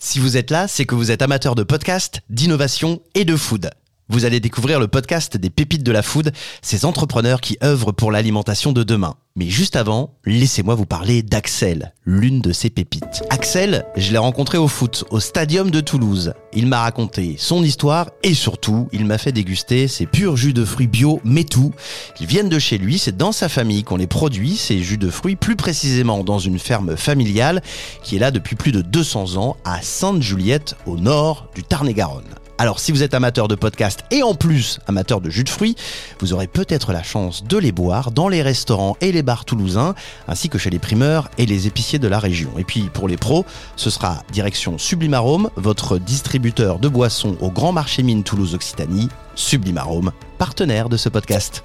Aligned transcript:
Si 0.00 0.20
vous 0.20 0.36
êtes 0.36 0.52
là, 0.52 0.68
c'est 0.68 0.84
que 0.84 0.94
vous 0.94 1.10
êtes 1.10 1.22
amateur 1.22 1.56
de 1.56 1.64
podcast, 1.64 2.20
d'innovation 2.30 3.02
et 3.16 3.24
de 3.24 3.34
food. 3.34 3.70
Vous 4.10 4.24
allez 4.24 4.40
découvrir 4.40 4.80
le 4.80 4.88
podcast 4.88 5.36
des 5.36 5.50
pépites 5.50 5.82
de 5.82 5.92
la 5.92 6.00
food, 6.00 6.32
ces 6.62 6.86
entrepreneurs 6.86 7.42
qui 7.42 7.58
œuvrent 7.62 7.92
pour 7.92 8.10
l'alimentation 8.10 8.72
de 8.72 8.82
demain. 8.82 9.16
Mais 9.36 9.50
juste 9.50 9.76
avant, 9.76 10.14
laissez-moi 10.24 10.74
vous 10.74 10.86
parler 10.86 11.22
d'Axel, 11.22 11.92
l'une 12.06 12.40
de 12.40 12.52
ces 12.52 12.70
pépites. 12.70 13.22
Axel, 13.28 13.84
je 13.96 14.10
l'ai 14.10 14.18
rencontré 14.18 14.56
au 14.56 14.66
foot, 14.66 15.04
au 15.10 15.20
stadium 15.20 15.70
de 15.70 15.80
Toulouse. 15.80 16.32
Il 16.54 16.68
m'a 16.68 16.80
raconté 16.80 17.36
son 17.38 17.62
histoire 17.62 18.08
et 18.22 18.32
surtout, 18.32 18.88
il 18.92 19.04
m'a 19.04 19.18
fait 19.18 19.30
déguster 19.30 19.88
ses 19.88 20.06
purs 20.06 20.38
jus 20.38 20.54
de 20.54 20.64
fruits 20.64 20.86
bio, 20.86 21.20
mais 21.22 21.44
tout. 21.44 21.74
Ils 22.18 22.26
viennent 22.26 22.48
de 22.48 22.58
chez 22.58 22.78
lui, 22.78 22.98
c'est 22.98 23.16
dans 23.16 23.32
sa 23.32 23.50
famille 23.50 23.84
qu'on 23.84 23.96
les 23.96 24.06
produit, 24.06 24.56
ces 24.56 24.82
jus 24.82 24.96
de 24.96 25.10
fruits, 25.10 25.36
plus 25.36 25.54
précisément 25.54 26.24
dans 26.24 26.38
une 26.38 26.58
ferme 26.58 26.96
familiale 26.96 27.62
qui 28.02 28.16
est 28.16 28.20
là 28.20 28.30
depuis 28.30 28.56
plus 28.56 28.72
de 28.72 28.80
200 28.80 29.36
ans 29.36 29.58
à 29.66 29.82
Sainte-Juliette, 29.82 30.76
au 30.86 30.96
nord 30.96 31.50
du 31.54 31.62
Tarn-et-Garonne. 31.62 32.24
Alors 32.60 32.80
si 32.80 32.90
vous 32.90 33.04
êtes 33.04 33.14
amateur 33.14 33.46
de 33.46 33.54
podcast 33.54 34.04
et 34.10 34.24
en 34.24 34.34
plus 34.34 34.80
amateur 34.88 35.20
de 35.20 35.30
jus 35.30 35.44
de 35.44 35.48
fruits, 35.48 35.76
vous 36.18 36.32
aurez 36.32 36.48
peut-être 36.48 36.92
la 36.92 37.04
chance 37.04 37.44
de 37.44 37.56
les 37.56 37.70
boire 37.70 38.10
dans 38.10 38.28
les 38.28 38.42
restaurants 38.42 38.96
et 39.00 39.12
les 39.12 39.22
bars 39.22 39.44
toulousains, 39.44 39.94
ainsi 40.26 40.48
que 40.48 40.58
chez 40.58 40.68
les 40.68 40.80
primeurs 40.80 41.30
et 41.38 41.46
les 41.46 41.68
épiciers 41.68 42.00
de 42.00 42.08
la 42.08 42.18
région. 42.18 42.50
Et 42.58 42.64
puis 42.64 42.90
pour 42.92 43.06
les 43.06 43.16
pros, 43.16 43.46
ce 43.76 43.90
sera 43.90 44.24
direction 44.32 44.76
Sublimarome, 44.76 45.50
votre 45.54 45.98
distributeur 45.98 46.80
de 46.80 46.88
boissons 46.88 47.36
au 47.40 47.50
Grand 47.52 47.70
Marché 47.70 48.02
Mine 48.02 48.24
Toulouse 48.24 48.56
Occitanie, 48.56 49.08
Sublimarome, 49.36 50.10
partenaire 50.36 50.88
de 50.88 50.96
ce 50.96 51.08
podcast. 51.08 51.62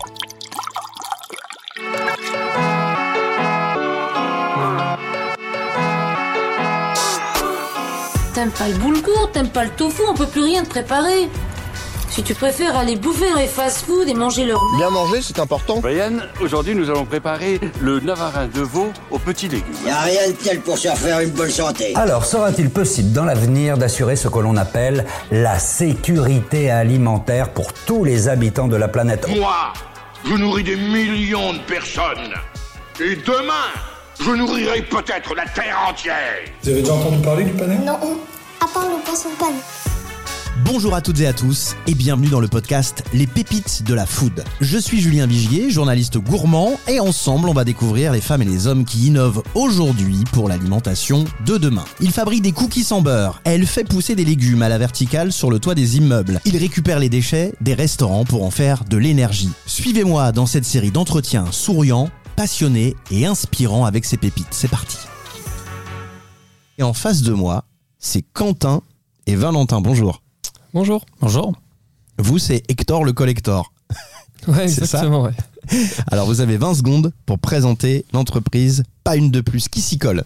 T'aimes 8.34 8.50
pas 8.50 8.68
le 8.68 8.76
boulgour, 8.76 9.30
t'aimes 9.32 9.50
pas 9.50 9.64
le 9.64 9.70
tofu, 9.70 10.02
on 10.10 10.16
peut 10.16 10.26
plus 10.26 10.42
rien 10.42 10.64
te 10.64 10.70
préparer. 10.70 11.30
Si 12.10 12.24
tu 12.24 12.34
préfères 12.34 12.76
aller 12.76 12.96
bouffer 12.96 13.30
dans 13.32 13.40
les 13.40 13.48
fast-food 13.48 14.08
et 14.08 14.14
manger 14.14 14.46
leur 14.46 14.60
Bien 14.78 14.90
manger, 14.90 15.20
c'est 15.22 15.40
important. 15.40 15.80
Brian, 15.80 16.14
aujourd'hui 16.42 16.74
nous 16.74 16.90
allons 16.90 17.06
préparer 17.06 17.60
le 17.80 18.00
navarin 18.00 18.48
de 18.48 18.62
veau 18.62 18.92
aux 19.12 19.20
petits 19.20 19.50
légumes. 19.50 19.76
Y 19.86 19.90
a 19.90 20.02
rien 20.02 20.28
de 20.30 20.34
tel 20.34 20.60
pour 20.62 20.78
se 20.80 20.88
faire 20.90 21.20
une 21.20 21.30
bonne 21.30 21.50
santé. 21.50 21.94
Alors, 21.96 22.26
sera-t-il 22.26 22.72
possible 22.72 23.12
dans 23.12 23.26
l'avenir 23.26 23.78
d'assurer 23.78 24.16
ce 24.16 24.28
que 24.28 24.40
l'on 24.40 24.58
appelle 24.58 25.06
la 25.32 25.60
sécurité 25.60 26.72
alimentaire 26.72 27.50
pour 27.50 27.72
tous 27.72 28.04
les 28.04 28.30
habitants 28.30 28.68
de 28.68 28.78
la 28.78 28.88
planète? 28.88 29.28
Moi, 29.28 29.74
je 30.26 30.34
nourris 30.34 30.64
des 30.64 30.76
millions 30.76 31.54
de 31.54 31.60
personnes. 31.60 32.34
Et 33.00 33.16
demain, 33.16 33.70
je 34.24 34.32
nourrirai 34.32 34.82
peut-être 34.84 35.36
la 35.36 35.46
Terre 35.46 35.78
entière. 35.90 36.16
Vous 36.62 36.70
avez 36.70 36.82
déjà 36.82 36.94
entendu 36.94 37.18
parler 37.22 37.44
du 37.44 37.52
panais 37.52 37.78
Non, 37.78 37.98
à 38.62 38.68
part 38.68 38.88
le 38.90 39.04
poisson 39.04 39.30
panne. 39.38 39.56
Bonjour 40.64 40.96
à 40.96 41.02
toutes 41.02 41.20
et 41.20 41.28
à 41.28 41.34
tous 41.34 41.76
et 41.88 41.94
bienvenue 41.94 42.30
dans 42.30 42.40
le 42.40 42.48
podcast 42.48 43.04
Les 43.14 43.28
pépites 43.28 43.84
de 43.84 43.94
la 43.94 44.06
food. 44.06 44.46
Je 44.62 44.78
suis 44.78 45.02
Julien 45.02 45.28
Vigier, 45.28 45.70
journaliste 45.70 46.20
gourmand 46.20 46.80
et 46.88 47.02
ensemble 47.02 47.50
on 47.50 47.54
va 47.54 47.66
découvrir 47.66 48.14
les 48.14 48.22
femmes 48.22 48.44
et 48.44 48.46
les 48.46 48.66
hommes 48.68 48.86
qui 48.86 49.08
innovent 49.08 49.44
aujourd'hui 49.56 50.24
pour 50.32 50.48
l'alimentation 50.48 51.26
de 51.46 51.58
demain. 51.58 51.84
Il 52.00 52.12
fabrique 52.12 52.44
des 52.44 52.54
cookies 52.54 52.84
sans 52.84 53.02
beurre, 53.02 53.42
elle 53.44 53.66
fait 53.66 53.84
pousser 53.84 54.16
des 54.16 54.26
légumes 54.26 54.62
à 54.62 54.70
la 54.70 54.78
verticale 54.78 55.34
sur 55.34 55.52
le 55.52 55.60
toit 55.60 55.76
des 55.76 55.98
immeubles, 55.98 56.40
il 56.46 56.56
récupère 56.56 57.00
les 57.00 57.10
déchets 57.10 57.54
des 57.60 57.74
restaurants 57.74 58.24
pour 58.24 58.44
en 58.44 58.52
faire 58.52 58.86
de 58.86 58.96
l'énergie. 58.96 59.52
Suivez-moi 59.66 60.32
dans 60.32 60.46
cette 60.46 60.66
série 60.66 60.92
d'entretiens 60.92 61.48
souriants, 61.52 62.10
passionnés 62.36 62.96
et 63.12 63.26
inspirants 63.26 63.86
avec 63.86 64.06
ces 64.06 64.18
pépites. 64.18 64.48
C'est 64.52 64.68
parti. 64.68 64.98
Et 66.78 66.84
en 66.84 66.94
face 66.94 67.22
de 67.22 67.34
moi, 67.34 67.66
c'est 68.00 68.24
Quentin 68.34 68.82
et 69.28 69.36
Valentin. 69.36 69.82
Bonjour. 69.82 70.22
Bonjour. 70.74 71.06
Bonjour. 71.22 71.54
Vous, 72.18 72.40
c'est 72.40 72.64
Hector 72.70 73.04
le 73.04 73.14
collector. 73.14 73.74
Ouais, 74.46 74.68
C'est 74.68 74.86
ça 74.86 74.98
exactement, 74.98 75.22
ouais. 75.22 75.32
Alors, 76.12 76.26
vous 76.26 76.42
avez 76.42 76.58
20 76.58 76.74
secondes 76.74 77.14
pour 77.26 77.40
présenter 77.40 78.04
l'entreprise 78.12 78.84
Pas 79.06 79.16
une 79.16 79.32
de 79.32 79.40
plus 79.40 79.70
qui 79.70 79.80
s'y 79.80 79.98
colle? 79.98 80.26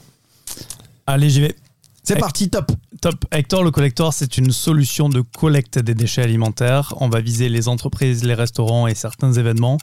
Allez, 1.06 1.30
j'y 1.30 1.42
vais. 1.42 1.56
C'est 2.02 2.16
parti, 2.16 2.50
top. 2.50 2.72
Top. 3.00 3.26
Hector 3.32 3.64
le 3.64 3.70
collector, 3.70 4.14
c'est 4.14 4.40
une 4.40 4.52
solution 4.52 5.08
de 5.08 5.22
collecte 5.22 5.78
des 5.78 5.94
déchets 5.94 6.24
alimentaires. 6.24 6.96
On 7.00 7.10
va 7.10 7.22
viser 7.22 7.48
les 7.48 7.68
entreprises, 7.68 8.24
les 8.24 8.34
restaurants 8.34 8.88
et 8.88 8.96
certains 8.96 9.34
événements. 9.34 9.78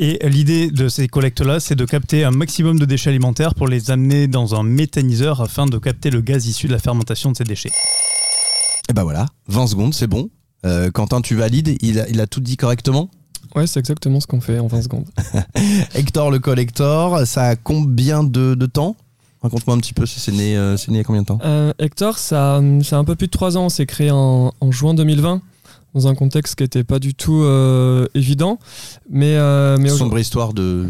Et 0.00 0.20
l'idée 0.28 0.70
de 0.70 0.88
ces 0.88 1.08
collectes-là, 1.08 1.58
c'est 1.58 1.74
de 1.74 1.84
capter 1.84 2.22
un 2.22 2.30
maximum 2.30 2.78
de 2.78 2.84
déchets 2.84 3.10
alimentaires 3.10 3.56
pour 3.56 3.66
les 3.66 3.90
amener 3.90 4.28
dans 4.28 4.54
un 4.54 4.62
méthaniseur 4.62 5.40
afin 5.40 5.66
de 5.66 5.76
capter 5.76 6.10
le 6.10 6.20
gaz 6.20 6.46
issu 6.46 6.68
de 6.68 6.72
la 6.72 6.78
fermentation 6.78 7.32
de 7.32 7.36
ces 7.36 7.42
déchets. 7.42 7.72
Et 8.88 8.92
ben 8.92 9.02
voilà, 9.02 9.26
20 9.48 9.66
secondes, 9.66 9.94
c'est 9.94 10.06
bon. 10.06 10.30
Euh, 10.64 10.92
Quentin, 10.92 11.20
tu 11.20 11.34
valides 11.34 11.76
il 11.80 11.98
a, 11.98 12.08
il 12.08 12.20
a 12.20 12.28
tout 12.28 12.40
dit 12.40 12.56
correctement? 12.56 13.10
Ouais, 13.56 13.66
c'est 13.66 13.80
exactement 13.80 14.20
ce 14.20 14.28
qu'on 14.28 14.40
fait 14.40 14.60
en 14.60 14.68
20 14.68 14.82
secondes. 14.82 15.06
Hector 15.94 16.30
le 16.30 16.38
collector, 16.38 17.26
ça 17.26 17.46
a 17.46 17.56
combien 17.56 18.22
de, 18.22 18.54
de 18.54 18.66
temps? 18.66 18.94
Raconte-moi 19.42 19.74
un 19.74 19.80
petit 19.80 19.94
peu, 19.94 20.06
c'est 20.06 20.30
né, 20.30 20.56
euh, 20.56 20.76
c'est 20.76 20.92
né 20.92 20.98
il 20.98 20.98
y 20.98 21.00
a 21.00 21.04
combien 21.04 21.22
de 21.22 21.26
temps? 21.26 21.40
Euh, 21.44 21.72
Hector, 21.80 22.18
ça, 22.18 22.60
ça 22.84 22.96
a 22.96 22.98
un 23.00 23.04
peu 23.04 23.16
plus 23.16 23.26
de 23.26 23.32
3 23.32 23.56
ans. 23.56 23.68
C'est 23.68 23.86
créé 23.86 24.12
en, 24.12 24.52
en 24.60 24.70
juin 24.70 24.94
2020 24.94 25.42
dans 25.94 26.08
un 26.08 26.14
contexte 26.14 26.54
qui 26.56 26.64
n'était 26.64 26.84
pas 26.84 26.98
du 26.98 27.14
tout 27.14 27.42
euh, 27.42 28.06
évident. 28.14 28.58
Mais, 29.10 29.36
euh, 29.36 29.76
mais 29.78 29.88
Sombre 29.88 30.18
histoire 30.18 30.52
de 30.52 30.86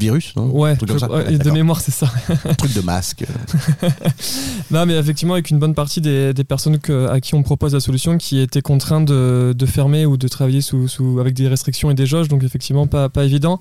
virus, 0.00 0.34
non 0.36 0.46
Ouais, 0.46 0.74
truc 0.76 0.90
ouais, 0.90 1.38
de 1.38 1.50
mémoire, 1.50 1.80
c'est 1.80 1.90
ça. 1.92 2.10
Truc 2.58 2.72
de 2.74 2.80
masque. 2.80 3.24
Non, 4.70 4.86
mais 4.86 4.94
effectivement, 4.96 5.34
avec 5.34 5.50
une 5.50 5.58
bonne 5.58 5.74
partie 5.74 6.00
des, 6.00 6.32
des 6.32 6.44
personnes 6.44 6.78
que- 6.78 7.08
à 7.08 7.20
qui 7.20 7.34
on 7.34 7.42
propose 7.42 7.74
la 7.74 7.80
solution 7.80 8.18
qui 8.18 8.38
étaient 8.38 8.62
contraintes 8.62 9.06
de, 9.06 9.52
de 9.56 9.66
fermer 9.66 10.06
ou 10.06 10.16
de 10.16 10.28
travailler 10.28 10.60
sous, 10.60 10.86
sous- 10.88 11.18
avec 11.18 11.34
des 11.34 11.48
restrictions 11.48 11.90
et 11.90 11.94
des 11.94 12.06
jauges, 12.06 12.28
donc 12.28 12.44
effectivement 12.44 12.86
pas, 12.86 13.08
pas 13.08 13.24
évident. 13.24 13.60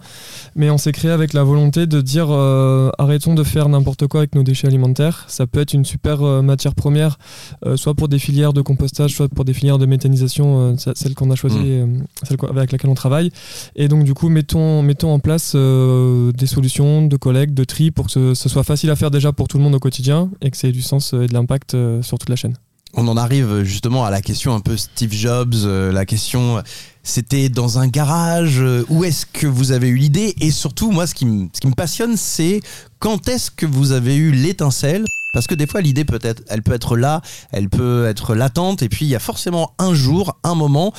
Mais 0.55 0.69
on 0.69 0.77
s'est 0.77 0.91
créé 0.91 1.09
avec 1.11 1.33
la 1.33 1.43
volonté 1.43 1.87
de 1.87 2.01
dire 2.01 2.27
euh, 2.29 2.89
arrêtons 2.99 3.33
de 3.33 3.43
faire 3.43 3.69
n'importe 3.69 4.05
quoi 4.07 4.21
avec 4.21 4.35
nos 4.35 4.43
déchets 4.43 4.67
alimentaires. 4.67 5.25
Ça 5.27 5.47
peut 5.47 5.59
être 5.61 5.73
une 5.73 5.85
super 5.85 6.21
euh, 6.23 6.41
matière 6.41 6.75
première, 6.75 7.17
euh, 7.65 7.75
soit 7.75 7.95
pour 7.95 8.07
des 8.07 8.19
filières 8.19 8.53
de 8.53 8.61
compostage, 8.61 9.15
soit 9.15 9.29
pour 9.29 9.45
des 9.45 9.53
filières 9.53 9.79
de 9.79 9.85
méthanisation, 9.87 10.77
ce- 10.77 10.91
celle 10.95 11.15
qu'on 11.15 11.31
a 11.31 11.35
choisie, 11.35 11.57
euh, 11.63 11.87
celle 12.23 12.37
avec 12.55 12.71
laquelle 12.71 12.91
on 12.91 12.95
travaille. 12.95 13.31
Et 13.75 13.87
donc 13.87 14.03
du 14.03 14.13
coup, 14.13 14.29
mettons, 14.29 14.83
mettons 14.83 15.11
en 15.11 15.19
place 15.19 15.53
euh, 15.55 16.28
des 16.31 16.47
solutions 16.47 17.05
de 17.05 17.17
collecte, 17.17 17.53
de 17.53 17.63
tri, 17.63 17.91
pour 17.91 18.07
que 18.07 18.33
ce, 18.33 18.49
soit 18.49 18.63
facile 18.63 18.89
à 18.89 18.95
faire 18.95 19.11
déjà 19.11 19.31
pour 19.31 19.47
tout 19.47 19.57
le 19.57 19.63
monde 19.63 19.75
au 19.75 19.79
quotidien 19.79 20.29
et 20.41 20.51
que 20.51 20.57
ça 20.57 20.67
ait 20.67 20.71
du 20.71 20.81
sens 20.81 21.13
euh, 21.13 21.23
et 21.23 21.27
de 21.27 21.33
l'impact 21.33 21.73
euh, 21.73 22.01
sur 22.01 22.17
toute 22.17 22.29
la 22.29 22.35
chaîne. 22.35 22.55
On 22.95 23.07
en 23.07 23.17
arrive 23.17 23.63
justement 23.63 24.03
à 24.03 24.09
la 24.09 24.21
question 24.21 24.55
un 24.55 24.61
peu 24.61 24.75
Steve 24.75 25.13
Jobs, 25.13 25.53
euh, 25.63 25.91
la 25.91 26.05
question 26.07 26.57
euh, 26.57 26.61
c'était 27.03 27.49
dans 27.49 27.79
un 27.79 27.87
garage, 27.87 28.59
euh, 28.61 28.85
où 28.89 29.03
est-ce 29.03 29.25
que 29.25 29.47
vous 29.47 29.71
avez 29.71 29.87
eu 29.87 29.95
l'idée? 29.95 30.35
Et 30.41 30.51
surtout, 30.51 30.91
moi, 30.91 31.07
ce 31.07 31.15
qui, 31.15 31.25
me- 31.25 31.49
passionne, 31.75 32.17
c'est 32.17 32.61
quand 32.99 33.27
est-ce 33.27 33.51
que 33.51 33.65
vous 33.65 33.91
avez 33.91 34.15
eu 34.15 34.31
l'étincelle? 34.31 35.05
Parce 35.33 35.45
que 35.45 35.55
des 35.55 35.67
fois, 35.67 35.81
l'idée 35.81 36.05
peut 36.05 36.19
être, 36.21 36.41
elle 36.47 36.63
peut 36.63 36.73
être 36.73 36.97
là, 36.97 37.21
elle 37.51 37.69
peut 37.69 38.05
être 38.07 38.33
latente, 38.33 38.81
et 38.81 38.89
puis 38.89 39.05
il 39.05 39.09
y 39.09 39.15
a 39.15 39.19
forcément 39.19 39.73
un 39.77 39.93
jour, 39.93 40.37
un 40.43 40.55
moment 40.55 40.91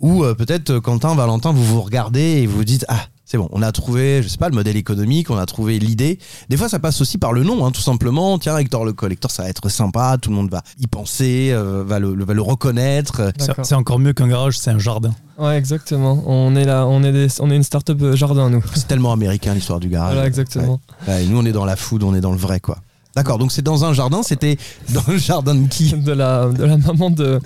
où 0.00 0.24
euh, 0.24 0.34
peut-être 0.34 0.70
euh, 0.70 0.80
Quentin, 0.80 1.14
Valentin, 1.14 1.52
vous 1.52 1.64
vous 1.64 1.82
regardez 1.82 2.42
et 2.42 2.46
vous 2.46 2.64
dites 2.64 2.86
ah 2.88 3.06
c'est 3.34 3.38
bon, 3.38 3.48
on 3.50 3.62
a 3.62 3.72
trouvé, 3.72 4.22
je 4.22 4.28
sais 4.28 4.36
pas, 4.38 4.48
le 4.48 4.54
modèle 4.54 4.76
économique, 4.76 5.28
on 5.28 5.36
a 5.36 5.44
trouvé 5.44 5.80
l'idée. 5.80 6.20
Des 6.50 6.56
fois, 6.56 6.68
ça 6.68 6.78
passe 6.78 7.00
aussi 7.00 7.18
par 7.18 7.32
le 7.32 7.42
nom, 7.42 7.66
hein, 7.66 7.72
tout 7.72 7.80
simplement. 7.80 8.38
Tiens, 8.38 8.56
Hector 8.56 8.84
le 8.84 8.92
collector, 8.92 9.28
ça 9.28 9.42
va 9.42 9.48
être 9.48 9.68
sympa, 9.68 10.18
tout 10.22 10.30
le 10.30 10.36
monde 10.36 10.50
va 10.52 10.62
y 10.78 10.86
penser, 10.86 11.48
euh, 11.50 11.82
va, 11.84 11.98
le, 11.98 12.14
le- 12.14 12.24
va 12.24 12.32
le 12.32 12.42
reconnaître. 12.42 13.32
C'est 13.64 13.74
encore 13.74 13.98
mieux 13.98 14.12
qu'un 14.12 14.28
garage, 14.28 14.56
c'est 14.56 14.70
un 14.70 14.78
jardin. 14.78 15.12
Ouais, 15.36 15.56
exactement. 15.58 16.22
On 16.26 16.54
est 16.54 16.64
là, 16.64 16.86
on 16.86 17.02
est, 17.02 17.10
des- 17.10 17.40
on 17.40 17.50
est 17.50 17.56
une 17.56 17.64
start-up 17.64 17.98
euh, 18.02 18.14
jardin, 18.14 18.50
nous. 18.50 18.62
C'est 18.76 18.86
tellement 18.86 19.12
américain 19.12 19.52
l'histoire 19.52 19.80
du 19.80 19.88
garage. 19.88 20.12
Voilà, 20.12 20.28
exactement. 20.28 20.78
Ouais. 21.08 21.14
Ouais, 21.14 21.24
nous, 21.24 21.36
on 21.36 21.44
est 21.44 21.50
dans 21.50 21.64
la 21.64 21.74
food, 21.74 22.04
on 22.04 22.14
est 22.14 22.20
dans 22.20 22.30
le 22.30 22.38
vrai, 22.38 22.60
quoi. 22.60 22.78
D'accord, 23.16 23.38
donc 23.38 23.50
c'est 23.50 23.62
dans 23.62 23.84
un 23.84 23.92
jardin, 23.94 24.22
c'était 24.22 24.58
dans 24.90 25.02
le 25.08 25.18
jardin 25.18 25.56
de 25.56 25.66
qui? 25.66 25.92
De 25.92 26.12
la, 26.12 26.46
de 26.50 26.62
la 26.62 26.76
maman 26.76 27.10
de, 27.10 27.40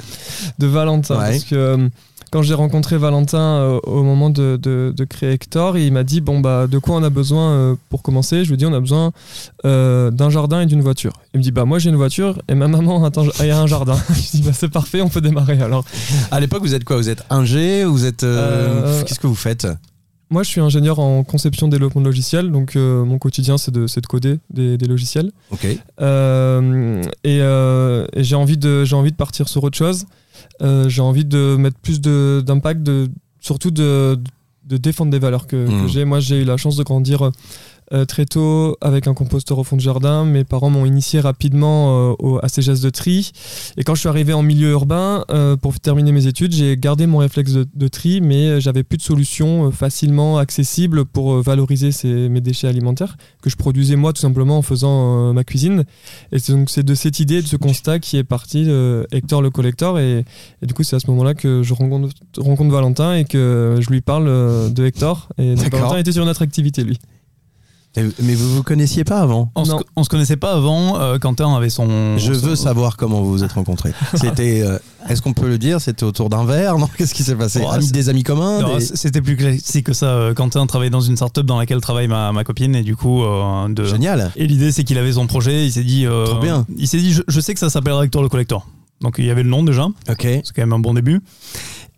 de 0.59 0.67
Valentin. 0.67 1.15
Ouais. 1.19 1.31
Parce 1.31 1.45
que 1.45 1.55
euh, 1.55 1.89
quand 2.31 2.43
j'ai 2.43 2.55
rencontré 2.55 2.97
Valentin 2.99 3.39
euh, 3.39 3.81
au 3.85 4.03
moment 4.03 4.31
de, 4.31 4.59
de- 4.61 4.93
de 4.97 5.05
créer 5.05 5.33
Hector, 5.33 5.77
il 5.79 5.93
m'a 5.93 6.05
dit 6.05 6.21
Bon, 6.21 6.41
bah, 6.41 6.67
de 6.67 6.79
quoi 6.79 6.97
on 6.97 7.03
a 7.03 7.11
besoin 7.11 7.51
euh, 7.53 7.75
pour 7.89 8.03
commencer? 8.03 8.45
Je 8.45 8.49
lui 8.49 8.55
ai 8.55 8.57
dit 8.57 8.67
On 8.67 8.73
a 8.75 8.81
besoin 8.81 9.13
euh, 9.65 10.11
d'un 10.11 10.31
jardin 10.31 10.61
et 10.61 10.67
d'une 10.67 10.83
voiture. 10.83 11.13
Il 11.35 11.39
me 11.39 11.43
dit 11.43 11.51
Bah, 11.53 11.65
moi 11.65 11.79
j'ai 11.79 11.91
une 11.91 11.97
voiture 11.97 12.41
et 12.49 12.55
ma 12.55 12.69
maman 12.69 13.05
a 13.07 13.09
un- 13.09 13.51
a 13.51 13.57
un 13.61 13.67
jardin. 13.67 13.97
je 14.09 14.15
lui 14.15 14.29
dis 14.33 14.43
Bah, 14.43 14.53
c'est 14.53 14.69
parfait, 14.69 15.01
on 15.01 15.09
peut 15.09 15.21
démarrer 15.21 15.61
alors. 15.63 15.85
À 16.31 16.41
l'époque, 16.41 16.63
vous 16.63 16.75
êtes 16.75 16.85
quoi? 16.85 16.97
Vous 16.97 17.09
êtes 17.09 17.25
ingé 17.31 17.85
Vous 17.85 18.05
êtes. 18.05 18.21
Qu'est-ce 19.07 19.21
que 19.21 19.27
vous 19.27 19.35
faites? 19.35 19.67
Moi, 20.31 20.43
je 20.43 20.49
suis 20.51 20.61
ingénieur 20.61 20.99
en 20.99 21.25
conception 21.25 21.69
développement 21.69 22.03
de 22.03 22.07
logiciels, 22.07 22.53
donc 22.53 22.77
euh, 22.77 23.03
mon 23.03 23.17
quotidien, 23.19 23.57
c'est 23.57 23.71
de, 23.71 23.87
coder 24.07 24.39
des, 24.51 24.77
des 24.77 24.87
logiciels. 24.87 25.33
Ok. 25.51 25.67
Euh, 26.03 27.03
et 27.25 27.39
euh, 27.41 28.07
et 28.13 28.25
j'ai 28.25 28.35
envie, 28.37 28.59
de, 28.59 28.85
envie 28.93 29.11
de 29.11 29.17
partir 29.17 29.49
sur 29.49 29.65
autre 29.65 29.79
chose. 29.79 30.05
Euh, 30.63 30.89
j'ai 30.89 31.03
envie 31.03 31.25
de 31.25 31.57
mettre 31.59 31.79
plus 31.79 32.01
de- 32.01 32.43
d'impact, 32.45 32.83
de, 32.83 33.09
surtout 33.41 33.71
de, 33.71 34.19
de 34.65 34.77
défendre 34.77 35.11
des 35.11 35.19
valeurs 35.19 35.47
que, 35.47 35.67
que 35.67 35.85
Mm. 35.85 35.89
j'ai. 35.89 36.05
Moi, 36.05 36.21
j'ai 36.21 36.43
eu 36.43 36.45
la 36.45 36.57
chance 36.57 36.77
de 36.77 36.83
grandir 36.83 37.31
euh, 37.93 38.05
très 38.05 38.27
tôt 38.27 38.77
avec 38.81 39.07
un 39.07 39.15
composteur 39.15 39.59
au 39.59 39.65
fond 39.65 39.77
de 39.77 39.81
jardin. 39.81 40.25
Mes 40.25 40.45
parents 40.45 40.71
m'ont 40.71 40.87
initié 40.87 41.21
rapidement 41.21 42.11
euh, 42.11 42.15
au- 42.19 42.39
à 42.43 42.49
ces 42.49 42.63
gestes 42.63 42.83
de 42.83 42.91
tri. 42.91 43.33
Et 43.77 43.85
quand 43.85 43.95
je 43.95 44.01
suis 44.01 44.09
arrivé 44.09 44.33
en 44.33 44.43
milieu 44.43 44.71
urbain, 44.71 45.25
euh, 45.31 45.57
pour 45.57 45.79
terminer 45.81 46.13
mes 46.13 46.27
études, 46.27 46.53
j'ai 46.53 46.77
gardé 46.77 47.07
mon 47.07 47.19
réflexe 47.19 47.53
de, 47.53 47.67
de 47.75 47.89
tri, 47.89 48.21
mais 48.21 48.61
j'avais 48.61 48.83
plus 48.83 48.99
de 48.99 49.03
solution 49.03 49.71
facilement 49.73 50.39
accessible 50.39 51.05
pour 51.05 51.41
valoriser 51.43 51.93
ces- 51.93 52.29
mes 52.29 52.41
déchets 52.41 52.69
alimentaires 52.69 53.17
que 53.43 53.51
je 53.51 53.57
produisais 53.57 53.97
moi 53.97 54.13
tout 54.13 54.21
simplement 54.21 54.59
en 54.59 54.63
faisant 54.63 55.33
ma 55.33 55.45
cuisine. 55.45 55.85
Et 56.33 56.39
c'est 56.39 56.53
donc 56.53 56.71
c'est 56.71 56.83
de 56.83 56.95
cette 56.95 57.21
idée, 57.21 57.43
de 57.43 57.47
ce 57.47 57.57
constat 57.57 57.99
qui 58.01 58.17
est 58.17 58.25
parti 58.25 58.65
de 58.65 59.07
Hector 59.13 59.43
le 59.43 59.51
collector. 59.51 59.99
Et, 59.99 60.25
et 60.63 60.67
du 60.67 60.75
coup, 60.75 60.83
c'est 60.83 60.97
à 60.97 61.01
ce 61.01 61.09
moment-là 61.11 61.35
que 61.35 61.63
je 61.63 61.75
rencontre, 61.75 62.15
rencontre 62.37 62.71
Valentin 62.71 63.15
et 63.15 63.25
que 63.25 63.79
je 63.81 63.89
lui 63.91 64.01
parle 64.01 64.27
de 64.73 64.85
Hector. 64.87 65.29
Et. 65.39 65.55
Valentin 65.55 65.99
était 65.99 66.13
sur 66.13 66.25
notre 66.25 66.43
activité, 66.43 66.85
lui. 66.85 66.99
Mais 68.23 68.35
vous 68.35 68.57
vous 68.57 68.63
connaissiez 68.63 69.05
pas 69.05 69.21
avant 69.21 69.51
On 69.55 69.65
se, 69.65 69.71
Non. 69.71 69.81
on 69.97 70.05
se 70.05 70.09
connaissait 70.09 70.37
pas 70.37 70.53
avant. 70.53 70.99
euh, 71.01 71.19
Quentin 71.19 71.55
avait 71.57 71.71
son. 71.71 72.17
Je 72.19 72.33
son- 72.33 72.47
veux 72.47 72.57
savoir 72.57 72.97
comment 72.97 73.21
vous 73.23 73.31
vous 73.33 73.45
êtes 73.45 73.53
rencontrés. 73.53 73.93
C'était, 74.15 74.63
euh, 74.63 74.79
est-ce 75.09 75.23
qu'on 75.23 75.33
peut 75.33 75.49
le 75.49 75.59
dire 75.59 75.81
C'était 75.81 76.05
autour 76.05 76.29
d'un 76.29 76.45
verre 76.45 76.79
Non? 76.79 76.89
Qu'est-ce 76.97 77.15
qui 77.15 77.23
s'est 77.23 77.35
passé? 77.37 77.61
Oh, 77.65 77.71
Amis- 77.71 77.91
Des 77.93 78.09
amis 78.09 78.23
communs 78.23 78.61
Non, 78.61 78.77
des- 78.79 78.85
C'était 78.85 79.23
plus 79.23 79.37
classique 79.37 79.87
que 79.87 79.93
ça. 79.93 80.07
Euh, 80.07 80.35
Quentin 80.35 80.67
travaillait 80.67 80.91
dans 80.91 81.01
une 81.01 81.17
start-up 81.17 81.47
dans 81.47 81.59
laquelle 81.59 81.81
travaille 81.81 82.09
ma, 82.09 82.33
ma 82.33 82.45
copine 82.45 82.75
et 82.75 82.83
du 82.83 82.97
coup 82.97 83.23
euh, 83.25 83.69
de. 83.69 83.85
Génial. 83.85 84.31
Et 84.37 84.47
l'idée 84.47 84.73
c'est 84.73 84.85
qu'il 84.85 84.99
avait 84.99 85.13
son 85.13 85.27
projet. 85.27 85.65
Il 85.67 85.73
s'est 85.73 85.85
dit. 85.85 86.07
euh, 86.07 86.25
Trop 86.27 86.41
bien. 86.41 86.67
Il 86.77 86.89
s'est 86.89 86.99
dit 86.99 87.13
je, 87.13 87.23
je 87.27 87.41
sais 87.41 87.55
que 87.55 87.61
ça 87.61 87.71
s'appellera 87.71 88.05
Hector 88.05 88.23
le 88.23 88.29
collector. 88.29 88.67
Donc 89.01 89.17
il 89.19 89.25
y 89.27 89.31
avait 89.31 89.43
le 89.45 89.49
nom 89.51 89.63
déjà. 89.63 89.85
Ok. 90.09 90.23
C'est 90.23 90.43
quand 90.55 90.63
même 90.63 90.73
un 90.73 90.79
bon 90.81 90.95
début. 90.95 91.21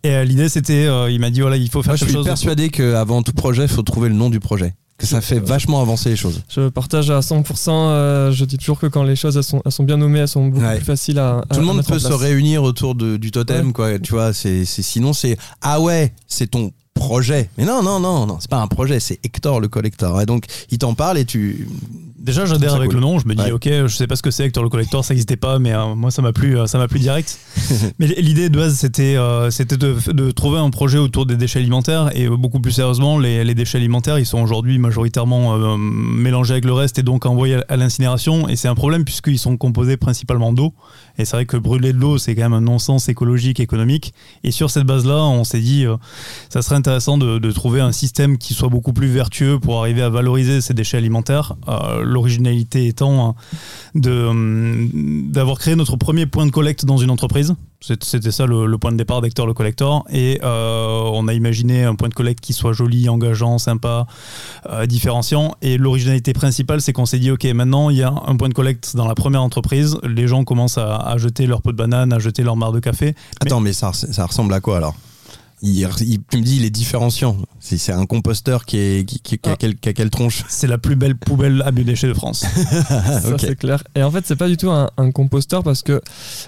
Et 0.03 0.09
euh, 0.11 0.23
l'idée 0.23 0.49
c'était, 0.49 0.85
euh, 0.87 1.11
il 1.11 1.19
m'a 1.19 1.29
dit 1.29 1.41
voilà 1.41 1.57
il 1.57 1.69
faut 1.69 1.83
faire 1.83 1.91
Moi, 1.91 1.95
je 1.95 1.99
quelque 2.01 2.09
suis 2.09 2.17
chose. 2.17 2.25
persuadé 2.25 2.69
qu'avant 2.69 3.21
tout 3.21 3.33
projet, 3.33 3.63
il 3.63 3.67
faut 3.69 3.83
trouver 3.83 4.09
le 4.09 4.15
nom 4.15 4.29
du 4.31 4.39
projet. 4.39 4.73
Que 5.01 5.07
ça 5.07 5.19
fait 5.19 5.39
vachement 5.39 5.81
avancer 5.81 6.09
les 6.09 6.15
choses. 6.15 6.43
Je 6.47 6.69
partage 6.69 7.09
à 7.09 7.19
100%. 7.21 7.69
euh, 7.71 8.31
je 8.31 8.45
dis 8.45 8.57
toujours 8.57 8.79
que 8.79 8.85
quand 8.85 9.01
les 9.03 9.15
choses 9.15 9.35
elles 9.35 9.43
sont, 9.43 9.61
elles 9.65 9.71
sont 9.71 9.83
bien 9.83 9.97
nommées, 9.97 10.19
elles 10.19 10.27
sont 10.27 10.47
beaucoup 10.47 10.63
Ouais. 10.63 10.75
plus 10.77 10.85
faciles 10.85 11.17
à. 11.19 11.39
à- 11.39 11.53
Tout 11.55 11.59
le 11.59 11.65
monde 11.65 11.83
peut 11.83 11.97
se 11.99 12.13
réunir 12.13 12.61
autour 12.63 12.93
de- 12.95 13.17
du 13.17 13.31
totem, 13.31 13.67
Ouais. 13.67 13.73
quoi. 13.73 13.99
Tu 13.99 14.11
vois, 14.13 14.31
c'est, 14.33 14.63
sinon 14.65 15.13
c'est 15.13 15.37
ah 15.61 15.81
ouais, 15.81 16.13
c'est 16.27 16.51
ton 16.51 16.71
projet. 16.93 17.49
Mais 17.57 17.65
non, 17.65 17.81
non, 17.81 17.99
non, 17.99 18.27
non, 18.27 18.37
c'est 18.39 18.49
pas 18.49 18.61
un 18.61 18.67
projet, 18.67 18.99
c'est 18.99 19.19
Hector 19.23 19.59
le 19.59 19.67
collector. 19.69 20.21
Et 20.21 20.25
donc, 20.27 20.45
il 20.69 20.77
t'en 20.77 20.93
parle 20.93 21.17
et 21.17 21.25
tu. 21.25 21.67
Déjà 22.21 22.45
j'adhère 22.45 22.75
avec 22.75 22.89
cool. 22.91 22.99
le 22.99 23.01
nom. 23.01 23.19
Je 23.19 23.27
me 23.27 23.33
dis 23.35 23.41
Ouais. 23.41 23.51
ok 23.51 23.67
je 23.87 23.87
sais 23.95 24.05
pas 24.05 24.15
ce 24.15 24.21
que 24.21 24.29
c'est 24.29 24.45
Hector 24.45 24.63
le 24.63 24.69
collector 24.69 25.03
ça 25.03 25.13
n'existait 25.13 25.37
pas 25.37 25.57
mais 25.57 25.73
euh, 25.73 25.95
moi 25.95 26.11
ça 26.11 26.21
m'a 26.21 26.31
plu 26.33 26.57
euh, 26.57 26.67
ça 26.67 26.77
m'a 26.77 26.87
plu 26.87 26.99
direct. 26.99 27.39
mais 27.99 28.07
l'idée 28.07 28.49
de 28.49 28.57
base 28.57 28.75
c'était 28.75 29.15
euh, 29.17 29.49
c'était 29.49 29.77
de, 29.77 29.95
de 30.11 30.29
trouver 30.31 30.59
un 30.59 30.69
projet 30.69 30.99
autour 30.99 31.25
des 31.25 31.35
déchets 31.35 31.59
alimentaires 31.59 32.11
et 32.15 32.29
beaucoup 32.29 32.59
plus 32.59 32.71
sérieusement 32.73 33.17
les, 33.17 33.43
les 33.43 33.55
déchets 33.55 33.79
alimentaires 33.79 34.19
ils 34.19 34.25
sont 34.27 34.39
aujourd'hui 34.41 34.77
majoritairement 34.77 35.55
euh, 35.55 35.77
mélangés 35.77 36.53
avec 36.53 36.65
le 36.65 36.73
reste 36.73 36.99
et 36.99 37.03
donc 37.03 37.25
envoyés 37.25 37.55
à, 37.55 37.65
à 37.69 37.75
l'incinération 37.77 38.47
et 38.47 38.55
c'est 38.55 38.67
un 38.67 38.75
problème 38.75 39.03
puisqu'ils 39.03 39.39
sont 39.39 39.57
composés 39.57 39.97
principalement 39.97 40.53
d'eau 40.53 40.73
et 41.17 41.25
c'est 41.25 41.35
vrai 41.37 41.45
que 41.45 41.57
brûler 41.57 41.91
de 41.93 41.97
l'eau 41.99 42.17
c'est 42.19 42.35
quand 42.35 42.43
même 42.43 42.53
un 42.53 42.61
non-sens 42.61 43.09
écologique 43.09 43.59
économique 43.59 44.13
et 44.43 44.51
sur 44.51 44.69
cette 44.69 44.85
base 44.85 45.05
là 45.07 45.15
on 45.23 45.43
s'est 45.43 45.59
dit 45.59 45.85
ça 46.49 46.61
serait 46.61 46.75
intéressant 46.75 47.17
de, 47.17 47.39
de 47.39 47.51
trouver 47.51 47.81
un 47.81 47.91
système 47.91 48.37
qui 48.37 48.53
soit 48.53 48.69
beaucoup 48.69 48.93
plus 48.93 49.07
vertueux 49.07 49.59
pour 49.59 49.79
arriver 49.79 50.03
à 50.03 50.09
valoriser 50.09 50.61
ces 50.61 50.73
déchets 50.75 50.97
alimentaires 50.97 51.55
l'originalité 52.11 52.87
étant 52.87 53.35
de 53.95 54.25
hum, 54.25 55.31
d'avoir 55.31 55.57
créé 55.57 55.75
notre 55.75 55.95
premier 55.95 56.25
point 56.25 56.45
de 56.45 56.51
collecte 56.51 56.85
dans 56.85 56.97
une 56.97 57.09
entreprise. 57.09 57.55
C'était 57.81 58.31
ça 58.31 58.45
le, 58.45 58.67
le 58.67 58.77
point 58.77 58.91
de 58.91 58.97
départ 58.97 59.21
d'Hector 59.21 59.47
le 59.47 59.55
collector. 59.55 60.05
Et 60.11 60.39
euh, 60.43 61.09
on 61.13 61.27
a 61.27 61.33
imaginé 61.33 61.83
un 61.83 61.95
point 61.95 62.09
de 62.09 62.13
collecte 62.13 62.39
qui 62.39 62.53
soit 62.53 62.73
joli 62.73 63.09
engageant 63.09 63.57
sympa 63.57 64.05
euh, 64.69 64.85
différenciant. 64.85 65.55
Et 65.63 65.79
l'originalité 65.79 66.33
principale 66.33 66.81
c'est 66.81 66.93
qu'on 66.93 67.07
s'est 67.07 67.19
dit 67.19 67.31
ok 67.31 67.45
maintenant 67.45 67.89
il 67.89 67.97
y 67.97 68.03
a 68.03 68.13
un 68.27 68.35
point 68.35 68.49
de 68.49 68.53
collecte 68.53 68.95
dans 68.95 69.07
la 69.07 69.15
première 69.15 69.41
entreprise. 69.41 69.97
Les 70.03 70.27
gens 70.27 70.43
commencent 70.43 70.77
à, 70.77 70.97
à 70.97 71.17
jeter 71.17 71.47
leur 71.47 71.61
pot 71.63 71.71
de 71.71 71.77
banane 71.77 72.13
à 72.13 72.19
jeter 72.19 72.43
leur 72.43 72.55
marre 72.55 72.71
de 72.71 72.79
café. 72.79 73.15
Attends, 73.39 73.59
mais, 73.59 73.73
ça, 73.73 73.93
ça 73.93 74.25
ressemble 74.25 74.53
à 74.53 74.59
quoi 74.59 74.77
alors? 74.77 74.95
Il, 75.61 75.87
il- 76.01 76.19
tu 76.29 76.37
me 76.37 76.41
dis 76.41 76.57
il 76.57 76.65
est 76.65 76.69
différenciant. 76.69 77.37
C'est, 77.59 77.91
un 77.91 78.05
composteur 78.05 78.65
qui, 78.65 78.77
est, 78.77 79.05
qui, 79.07 79.19
qui- 79.19 79.37
qui 79.37 79.49
a, 79.49 79.53
Ah. 79.53 79.55
quelle, 79.57 79.75
qui 79.75 79.89
a 79.89 79.93
quelle 79.93 80.09
tronche 80.09 80.43
c'est 80.49 80.67
la 80.67 80.77
plus 80.77 80.95
belle 80.95 81.15
poubelle 81.15 81.61
à 81.65 81.71
biodéchets 81.71 82.07
de 82.07 82.13
France 82.13 82.39
Ça, 82.87 83.37
c'est 83.39 83.55
clair. 83.57 83.83
Et 83.95 84.03
en 84.03 84.09
fait, 84.11 84.25
c'est 84.25 84.35
pas 84.35 84.47
du 84.47 84.57
tout 84.57 84.69
un, 84.71 84.89
un 84.97 85.11
composteur 85.11 85.63
parce 85.63 85.81
que 85.83 86.01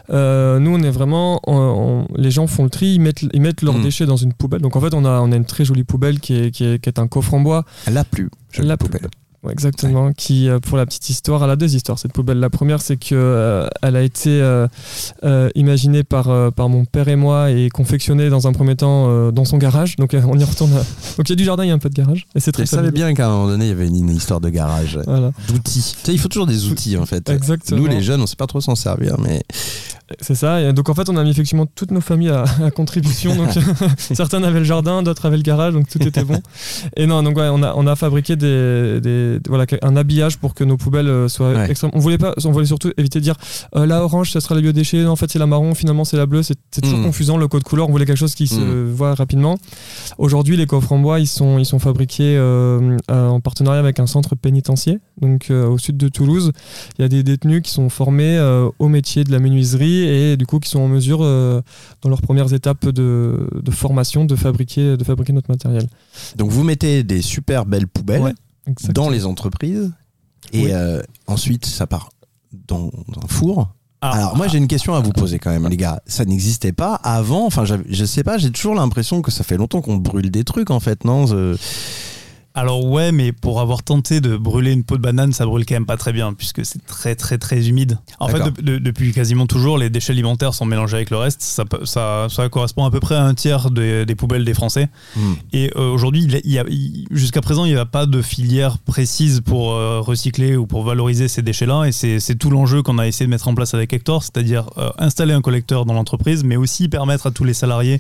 euh, 0.10 0.60
nous, 0.60 0.72
on 0.76 0.82
est 0.82 0.90
vraiment. 0.92 1.40
on- 1.48 1.54
on- 1.56 2.08
les 2.18 2.32
gens 2.32 2.48
font 2.48 2.64
le 2.64 2.70
tri, 2.70 2.94
ils 2.96 3.00
mettent, 3.02 3.24
ils 3.34 3.42
mettent 3.42 3.62
leurs 3.62 3.78
Mm. 3.78 3.84
déchets 3.84 4.06
dans 4.06 4.18
une 4.18 4.34
poubelle. 4.34 4.62
Donc 4.62 4.76
en 4.76 4.82
fait, 4.82 4.94
on 4.94 5.06
a, 5.06 5.20
on 5.22 5.32
a 5.32 5.36
une 5.36 5.46
très 5.46 5.66
jolie 5.66 5.84
poubelle 5.84 6.20
qui 6.20 6.34
est, 6.36 6.52
qui 6.52 6.64
est, 6.66 6.80
qui 6.82 6.90
est 6.90 7.00
un 7.00 7.08
coffre 7.08 7.34
en 7.34 7.40
bois. 7.42 7.66
La 7.92 8.04
plus. 8.04 8.30
jolie 8.52 8.68
La 8.68 8.78
poubelle. 8.78 9.08
Ouais, 9.44 9.52
exactement. 9.52 10.14
Qui, 10.14 10.48
euh, 10.48 10.60
pour 10.60 10.78
la 10.78 10.86
petite 10.86 11.10
histoire, 11.10 11.44
elle 11.44 11.50
a 11.50 11.56
deux 11.56 11.76
histoires 11.76 12.00
cette 12.00 12.14
poubelle. 12.14 12.40
La 12.40 12.50
première, 12.50 12.82
c'est 12.82 12.96
que 12.98 13.14
euh, 13.14 13.68
elle 13.82 13.96
a 13.98 14.02
été 14.02 14.30
euh, 14.42 14.68
euh, 15.26 15.50
imaginée 15.56 16.04
par, 16.04 16.52
par 16.54 16.70
mon 16.70 16.86
père 16.86 17.08
et 17.10 17.16
moi 17.18 17.52
et 17.52 17.70
confectionnée 17.70 18.30
dans 18.30 18.48
un 18.48 18.54
premier 18.54 18.76
temps 18.76 19.32
dans 19.32 19.46
son 19.46 19.58
garage. 19.58 19.98
Donc 19.98 20.14
on 20.14 20.38
y 20.40 20.44
retourne. 20.44 20.72
à- 20.74 20.84
Donc 21.18 21.28
il 21.28 21.30
y 21.30 21.34
a 21.34 21.36
du 21.36 21.44
jardin, 21.44 21.66
il 21.66 21.68
y 21.68 21.72
a 21.72 21.74
un 21.74 21.80
peu 21.80 21.90
de 21.90 21.96
garage. 21.96 22.26
Et 22.36 22.40
c'est 22.40 22.52
très 22.54 22.64
Je 22.66 22.70
savais 22.70 22.92
bien 22.92 23.14
qu'à 23.14 23.28
un 23.28 23.32
moment 23.32 23.48
donné, 23.48 23.66
il 23.66 23.70
y 23.70 23.72
avait 23.72 23.88
une, 23.88 23.96
une 23.98 24.16
histoire 24.16 24.40
de 24.40 24.50
garage, 24.50 24.98
Voilà. 25.06 25.32
d'outils. 25.50 25.94
Tu 26.00 26.06
sais, 26.06 26.14
il 26.14 26.20
faut 26.20 26.30
toujours 26.30 26.48
des 26.48 26.68
outils 26.68 26.96
en 26.98 27.06
fait. 27.06 27.30
Exactement. 27.30 27.82
Nous, 27.82 27.88
les 27.88 28.02
jeunes, 28.02 28.22
on 28.22 28.28
sait 28.28 28.36
pas 28.38 28.48
trop 28.48 28.62
s'en 28.62 28.76
servir, 28.76 29.18
mais 29.20 29.44
C'est 30.22 30.36
ça. 30.36 30.62
Et 30.62 30.72
donc 30.74 30.88
en 30.90 30.94
fait, 30.94 31.10
on 31.10 31.18
a 31.18 31.24
mis 31.24 31.32
effectivement 31.32 31.66
toutes 31.66 31.92
nos 31.92 32.02
familles 32.02 32.30
à, 32.30 32.46
à 32.64 32.72
contribution. 32.72 33.36
Donc 33.36 33.50
certains 33.98 34.44
avaient 34.44 34.60
le 34.60 34.66
jardin, 34.66 35.04
d'autres 35.04 35.26
avaient 35.26 35.38
le 35.38 35.44
garage, 35.44 35.74
donc 35.74 35.90
tout 35.90 36.02
était 36.02 36.24
bon. 36.24 36.40
Et 36.96 37.06
non, 37.08 37.24
donc 37.24 37.36
ouais, 37.38 37.50
on 37.52 37.62
a 37.64 37.74
on 37.76 37.88
a 37.88 37.96
fabriqué 37.96 38.36
des, 38.36 39.02
des- 39.02 39.33
voilà 39.48 39.66
un 39.82 39.96
habillage 39.96 40.38
pour 40.38 40.54
que 40.54 40.64
nos 40.64 40.78
poubelles 40.78 41.08
euh, 41.10 41.28
soient 41.28 41.54
Ouais. 41.54 41.70
extrêmement. 41.70 41.96
On 41.98 42.00
voulait 42.00 42.18
pas, 42.18 42.34
on 42.46 42.52
voulait 42.52 42.66
surtout 42.66 42.92
éviter 42.98 43.20
de 43.20 43.24
dire 43.24 43.36
euh, 43.76 43.86
la 43.86 44.04
orange, 44.04 44.32
ça 44.32 44.40
sera 44.42 44.56
le 44.56 44.62
biodéchet. 44.62 45.04
Non, 45.04 45.12
en 45.12 45.16
fait, 45.16 45.30
c'est 45.32 45.40
la 45.40 45.48
marron. 45.48 45.74
Finalement, 45.76 46.06
c'est 46.06 46.18
la 46.18 46.26
bleue. 46.26 46.44
C'est 46.44 46.58
toujours 46.82 47.00
Mm. 47.00 47.04
confusant 47.06 47.38
le 47.38 47.48
code 47.48 47.64
couleur. 47.64 47.88
On 47.90 47.92
voulait 47.92 48.06
quelque 48.06 48.18
chose 48.18 48.36
qui 48.36 48.48
se 48.48 48.60
Mm. 48.60 48.92
voit 48.94 49.16
rapidement. 49.16 49.58
Aujourd'hui, 50.18 50.58
les 50.58 50.66
coffres 50.66 50.92
en 50.92 51.00
bois, 51.00 51.20
ils 51.20 51.28
sont 51.28 51.58
ils 51.60 51.66
sont 51.66 51.80
fabriqués 51.80 52.36
euh, 52.38 52.98
euh, 53.12 53.28
en 53.28 53.40
partenariat 53.40 53.80
avec 53.80 54.00
un 54.00 54.08
centre 54.08 54.36
pénitentiaire, 54.36 54.98
donc 55.22 55.48
euh, 55.50 55.68
au 55.68 55.78
sud 55.78 55.98
de 55.98 56.08
Toulouse. 56.08 56.52
Il 56.98 57.02
y 57.02 57.06
a 57.06 57.08
des 57.10 57.24
détenus 57.24 57.62
qui 57.64 57.72
sont 57.72 57.90
formés 57.90 58.38
euh, 58.38 58.70
au 58.80 58.88
métier 58.88 59.24
de 59.24 59.32
la 59.32 59.40
menuiserie 59.40 60.04
et 60.08 60.38
du 60.38 60.46
coup 60.46 60.60
qui 60.60 60.70
sont 60.70 60.80
en 60.80 60.88
mesure, 60.88 61.20
euh, 61.22 61.62
dans 62.02 62.10
leurs 62.10 62.22
premières 62.22 62.54
étapes 62.54 62.88
de, 62.90 63.48
de 63.62 63.72
formation, 63.72 64.26
de 64.26 64.36
fabriquer, 64.36 64.98
de 64.98 65.04
fabriquer 65.04 65.34
notre 65.34 65.50
matériel. 65.50 65.88
donc 66.38 66.50
vous 66.52 66.64
mettez 66.64 67.04
des 67.04 67.22
super 67.22 67.66
belles 67.66 67.88
poubelles 67.88 68.22
Ouais, 68.22 68.34
Exactement. 68.68 69.06
dans 69.06 69.12
les 69.12 69.26
entreprises 69.26 69.92
et 70.52 70.66
Oui. 70.66 70.72
euh, 70.72 71.02
ensuite 71.28 71.66
ça 71.66 71.88
part 71.88 72.10
dans 72.68 72.92
un 73.22 73.28
four. 73.28 73.74
Ah. 74.02 74.12
Alors 74.12 74.36
moi 74.38 74.48
j'ai 74.48 74.58
une 74.58 74.68
question 74.68 74.94
à 74.96 75.00
vous 75.00 75.12
poser 75.12 75.40
quand 75.40 75.50
même 75.50 75.68
les 75.70 75.78
gars. 75.78 76.02
Ça 76.06 76.26
n'existait 76.26 76.74
pas 76.74 76.96
avant? 76.96 77.46
Enfin 77.46 77.64
je 77.66 78.06
sais 78.06 78.24
pas. 78.24 78.38
J'ai 78.38 78.52
toujours 78.52 78.76
l'impression 78.76 79.22
que 79.22 79.32
ça 79.32 79.44
fait 79.44 79.56
longtemps 79.58 79.82
qu'on 79.82 79.98
brûle 79.98 80.30
des 80.30 80.44
trucs 80.44 80.72
en 80.72 80.80
fait 80.82 81.06
non? 81.06 81.26
Euh, 81.34 81.56
Alors 82.56 82.86
ouais, 82.86 83.12
mais 83.12 83.32
pour 83.32 83.60
avoir 83.62 83.82
tenté 83.82 84.22
de 84.22 84.38
brûler 84.38 84.72
une 84.74 84.84
peau 84.84 84.96
de 84.98 85.02
banane, 85.02 85.34
ça 85.34 85.46
brûle 85.46 85.66
quand 85.66 85.74
même 85.74 85.88
pas 85.88 85.98
très 85.98 86.14
bien, 86.14 86.34
puisque 86.34 86.64
c'est 86.66 86.86
très 86.86 87.16
très 87.16 87.40
très 87.40 87.68
humide. 87.68 87.98
En 88.20 88.28
fait, 88.28 88.34
D'accord. 88.38 88.52
de- 88.54 88.62
de- 88.62 88.78
depuis 88.78 89.12
quasiment 89.12 89.48
toujours, 89.48 89.80
les 89.80 89.90
déchets 89.90 90.12
alimentaires 90.14 90.54
sont 90.54 90.66
mélangés 90.66 90.98
avec 90.98 91.10
le 91.10 91.18
reste. 91.18 91.42
Ça, 91.42 91.66
peut- 91.66 91.86
ça, 91.86 92.28
ça 92.30 92.48
correspond 92.50 92.86
à 92.86 92.92
peu 92.92 93.00
près 93.00 93.16
à 93.16 93.24
un 93.26 93.34
tiers 93.34 93.72
des, 93.72 94.06
des 94.06 94.14
poubelles 94.16 94.46
des 94.46 94.54
Français. 94.54 94.90
Hmm. 95.16 95.34
Et 95.52 95.72
euh, 95.76 95.90
aujourd'hui, 95.92 96.24
il 96.24 96.32
y 96.32 96.36
a- 96.36 96.42
il 96.44 96.52
y 96.52 96.60
a- 96.60 96.66
il- 96.70 97.08
jusqu'à 97.10 97.42
présent, 97.42 97.66
il 97.66 97.72
n'y 97.74 97.78
a 97.80 97.86
pas 97.86 98.06
de 98.06 98.22
filière 98.22 98.78
précise 98.78 99.42
pour 99.42 99.74
euh, 99.74 100.00
recycler 100.00 100.56
ou 100.56 100.68
pour 100.68 100.84
valoriser 100.84 101.28
ces 101.28 101.42
déchets-là. 101.42 101.86
Et 101.86 101.92
c'est 101.92 102.20
c'est 102.20 102.36
tout 102.36 102.52
l'enjeu 102.52 102.84
qu'on 102.84 103.00
a 103.00 103.08
essayé 103.08 103.26
de 103.26 103.32
mettre 103.32 103.48
en 103.48 103.56
place 103.56 103.74
avec 103.74 103.92
Hector, 103.94 104.22
c'est-à-dire 104.22 104.70
euh, 104.78 104.92
installer 105.00 105.34
un 105.34 105.42
collecteur 105.42 105.86
dans 105.86 105.94
l'entreprise, 105.96 106.44
mais 106.44 106.56
aussi 106.56 106.88
permettre 106.88 107.26
à 107.26 107.32
tous 107.32 107.46
les 107.46 107.56
salariés 107.56 108.00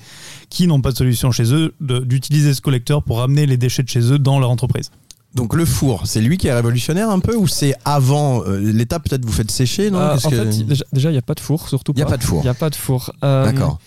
qui 0.52 0.68
n'ont 0.68 0.82
pas 0.82 0.92
de 0.92 0.98
solution 0.98 1.32
chez 1.32 1.52
eux 1.56 1.74
de- 1.82 2.00
d'utiliser 2.00 2.54
ce 2.54 2.62
collecteur 2.62 3.02
pour 3.02 3.18
ramener 3.18 3.48
les 3.48 3.58
déchets 3.58 3.82
de 3.82 3.90
chez 3.90 4.12
eux 4.12 4.20
dans 4.20 4.43
leur 4.44 4.52
entreprise. 4.52 4.92
Donc 5.36 5.56
le 5.56 5.66
four, 5.66 6.06
c'est 6.06 6.22
lui 6.22 6.38
qui 6.38 6.48
est 6.48 6.54
révolutionnaire 6.54 7.10
un 7.10 7.18
peu 7.20 7.36
ou 7.36 7.48
c'est 7.48 7.74
avant 7.86 8.44
euh, 8.44 8.60
l'étape 8.60 9.10
peut-être 9.10 9.26
vous 9.26 9.32
faites 9.32 9.50
sécher 9.50 9.90
non? 9.90 9.98
Euh, 10.00 10.16
en 10.24 10.30
que- 10.30 10.36
fait, 10.52 10.64
déjà, 10.94 11.10
il 11.10 11.14
n'y 11.14 11.18
a 11.18 11.24
pas 11.24 11.34
de 11.34 11.40
four, 11.40 11.68
surtout 11.68 11.92
Il 11.96 12.00
y 12.00 12.04
a 12.04 12.06
pas 12.06 12.18
de 12.18 12.24
four. 12.24 12.42
Il 12.42 12.46
n'y 12.46 12.50
a 12.50 12.54
pas 12.54 12.70
de 12.70 12.76
four. 12.76 13.12
Euh, 13.24 13.46
D'accord. 13.46 13.80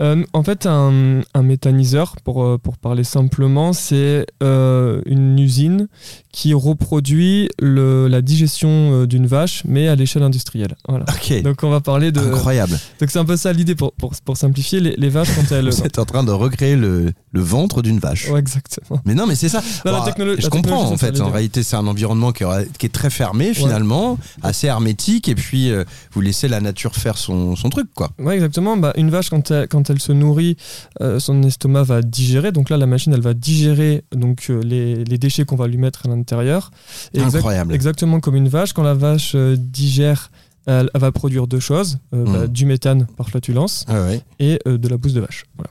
Euh, 0.00 0.22
en 0.32 0.42
fait, 0.42 0.66
un, 0.66 1.22
un 1.34 1.42
méthaniseur, 1.42 2.16
pour, 2.24 2.44
euh, 2.44 2.58
pour 2.58 2.76
parler 2.76 3.04
simplement, 3.04 3.72
c'est 3.72 4.26
euh, 4.42 5.00
une 5.06 5.38
usine 5.38 5.88
qui 6.32 6.52
reproduit 6.52 7.48
le, 7.60 8.08
la 8.08 8.20
digestion 8.20 9.04
d'une 9.06 9.26
vache, 9.26 9.62
mais 9.66 9.88
à 9.88 9.94
l'échelle 9.94 10.22
industrielle. 10.22 10.74
Voilà. 10.86 11.06
Donc 11.42 11.62
on 11.62 11.70
va 11.70 11.80
parler 11.80 12.12
de... 12.12 12.20
Incroyable. 12.20 12.78
Donc 13.00 13.10
c'est 13.10 13.18
un 13.18 13.24
peu 13.24 13.38
ça 13.38 13.54
l'idée 13.54 13.74
pour, 13.74 13.92
pour, 13.92 14.12
pour 14.22 14.36
simplifier. 14.36 14.80
Les, 14.80 14.94
les 14.96 15.08
vaches, 15.08 15.30
quand 15.34 15.50
elles... 15.54 15.70
Vous 15.70 15.82
êtes 15.82 15.98
en 15.98 16.04
train 16.04 16.24
de 16.24 16.32
recréer 16.32 16.76
le, 16.76 17.12
le 17.32 17.40
ventre 17.40 17.80
d'une 17.80 17.98
vache. 17.98 18.28
Ouais, 18.28 18.38
exactement. 18.40 19.00
Mais 19.06 19.14
non, 19.14 19.26
mais 19.26 19.34
c'est 19.34 19.48
ça. 19.48 19.62
Non, 19.86 19.92
la 19.92 19.98
Bon, 20.00 20.04
technolo- 20.04 20.38
je 20.38 20.48
comprends 20.48 20.82
en 20.90 20.96
fait. 20.98 21.18
En 21.22 21.30
réalité, 21.30 21.62
c'est 21.62 21.76
un 21.76 21.86
environnement 21.86 22.32
qui, 22.32 22.44
est 22.44 22.92
très 22.92 23.08
fermé 23.10 23.54
finalement, 23.54 24.18
assez 24.42 24.66
hermétique, 24.66 25.28
et 25.28 25.34
puis 25.34 25.70
euh, 25.70 25.84
vous 26.12 26.20
laissez 26.20 26.48
la 26.48 26.60
nature 26.60 26.94
faire 26.94 27.16
son, 27.16 27.56
son 27.56 27.70
truc, 27.70 27.88
quoi. 27.94 28.10
Ouais, 28.18 28.34
exactement. 28.34 28.76
Bah, 28.76 28.92
une 28.96 29.10
vache, 29.10 29.30
quand 29.30 29.50
elle, 29.50 29.68
quand 29.68 29.85
quand 29.86 29.92
elle 29.92 30.00
se 30.00 30.12
nourrit, 30.12 30.56
euh, 31.00 31.18
son 31.20 31.42
estomac 31.42 31.82
va 31.84 32.02
digérer. 32.02 32.52
Donc 32.52 32.70
là, 32.70 32.76
la 32.76 32.86
machine, 32.86 33.12
elle 33.12 33.20
va 33.20 33.34
digérer 33.34 34.04
donc 34.12 34.46
euh, 34.50 34.60
les, 34.62 35.04
les 35.04 35.18
déchets 35.18 35.44
qu'on 35.44 35.56
va 35.56 35.66
lui 35.68 35.76
mettre 35.78 36.06
à 36.06 36.08
l'intérieur. 36.08 36.70
Exact- 37.14 37.36
Incroyable. 37.36 37.74
exactement 37.74 38.20
comme 38.20 38.36
une 38.36 38.48
vache, 38.48 38.72
quand 38.72 38.82
la 38.82 38.94
vache 38.94 39.32
euh, 39.34 39.56
digère, 39.58 40.30
elle, 40.66 40.90
elle 40.94 41.00
va 41.00 41.12
produire 41.12 41.46
deux 41.46 41.60
choses 41.60 41.98
bah, 42.12 42.18
Mhm. 42.18 42.46
du 42.48 42.66
méthane 42.66 43.06
par 43.16 43.28
flatulence 43.28 43.84
ouais. 43.88 44.20
et 44.40 44.58
de 44.66 44.88
la 44.88 44.96
bouse 44.96 45.14
de 45.14 45.20
vache. 45.20 45.44
Voilà. 45.56 45.70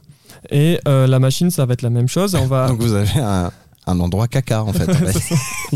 Et 0.51 0.79
la 0.85 1.19
machine, 1.19 1.49
ça 1.49 1.65
va 1.65 1.73
être 1.73 1.81
la 1.81 1.89
même 1.89 2.07
chose. 2.07 2.35
On 2.35 2.45
va 2.45 2.67
Donc 2.69 2.79
vous 2.81 2.93
avez 2.93 3.19
un, 3.19 3.51
un 3.87 3.99
endroit 3.99 4.27
caca 4.27 4.63
en 4.63 4.71
fait. 4.71 4.89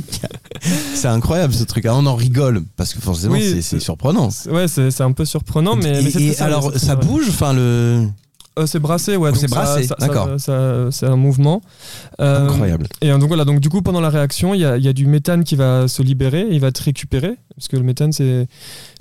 c'est 0.95 1.07
incroyable 1.07 1.53
ce 1.53 1.63
truc. 1.63 1.85
Ah, 1.85 1.95
on 1.95 2.05
en 2.05 2.15
rigole 2.15 2.61
parce 2.77 2.93
que 2.93 3.01
forcément 3.01 3.33
Oui, 3.33 3.61
c'est- 3.61 3.79
surprenant. 3.79 4.29
Ouais, 4.49 4.67
c'est 4.67 5.01
un 5.01 5.11
peu 5.11 5.25
surprenant, 5.25 5.75
mais, 5.75 5.99
Et- 5.99 6.03
mais 6.03 6.11
sérieux, 6.11 6.41
alors 6.41 6.71
ça 6.77 6.95
bouge, 6.95 7.25
enfin 7.29 7.53
le 7.53 8.05
Euh, 8.57 8.65
c'est 8.65 8.79
brassé, 8.79 9.15
ouais. 9.15 9.29
Oh, 9.31 9.35
c'est 9.37 9.49
brassé, 9.49 9.87
d'accord. 9.99 10.29
C'est 10.37 11.05
un 11.05 11.15
mouvement. 11.15 11.61
Euh, 12.19 12.47
incroyable. 12.47 12.87
Et 13.01 13.09
donc 13.09 13.25
voilà, 13.27 13.45
donc 13.45 13.59
du 13.59 13.69
coup 13.69 13.81
pendant 13.81 14.01
la 14.01 14.09
réaction, 14.09 14.53
il 14.53 14.61
y 14.61 14.65
a, 14.65 14.77
il 14.77 14.83
y 14.83 14.87
a 14.87 14.93
du 14.93 15.05
méthane 15.05 15.43
qui 15.43 15.55
va 15.55 15.87
se 15.87 16.01
libérer, 16.01 16.45
il 16.51 16.59
va 16.59 16.67
être 16.67 16.79
récupéré, 16.79 17.35
parce 17.55 17.67
que 17.67 17.77
le 17.77 17.83
méthane 17.83 18.11
c'est 18.11 18.47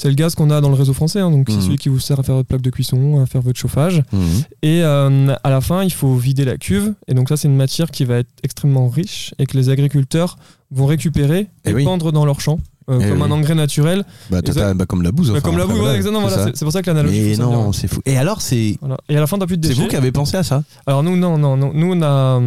le 0.04 0.12
gaz 0.14 0.34
qu'on 0.34 0.50
a 0.50 0.60
dans 0.60 0.68
le 0.68 0.74
réseau 0.76 0.92
français, 0.92 1.20
hein, 1.20 1.30
donc 1.30 1.48
Mhm. 1.48 1.54
c'est 1.56 1.60
celui 1.66 1.76
qui 1.78 1.88
vous 1.88 1.98
sert 1.98 2.20
à 2.20 2.22
faire 2.22 2.34
votre 2.36 2.48
plaque 2.48 2.60
de 2.62 2.70
cuisson, 2.70 3.20
à 3.20 3.26
faire 3.26 3.40
votre 3.40 3.58
chauffage. 3.58 4.02
Mhm. 4.12 4.20
Et 4.62 4.82
euh, 4.84 5.34
à 5.42 5.50
la 5.50 5.60
fin, 5.60 5.82
il 5.82 5.92
faut 5.92 6.14
vider 6.14 6.44
la 6.44 6.56
cuve, 6.56 6.94
et 7.08 7.14
donc 7.14 7.28
ça 7.28 7.36
c'est 7.36 7.48
une 7.48 7.56
matière 7.56 7.90
qui 7.90 8.04
va 8.04 8.18
être 8.18 8.30
extrêmement 8.44 8.88
riche 8.88 9.34
et 9.38 9.46
que 9.46 9.56
les 9.56 9.70
agriculteurs 9.70 10.36
vont 10.70 10.86
récupérer 10.86 11.46
Eh 11.64 11.70
et 11.70 11.74
oui. 11.74 11.84
pendre 11.84 12.12
dans 12.12 12.24
leurs 12.26 12.40
champs. 12.40 12.60
Euh, 12.88 12.98
Eh 13.02 13.08
comme 13.08 13.18
oui. 13.20 13.24
un 13.28 13.30
engrais 13.30 13.54
naturel, 13.54 14.04
Bah, 14.30 14.40
t'as- 14.42 14.74
bah, 14.74 14.86
comme 14.86 15.02
la 15.02 15.12
bouse. 15.12 15.28
Bah, 15.30 15.34
enfin, 15.38 15.48
comme 15.48 15.58
la 15.58 15.64
voilà, 15.64 15.82
ouais, 15.82 15.96
exactement, 15.96 16.26
c'est 16.28 16.34
voilà, 16.34 16.44
ça. 16.46 16.50
c'est 16.54 16.64
pour 16.64 16.72
ça 16.72 16.82
que 16.82 16.90
l'analogie 16.90 17.20
Mais 17.30 17.36
non, 17.36 17.72
c'est 17.72 17.88
fou. 17.88 18.00
Et 18.06 18.16
alors 18.16 18.40
c'est 18.40 18.76
Voilà. 18.80 18.96
Et 19.08 19.16
à 19.16 19.20
la 19.20 19.26
fin, 19.26 19.38
t'as 19.38 19.46
plus 19.46 19.58
de 19.58 19.66
c'est 19.66 19.74
vous 19.74 19.86
qui 19.88 19.96
avez 19.96 20.12
pensé 20.12 20.36
à 20.36 20.42
ça 20.42 20.62
Alors 20.86 21.02
nous, 21.02 21.16
non, 21.16 21.38
non, 21.38 21.56
non. 21.56 21.70
Nous, 21.74 21.92
on 21.94 22.02
a, 22.02 22.40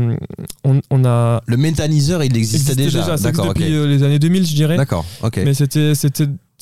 on, 0.64 0.82
on 0.90 1.06
a 1.06 1.42
Le 1.46 1.58
méthaniseur, 1.58 2.24
il 2.24 2.36
existait, 2.36 2.58
existé 2.74 2.84
déjà. 2.84 3.04
Ça 3.04 3.12
existe 3.14 3.24
D'accord, 3.26 3.54
depuis 3.54 3.74
euh, 3.74 3.88
les 3.88 4.04
années 4.04 4.20
2000, 4.20 4.46
je 4.48 4.56
dirais. 4.56 4.78
D'accord, 4.78 5.06
ok. 5.24 5.40
Mais 5.44 5.54
c'était, 5.54 5.94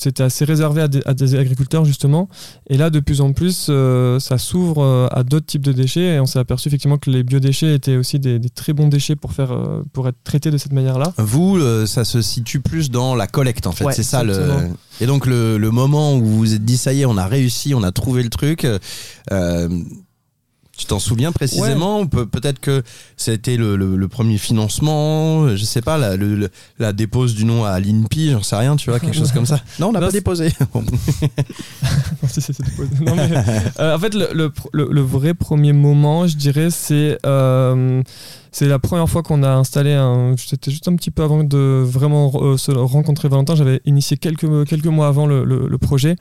c'était, 0.00 0.22
assez 0.22 0.44
réservé 0.44 0.82
à 0.82 0.88
des, 0.88 1.00
à 1.04 1.14
des 1.14 1.34
agriculteurs 1.34 1.84
justement. 1.84 2.28
Et 2.68 2.76
là, 2.76 2.90
de 2.90 3.00
plus 3.00 3.20
en 3.20 3.32
plus, 3.32 3.66
euh, 3.68 4.18
ça 4.18 4.38
s'ouvre 4.38 4.82
euh, 4.82 5.08
à 5.10 5.22
d'autres 5.22 5.46
types 5.46 5.64
de 5.64 5.72
déchets. 5.72 6.14
Et 6.14 6.20
on 6.20 6.26
s'est 6.26 6.38
aperçu 6.38 6.68
effectivement 6.68 6.98
que 6.98 7.10
les 7.10 7.22
biodéchets 7.22 7.74
étaient 7.74 7.96
aussi 7.96 8.18
des, 8.18 8.38
des 8.38 8.50
très 8.50 8.72
bons 8.72 8.88
déchets 8.88 9.16
pour 9.16 9.32
faire, 9.32 9.52
euh, 9.52 9.82
pour 9.92 10.08
être 10.08 10.16
traités 10.24 10.50
de 10.50 10.56
cette 10.56 10.72
manière-là. 10.72 11.12
Vous, 11.18 11.58
euh, 11.58 11.86
ça 11.86 12.04
se 12.04 12.22
situe 12.22 12.60
plus 12.60 12.90
dans 12.90 13.14
la 13.14 13.26
collecte 13.26 13.66
en 13.66 13.72
fait, 13.72 13.84
Ouais, 13.84 13.92
c'est 13.92 14.02
ça 14.02 14.22
le. 14.22 14.34
Et 15.00 15.06
donc 15.06 15.26
le, 15.26 15.58
le 15.58 15.70
moment 15.70 16.14
où 16.14 16.24
vous 16.24 16.38
vous 16.38 16.54
êtes 16.54 16.64
dit 16.64 16.76
ça 16.76 16.92
y 16.92 17.02
est, 17.02 17.06
on 17.06 17.16
a 17.16 17.26
réussi, 17.26 17.74
on 17.74 17.82
a 17.82 17.92
trouvé 17.92 18.22
le 18.22 18.30
truc. 18.30 18.66
Euh, 20.80 20.82
tu 20.82 20.86
t'en 20.86 20.98
souviens 20.98 21.30
précisément 21.32 22.06
Peut-être 22.06 22.58
que 22.60 22.82
c'était 23.16 23.56
le, 23.56 23.76
le- 23.76 23.96
le 23.96 24.08
premier 24.08 24.38
financement, 24.38 25.48
je 25.56 25.64
sais 25.64 25.82
pas, 25.82 25.98
la, 25.98 26.16
le- 26.16 26.48
la 26.78 26.92
dépose 26.92 27.34
du 27.34 27.44
nom 27.44 27.64
à 27.64 27.78
l'INPI, 27.80 28.30
j'en 28.32 28.42
sais 28.42 28.56
rien, 28.56 28.76
tu 28.76 28.90
vois, 28.90 28.98
quelque 29.00 29.16
chose 29.16 29.32
comme 29.32 29.46
ça. 29.46 29.60
Non, 29.78 29.88
on 29.88 29.92
n'a 29.92 30.00
Non, 30.00 30.06
pas 30.06 30.12
déposé. 30.12 30.50
Bon. 30.72 30.82
Non, 32.22 32.28
si, 32.28 32.40
si, 32.40 32.52
c'est- 32.52 33.00
non, 33.02 33.14
mais, 33.14 33.30
euh, 33.78 33.96
en 33.96 33.98
fait, 33.98 34.14
le, 34.14 35.00
vrai 35.00 35.34
premier 35.34 35.72
moment, 35.72 36.26
je 36.26 36.36
dirais, 36.36 36.68
c'est 36.70 37.18
euh, 37.26 38.02
c'est 38.52 38.66
la 38.66 38.78
première 38.78 39.08
fois 39.08 39.22
qu'on 39.22 39.42
a 39.42 39.50
installé 39.50 39.92
un. 39.92 40.34
C'était 40.36 40.70
juste 40.70 40.88
un 40.88 40.96
petit 40.96 41.10
peu 41.10 41.22
avant 41.22 41.44
de 41.44 41.82
vraiment 41.86 42.32
euh, 42.42 42.56
se 42.56 42.72
rencontrer 42.72 43.28
Valentin. 43.28 43.54
J'avais 43.54 43.80
initié 43.86 44.16
quelques, 44.16 44.66
quelques 44.66 44.86
mois 44.86 45.06
avant 45.08 45.26
le, 45.26 45.44
le- 45.44 45.68
le 45.68 45.78
projet. 45.78 46.16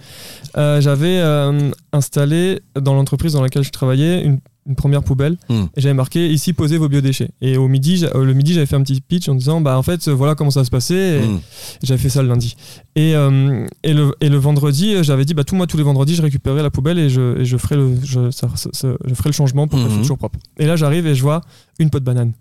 Euh, 0.58 0.80
J'avais 0.80 1.20
euh, 1.20 1.72
installé 1.92 2.62
dans 2.80 2.94
l'entreprise 2.94 3.34
dans 3.34 3.42
laquelle 3.42 3.64
je 3.64 3.72
travaillais 3.72 4.24
une, 4.24 4.40
une 4.68 4.76
première 4.76 5.04
poubelle 5.04 5.38
Hmm. 5.50 5.64
et 5.76 5.82
j'avais 5.82 5.94
marqué 5.96 6.30
ici 6.32 6.54
posez 6.54 6.78
vos 6.78 6.90
biodéchets. 6.90 7.30
Et 7.42 7.58
au 7.58 7.68
midi, 7.68 8.06
euh, 8.14 8.24
le 8.24 8.34
midi, 8.34 8.54
j'avais 8.54 8.66
fait 8.66 8.76
un 8.76 8.84
petit 8.84 9.02
pitch 9.02 9.28
en 9.30 9.36
disant 9.36 9.62
bah 9.62 9.78
en 9.78 9.84
fait 9.84 10.08
voilà 10.10 10.36
comment 10.36 10.52
ça 10.52 10.64
se 10.64 10.70
passait. 10.70 11.20
Et, 11.24 11.28
Mm. 11.28 11.40
j'avais 11.84 11.98
fait 12.02 12.10
ça 12.10 12.22
le 12.22 12.28
lundi. 12.28 12.56
Et, 12.96 13.16
euh, 13.16 13.66
et, 13.84 13.94
le, 13.94 14.14
et 14.22 14.30
le 14.30 14.38
vendredi, 14.38 14.94
euh, 14.96 15.04
j'avais 15.04 15.24
dit, 15.26 15.34
bah, 15.34 15.44
tout 15.44 15.56
moi, 15.56 15.66
tous 15.68 15.78
les 15.78 15.84
vendredis, 15.84 16.16
je 16.16 16.22
récupérais 16.22 16.62
la 16.62 16.70
poubelle 16.70 17.00
et 17.00 17.10
je, 17.10 17.40
et 17.40 17.46
je, 17.46 17.58
ferai, 17.58 17.76
le, 17.78 17.96
je, 18.04 18.30
ça- 18.32 18.50
ça- 18.56 18.70
ça- 18.74 18.96
je 19.06 19.14
ferai 19.14 19.30
le 19.30 19.34
changement 19.34 19.68
pour 19.68 19.80
que 19.80 19.84
Mhm. 19.86 19.90
soit 19.92 20.02
toujours 20.02 20.18
propre. 20.18 20.38
Et 20.60 20.66
là, 20.66 20.76
j'arrive 20.76 21.08
et 21.08 21.16
je 21.16 21.22
vois 21.22 21.42
une 21.80 21.90
peau 21.90 22.00
de 22.00 22.04
banane. 22.06 22.34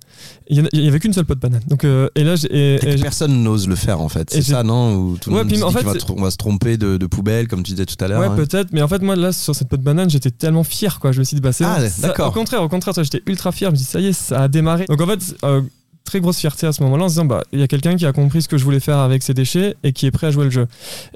Il 0.48 0.56
y 0.58 0.60
en 0.60 0.64
a- 0.64 0.68
il 0.72 0.84
y 0.84 0.88
avait 0.88 0.98
qu'une 1.00 1.12
seule 1.12 1.24
peau 1.24 1.34
de 1.34 1.40
banane. 1.40 1.62
Donc, 1.68 1.84
euh, 1.84 2.08
et 2.14 2.24
là, 2.24 2.34
et- 2.50 2.74
Et 2.74 2.78
que 2.96 3.00
personne 3.00 3.42
n'ose 3.42 3.68
le 3.68 3.76
faire 3.76 4.00
en 4.00 4.08
fait, 4.08 4.28
c'est 4.30 4.42
ça 4.42 4.62
non? 4.62 4.94
Où 4.96 5.16
tout 5.16 5.30
le 5.30 5.36
Ouais, 5.36 5.42
monde 5.42 5.48
puis 5.48 5.58
se 5.58 5.64
en 5.64 5.68
dit 5.70 5.76
fait, 5.76 6.04
on 6.10 6.22
va 6.22 6.30
se 6.30 6.36
tromper 6.36 6.76
de, 6.76 6.96
de 6.96 7.06
poubelle 7.06 7.48
comme 7.48 7.62
tu 7.62 7.72
disais 7.72 7.86
tout 7.86 8.02
à 8.04 8.08
l'heure. 8.08 8.20
Ouais, 8.20 8.26
hein. 8.26 8.36
peut-être, 8.36 8.68
mais 8.72 8.82
en 8.82 8.88
fait, 8.88 9.00
moi, 9.02 9.16
là, 9.16 9.32
sur 9.32 9.54
cette 9.54 9.68
peau 9.68 9.76
de 9.76 9.82
banane, 9.82 10.10
j'étais 10.10 10.30
tellement 10.30 10.64
fier, 10.64 10.98
quoi. 11.00 11.12
Je 11.12 11.20
me 11.20 11.24
suis 11.24 11.34
dit, 11.36 11.40
bah, 11.40 11.52
c'est 11.52 11.64
Ah, 11.64 11.78
d'accord. 12.00 12.28
Au 12.28 12.32
contraire, 12.32 12.62
au 12.62 12.68
contraire, 12.68 12.94
j'étais 13.02 13.22
ultra 13.26 13.52
fier. 13.52 13.68
Je 13.70 13.72
me 13.72 13.76
dis, 13.78 13.84
ça 13.84 14.00
y 14.00 14.06
est, 14.06 14.12
ça 14.12 14.42
a 14.42 14.48
démarré. 14.48 14.86
Donc, 14.86 15.00
en 15.00 15.06
fait, 15.06 15.20
euh, 15.44 15.62
très 16.04 16.20
grosse 16.20 16.38
fierté 16.38 16.66
à 16.66 16.72
ce 16.72 16.82
moment-là 16.84 17.04
en 17.04 17.08
se 17.08 17.14
disant, 17.14 17.26
bah, 17.26 17.42
il 17.52 17.60
y 17.60 17.62
a 17.62 17.68
quelqu'un 17.68 17.94
qui 17.96 18.06
a 18.06 18.12
compris 18.12 18.40
ce 18.40 18.48
que 18.48 18.56
je 18.56 18.64
voulais 18.64 18.80
faire 18.80 18.96
avec 18.98 19.22
ces 19.22 19.34
déchets 19.34 19.76
et 19.84 19.92
qui 19.92 20.06
est 20.06 20.10
prêt 20.10 20.28
à 20.28 20.30
jouer 20.30 20.44
le 20.44 20.50
jeu. 20.50 20.66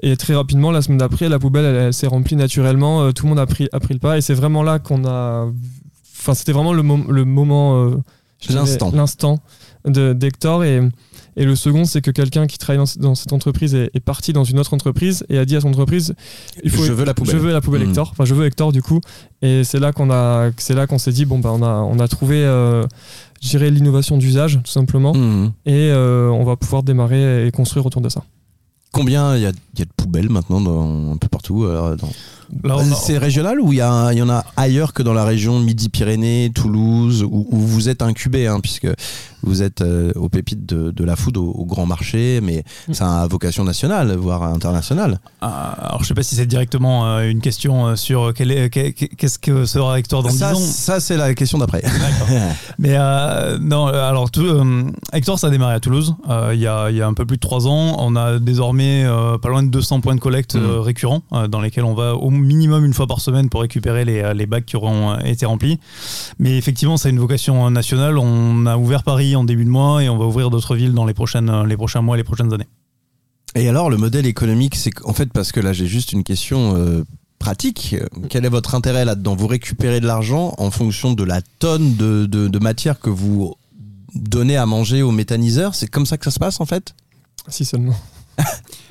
Et 0.03 0.15
très 0.17 0.35
rapidement, 0.35 0.71
la 0.71 0.81
semaine 0.83 0.99
d'après, 0.99 1.29
la 1.29 1.39
poubelle, 1.39 1.65
elle, 1.65 1.75
elle 1.75 1.93
s'est 1.93 2.05
remplie 2.07 2.35
naturellement. 2.35 3.01
euh, 3.03 3.11
tout 3.11 3.23
le 3.25 3.29
monde 3.29 3.39
a 3.39 3.45
pris, 3.47 3.67
a 3.73 3.79
pris 3.79 3.95
le 3.95 3.99
pas. 3.99 4.17
Et 4.19 4.21
c'est 4.21 4.35
vraiment 4.35 4.61
là 4.61 4.77
qu'on 4.79 5.03
a. 5.05 5.47
Enfin, 6.23 6.33
c'était 6.33 6.53
vraiment 6.53 6.73
le, 6.73 6.81
le 6.81 7.25
moment. 7.25 7.83
euh, 7.85 7.97
L'instant. 8.93 9.39
D'Hector. 9.85 10.63
Et. 10.63 10.81
Et 11.35 11.45
le 11.45 11.55
second, 11.55 11.83
c'est 11.83 12.01
que 12.01 12.11
quelqu'un 12.11 12.45
qui 12.45 12.59
travaille 12.59 12.77
dans, 12.85 13.07
dans 13.09 13.15
cette 13.15 13.33
entreprise 13.33 13.73
est, 13.73 13.89
est 13.95 13.99
parti 13.99 14.33
dans 14.33 14.43
une 14.43 14.59
autre 14.59 14.75
entreprise 14.75 15.25
et 15.29 15.39
a 15.39 15.45
dit 15.45 15.55
à 15.55 15.61
son 15.61 15.69
entreprise 15.69 16.13
il 16.63 16.69
faut, 16.69 16.83
Je 16.83 16.93
veux 16.93 17.05
la 17.05 17.15
poubelle. 17.15 17.33
Je 17.33 17.39
veux 17.39 17.51
la 17.51 17.59
poubelle 17.59 17.81
Mhm. 17.81 17.89
Hector. 17.89 18.09
Enfin, 18.11 18.23
je 18.23 18.35
veux 18.35 18.45
Hector 18.45 18.71
du 18.71 18.83
coup. 18.83 19.01
Et 19.41 19.63
c'est 19.63 19.79
là 19.79 19.91
qu'on 19.93 20.97
s'est 20.99 21.11
dit 21.11 21.25
bon 21.25 21.39
bah 21.39 21.49
on 21.51 21.63
a, 21.63 21.73
on 21.77 21.97
a 21.97 22.07
trouvé, 22.07 22.35
euh, 22.45 22.85
l'innovation 23.41 24.17
d'usage 24.19 24.59
tout 24.63 24.69
simplement. 24.71 25.15
Mhm. 25.15 25.53
Et 25.65 25.89
euh, 25.89 26.29
on 26.29 26.43
va 26.43 26.55
pouvoir 26.55 26.83
démarrer 26.83 27.47
et 27.47 27.51
construire 27.51 27.83
autour 27.87 28.01
de 28.01 28.09
ça. 28.09 28.21
Combien 28.91 29.35
il 29.35 29.41
y 29.41 29.47
a, 29.47 29.51
il 29.73 29.79
y 29.79 29.81
a 29.81 29.85
de 29.85 29.91
poubelles 29.95 30.29
maintenant 30.29 30.61
dans, 30.61 31.13
un 31.13 31.17
peu 31.17 31.27
partout 31.27 31.65
dans- 31.65 31.97
C'est 32.95 33.17
régional 33.17 33.59
ou 33.59 33.73
il 33.73 33.77
y, 33.77 33.81
a- 33.81 34.11
il 34.13 34.19
y 34.19 34.21
en 34.21 34.29
a 34.29 34.45
ailleurs 34.55 34.93
que 34.93 35.01
dans 35.01 35.13
la 35.13 35.25
région 35.25 35.59
Midi-Pyrénées, 35.59 36.51
Toulouse, 36.53 37.23
où, 37.23 37.47
où 37.49 37.57
vous 37.57 37.89
êtes 37.89 38.01
incubé, 38.03 38.45
hein, 38.47 38.59
puisque 38.61 38.87
vous 39.41 39.61
êtes 39.63 39.81
euh, 39.81 40.11
aux 40.15 40.29
pépites 40.29 40.65
de, 40.65 40.91
de 40.91 41.03
la 41.03 41.15
food 41.15 41.35
au, 41.37 41.45
au 41.51 41.65
grand 41.65 41.85
marché, 41.85 42.39
mais 42.43 42.63
Mm. 42.87 42.93
ça 42.93 43.21
a 43.23 43.27
vocation 43.27 43.63
nationale, 43.63 44.15
voire 44.15 44.43
internationale. 44.43 45.19
Ah, 45.41 45.71
Alors, 45.87 46.03
je 46.03 46.07
sais 46.09 46.13
pas 46.13 46.23
si 46.23 46.35
c'est 46.35 46.45
directement 46.45 47.07
euh, 47.07 47.29
une 47.29 47.41
question 47.41 47.87
euh, 47.87 47.95
sur 47.95 48.33
quel 48.35 48.51
est- 48.51 48.69
qu'est- 48.69 48.93
qu'est-ce 48.93 49.39
que 49.39 49.65
sera 49.65 49.97
Hector 49.99 50.21
dans 50.23 50.29
10 50.29 50.37
Ça, 50.37 50.53
ans. 50.53 50.59
ça 50.59 50.99
c'est 50.99 51.17
la 51.17 51.33
question 51.33 51.57
d'après. 51.57 51.81
Mais 52.79 52.95
euh, 52.97 53.57
non, 53.59 53.87
alors 53.87 54.29
tout, 54.31 54.41
euh, 54.45 54.83
Hector, 55.11 55.39
ça 55.39 55.47
a 55.47 55.49
démarré 55.49 55.73
à 55.75 55.79
Toulouse 55.79 56.15
euh, 56.29 56.51
il 56.53 56.59
y, 56.61 56.67
a, 56.67 56.89
il 56.91 56.95
y 56.97 57.01
a 57.01 57.07
un 57.07 57.13
peu 57.13 57.25
plus 57.25 57.37
de 57.37 57.41
3 57.41 57.67
ans. 57.67 57.95
On 57.99 58.15
a 58.15 58.39
désormais 58.39 59.03
euh, 59.05 59.37
pas 59.37 59.49
loin 59.49 59.62
de 59.63 59.69
200 59.69 60.01
points 60.01 60.15
de 60.15 60.19
collecte 60.19 60.55
Mhm. 60.55 60.63
euh, 60.63 60.79
récurrents 60.81 61.23
euh, 61.33 61.47
dans 61.47 61.61
lesquels 61.61 61.83
on 61.83 61.93
va 61.93 62.15
au 62.15 62.29
minimum 62.29 62.85
une 62.85 62.93
fois 62.93 63.07
par 63.07 63.19
semaine 63.21 63.49
pour 63.49 63.61
récupérer 63.61 64.05
les, 64.05 64.19
euh, 64.21 64.33
les 64.33 64.45
bacs 64.45 64.65
qui 64.65 64.75
auront 64.75 65.11
euh, 65.13 65.19
été 65.19 65.45
remplis. 65.45 65.79
Mais 66.39 66.57
effectivement, 66.57 66.97
ça 66.97 67.07
a 67.07 67.11
une 67.11 67.19
vocation 67.19 67.69
nationale. 67.71 68.17
On 68.17 68.65
a 68.65 68.77
ouvert 68.77 69.03
Paris 69.03 69.35
en 69.35 69.43
début 69.43 69.65
de 69.65 69.69
mois 69.69 70.03
et 70.03 70.09
on 70.09 70.17
va 70.17 70.25
ouvrir 70.25 70.49
d'autres 70.49 70.75
villes 70.75 70.93
dans 70.93 71.05
les, 71.05 71.13
prochaines, 71.13 71.63
les 71.63 71.77
prochains 71.77 72.01
mois 72.01 72.15
et 72.15 72.19
les 72.19 72.23
prochaines 72.23 72.53
années. 72.53 72.67
Et 73.55 73.69
alors, 73.69 73.89
le 73.89 73.97
modèle 73.97 74.25
économique, 74.25 74.75
c'est 74.75 74.91
qu'en 74.91 75.13
fait, 75.13 75.31
parce 75.31 75.51
que 75.51 75.59
là, 75.59 75.73
j'ai 75.73 75.85
juste 75.85 76.11
une 76.11 76.23
question 76.23 76.75
euh, 76.75 77.03
pratique. 77.37 77.95
Quel 78.29 78.45
est 78.45 78.49
votre 78.49 78.73
intérêt 78.73 79.05
là-dedans? 79.05 79.35
Vous 79.35 79.45
récupérez 79.47 79.99
de 79.99 80.07
l'argent 80.07 80.55
en 80.57 80.71
fonction 80.71 81.13
de 81.13 81.23
la 81.23 81.41
tonne 81.59 81.95
de, 81.95 82.25
de, 82.25 82.47
de 82.47 82.59
matière 82.59 82.99
que 82.99 83.09
vous 83.11 83.53
donnez 84.15 84.57
à 84.57 84.65
manger 84.65 85.01
au 85.03 85.11
méthaniseur 85.11 85.75
C'est 85.75 85.87
comme 85.87 86.05
ça 86.05 86.17
que 86.17 86.23
ça 86.25 86.31
se 86.31 86.39
passe, 86.39 86.61
en 86.61 86.65
fait? 86.65 86.95
Si 87.47 87.63
seulement. 87.65 87.93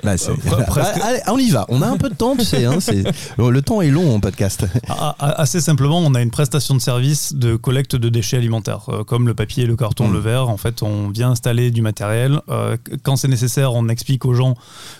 Là, 0.03 0.17
c'est- 0.17 0.31
Euh. 0.31 0.35
Ah, 0.75 0.91
allez, 1.03 1.19
on 1.29 1.37
y 1.37 1.49
va. 1.49 1.65
On 1.69 1.81
a 1.81 1.87
un 1.87 1.95
peu 1.97 2.09
de 2.09 2.15
temps, 2.15 2.35
tu 2.35 2.43
sais. 2.43 2.65
Hein, 2.65 2.77
le 3.37 3.61
temps 3.61 3.81
est 3.81 3.89
long 3.89 4.13
en 4.15 4.19
podcast. 4.19 4.65
A- 4.89 5.15
a- 5.17 5.41
Assez 5.41 5.61
simplement, 5.61 5.99
on 5.99 6.13
a 6.13 6.21
une 6.21 6.29
prestation 6.31 6.75
de 6.75 6.81
service 6.81 7.33
de 7.33 7.55
collecte 7.55 7.95
de 7.95 8.09
déchets 8.09 8.35
alimentaires, 8.37 8.81
euh, 8.89 9.03
comme 9.05 9.27
le 9.27 9.33
papier, 9.33 9.65
le 9.65 9.75
carton, 9.77 10.07
Mm. 10.09 10.13
le 10.13 10.19
verre. 10.19 10.49
En 10.49 10.57
fait, 10.57 10.83
on 10.83 11.07
vient 11.09 11.31
installer 11.31 11.71
du 11.71 11.81
matériel. 11.81 12.41
euh, 12.49 12.75
quand 13.03 13.15
c'est 13.15 13.29
nécessaire, 13.29 13.73
on 13.73 13.87
explique 13.87 14.25
aux 14.25 14.33
gens 14.33 14.55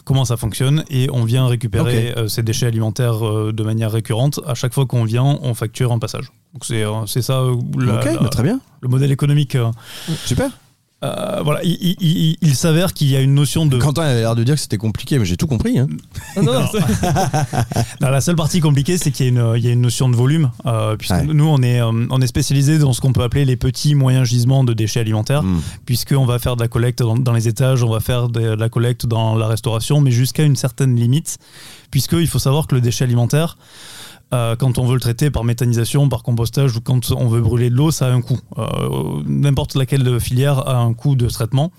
comment 0.06 0.24
ça 0.26 0.38
fonctionne 0.38 0.86
et 0.90 1.10
on 1.12 1.26
vient 1.26 1.48
récupérer 1.48 2.14
ces 2.30 2.42
déchets 2.44 2.68
alimentaires 2.68 3.20
de 3.52 3.64
manière 3.64 3.92
récurrente. 3.92 4.40
À 4.48 4.54
chaque 4.56 4.74
fois 4.74 4.86
qu'on 4.86 5.04
vient, 5.04 5.38
on 5.42 5.54
facture 5.54 5.92
un 5.92 6.00
passage. 6.00 6.32
Donc 6.54 6.66
c'est 7.08 7.22
ça 7.22 7.42
la- 7.78 7.96
ok, 7.96 8.06
la- 8.06 8.18
bah, 8.20 8.30
très 8.30 8.44
bien. 8.44 8.60
le 8.82 8.88
modèle 8.88 9.12
économique. 9.12 9.58
Super. 10.26 10.50
Euh, 11.04 11.42
voilà, 11.44 11.62
il, 11.64 11.78
il- 11.82 11.96
il- 12.00 12.38
il 12.42 12.56
s'avère 12.56 12.94
qu'il 12.94 13.08
y 13.10 13.16
a 13.16 13.20
une 13.22 13.34
notion 13.34 13.66
de 13.66 13.78
Quentin 13.78 14.04
avait 14.04 14.22
l'air 14.22 14.36
de 14.36 14.44
dire 14.44 14.56
que 14.56 14.62
c'était 14.62 14.78
compliqué, 14.78 15.20
mais 15.20 15.26
j'ai 15.26 15.36
tout 15.38 15.48
compris. 15.48 15.78
Hein. 15.78 15.88
Non, 16.38 16.54
non, 16.54 16.62
Non, 18.02 18.10
la 18.10 18.22
seule 18.22 18.36
partie 18.36 18.60
compliquée, 18.60 18.98
c'est 18.98 19.12
qu'il 19.12 19.26
y, 19.26 19.30
a 19.30 19.32
une- 19.32 19.54
il 19.58 19.64
y 19.66 19.68
a 19.68 19.72
une 19.72 19.82
notion 19.82 20.10
de 20.10 20.16
volume, 20.16 20.52
euh, 20.66 20.96
puisque 20.96 21.14
Ouais. 21.16 21.26
nous, 21.26 21.46
on 21.48 21.62
est, 21.62 21.82
euh, 21.82 21.92
on 22.10 22.22
est 22.22 22.28
spécialisé 22.28 22.78
dans 22.80 22.94
ce 22.94 23.02
qu'on 23.02 23.14
peut 23.14 23.24
appeler 23.24 23.46
les 23.46 23.58
petits 23.58 23.96
moyens 23.96 24.28
gisements 24.28 24.64
de 24.64 24.74
déchets 24.74 25.00
alimentaires, 25.02 25.44
Mm. 25.44 25.62
puisqu'on 25.86 26.26
va 26.26 26.40
faire 26.40 26.56
de 26.56 26.62
la 26.62 26.68
collecte 26.68 27.00
dans, 27.00 27.18
dans 27.18 27.34
les 27.34 27.48
étages, 27.48 27.84
on 27.84 27.90
va 27.92 28.00
faire 28.00 28.30
de, 28.30 28.40
de 28.42 28.60
la 28.60 28.70
collecte 28.70 29.06
dans 29.06 29.36
la 29.36 29.48
restauration, 29.48 30.00
mais 30.02 30.12
jusqu'à 30.12 30.44
une 30.44 30.56
certaine 30.56 30.96
limite, 30.96 31.38
puisqu'il 31.92 32.28
faut 32.28 32.40
savoir 32.40 32.68
que 32.68 32.76
le 32.76 32.82
déchet 32.82 33.04
alimentaire, 33.04 33.58
Euh, 34.34 34.56
quand 34.56 34.78
on 34.80 34.86
veut 34.88 34.96
le 34.96 35.00
traiter 35.00 35.30
par 35.30 35.44
méthanisation, 35.44 36.10
par 36.10 36.24
compostage 36.24 36.76
ou 36.76 36.82
quand 36.82 37.12
on 37.12 37.28
veut 37.28 37.42
brûler 37.42 37.70
de 37.70 37.76
l'eau, 37.76 37.92
ça 37.92 38.08
a 38.08 38.12
un 38.12 38.22
coût. 38.22 38.40
Euh, 38.58 39.22
N'importe 39.28 39.76
laquelle 39.76 40.20
filière 40.20 40.68
a 40.68 40.78
un 40.78 40.94
coût 40.94 41.16
de 41.16 41.28
traitement. 41.28 41.72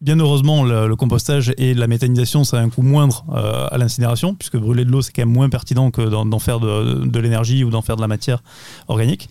Bien 0.00 0.18
heureusement, 0.18 0.64
le, 0.64 0.88
le 0.88 0.96
compostage 0.96 1.52
et 1.58 1.74
la 1.74 1.86
méthanisation, 1.86 2.42
ça 2.44 2.58
a 2.58 2.60
un 2.60 2.70
coût 2.70 2.82
moindre 2.82 3.24
euh, 3.34 3.66
à 3.70 3.78
l'incinération, 3.78 4.34
puisque 4.34 4.56
brûler 4.56 4.84
de 4.84 4.90
l'eau, 4.90 5.02
c'est 5.02 5.12
quand 5.12 5.22
même 5.22 5.32
moins 5.34 5.48
pertinent 5.48 5.90
que 5.92 6.02
d'en 6.02 6.38
faire 6.40 6.58
de, 6.60 7.04
de 7.06 7.18
l'énergie 7.20 7.62
ou 7.62 7.70
d'en 7.70 7.82
faire 7.82 7.96
de 7.96 8.00
la 8.00 8.08
matière 8.08 8.42
organique. 8.88 9.28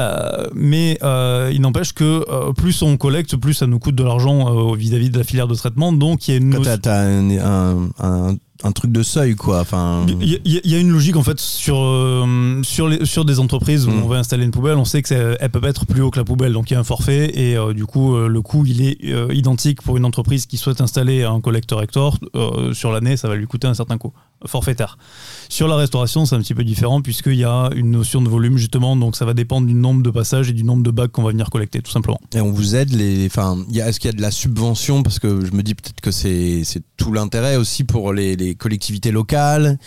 Euh, 0.00 0.46
mais 0.54 0.98
euh, 1.02 1.50
il 1.52 1.60
n'empêche 1.60 1.92
que 1.92 2.24
euh, 2.30 2.52
plus 2.54 2.80
on 2.80 2.96
collecte, 2.96 3.36
plus 3.36 3.52
ça 3.52 3.66
nous 3.66 3.78
coûte 3.78 3.94
de 3.94 4.02
l'argent 4.02 4.72
vis-à-vis 4.72 5.10
de 5.10 5.18
la 5.18 5.24
filière 5.24 5.46
de 5.48 5.54
traitement. 5.54 5.92
Donc 5.92 6.26
il 6.26 6.30
y 6.30 6.34
a 6.34 6.38
une 6.38 6.54
Quand 6.54 6.86
un, 6.86 7.30
un, 7.38 7.88
un- 7.98 8.36
un 8.64 8.72
truc 8.72 8.92
de 8.92 9.02
seuil, 9.02 9.34
quoi. 9.34 9.60
Enfin, 9.60 10.06
Il 10.20 10.28
y, 10.28 10.34
a- 10.36 10.60
il 10.64 10.70
y 10.70 10.74
a 10.74 10.78
une 10.78 10.90
logique 10.90 11.16
en 11.16 11.22
fait 11.22 11.38
sur, 11.40 11.76
euh, 11.80 12.60
sur, 12.62 12.88
les, 12.88 13.04
sur 13.04 13.24
des 13.24 13.38
entreprises 13.40 13.86
où 13.86 13.90
Mm. 13.90 14.02
on 14.04 14.08
va 14.08 14.16
installer 14.18 14.44
une 14.44 14.50
poubelle, 14.50 14.76
on 14.78 14.84
sait 14.84 15.02
qu'elle 15.02 15.36
peut 15.50 15.60
pas 15.60 15.68
être 15.70 15.86
plus 15.86 16.00
haut 16.02 16.10
que 16.10 16.18
la 16.18 16.24
poubelle, 16.24 16.52
donc 16.52 16.70
il 16.70 16.74
y 16.74 16.76
a 16.76 16.80
un 16.80 16.84
forfait 16.84 17.30
et 17.38 17.56
euh, 17.56 17.72
du 17.72 17.86
coup 17.86 18.14
euh, 18.16 18.28
le 18.28 18.42
coût 18.42 18.64
il 18.66 18.82
est 18.82 18.98
euh, 19.04 19.28
identique 19.34 19.82
pour 19.82 19.96
une 19.96 20.04
entreprise 20.04 20.46
qui 20.46 20.56
souhaite 20.56 20.80
installer 20.80 21.24
un 21.24 21.40
collecteur 21.40 21.82
Hector, 21.82 22.18
euh, 22.34 22.72
sur 22.74 22.92
l'année 22.92 23.16
ça 23.16 23.28
va 23.28 23.34
lui 23.36 23.46
coûter 23.46 23.66
un 23.66 23.74
certain 23.74 23.98
coût 23.98 24.12
forfaitaire. 24.46 24.98
Sur 25.48 25.68
la 25.68 25.76
restauration 25.76 26.24
c'est 26.26 26.34
un 26.36 26.40
petit 26.40 26.54
peu 26.54 26.64
différent 26.64 27.00
puisqu'il 27.02 27.34
y 27.36 27.44
a 27.44 27.70
une 27.74 27.90
notion 27.90 28.22
de 28.22 28.28
volume 28.28 28.56
justement, 28.58 28.96
donc 28.96 29.16
ça 29.16 29.24
va 29.24 29.34
dépendre 29.34 29.66
du 29.66 29.74
nombre 29.74 30.02
de 30.02 30.10
passages 30.10 30.48
et 30.50 30.52
du 30.52 30.64
nombre 30.64 30.82
de 30.82 30.90
bacs 30.90 31.10
qu'on 31.12 31.22
va 31.22 31.30
venir 31.30 31.50
collecter 31.50 31.80
tout 31.82 31.90
simplement. 31.90 32.20
Et 32.34 32.40
on 32.40 32.50
vous 32.52 32.74
aide 32.76 32.92
les. 32.92 33.26
Enfin, 33.26 33.58
est-ce 33.74 34.00
qu'il 34.00 34.08
y 34.10 34.14
a 34.14 34.16
de 34.16 34.22
la 34.22 34.30
subvention? 34.30 35.02
Parce 35.02 35.18
que 35.18 35.44
je 35.44 35.52
me 35.52 35.62
dis 35.62 35.74
peut-être 35.74 36.00
que 36.00 36.10
c'est 36.10 36.62
c'est 36.64 36.82
tout 36.96 37.12
l'intérêt 37.12 37.56
aussi 37.56 37.84
pour 37.84 38.12
les, 38.12 38.36
les 38.36 38.51
collectivités 38.54 39.10
locales. 39.10 39.78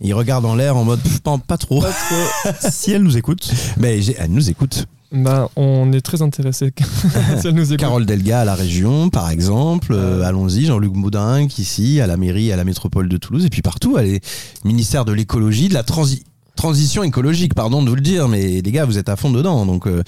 Ils 0.00 0.14
regardent 0.14 0.46
en 0.46 0.54
l'air 0.54 0.76
en 0.76 0.84
mode 0.84 1.00
Pff, 1.00 1.20
pas, 1.20 1.38
pas 1.38 1.58
trop. 1.58 1.82
si 2.70 2.92
elle 2.92 3.02
nous 3.02 3.16
écoute. 3.16 3.50
Mais 3.78 4.00
j'ai- 4.00 4.16
elle 4.18 4.30
nous 4.30 4.48
écoute. 4.50 4.86
Bah, 5.10 5.48
on 5.56 5.90
est 5.92 6.02
très 6.02 6.20
intéressé. 6.22 6.72
si 7.40 7.46
elle 7.48 7.54
nous 7.54 7.64
écoute. 7.72 7.80
Carole 7.80 8.04
Delga 8.06 8.42
à 8.42 8.44
la 8.44 8.54
région, 8.54 9.08
par 9.08 9.30
exemple. 9.30 9.92
Euh, 9.92 10.22
Allons-y, 10.22 10.66
Jean-Luc 10.66 10.92
Moudin, 10.94 11.40
ici, 11.58 12.00
à 12.00 12.06
la 12.06 12.16
mairie, 12.18 12.52
à 12.52 12.56
la 12.56 12.64
métropole 12.64 13.08
de 13.08 13.16
Toulouse, 13.16 13.44
et 13.46 13.48
puis 13.48 13.62
partout. 13.62 13.96
Elle 13.98 14.06
est 14.16 14.24
ministère 14.64 15.04
de 15.06 15.12
l'écologie, 15.12 15.68
de 15.70 15.74
la 15.74 15.82
transi- 15.82 16.22
transition 16.58 17.02
écologique, 17.04 17.54
pardon 17.54 17.82
de 17.82 17.88
vous 17.88 17.94
le 17.94 18.00
dire, 18.02 18.28
mais 18.28 18.60
les 18.60 18.72
gars, 18.72 18.84
vous 18.84 18.98
êtes 18.98 19.08
à 19.08 19.16
fond 19.16 19.30
dedans. 19.30 19.64
Donc, 19.64 19.86
euh, 19.86 20.02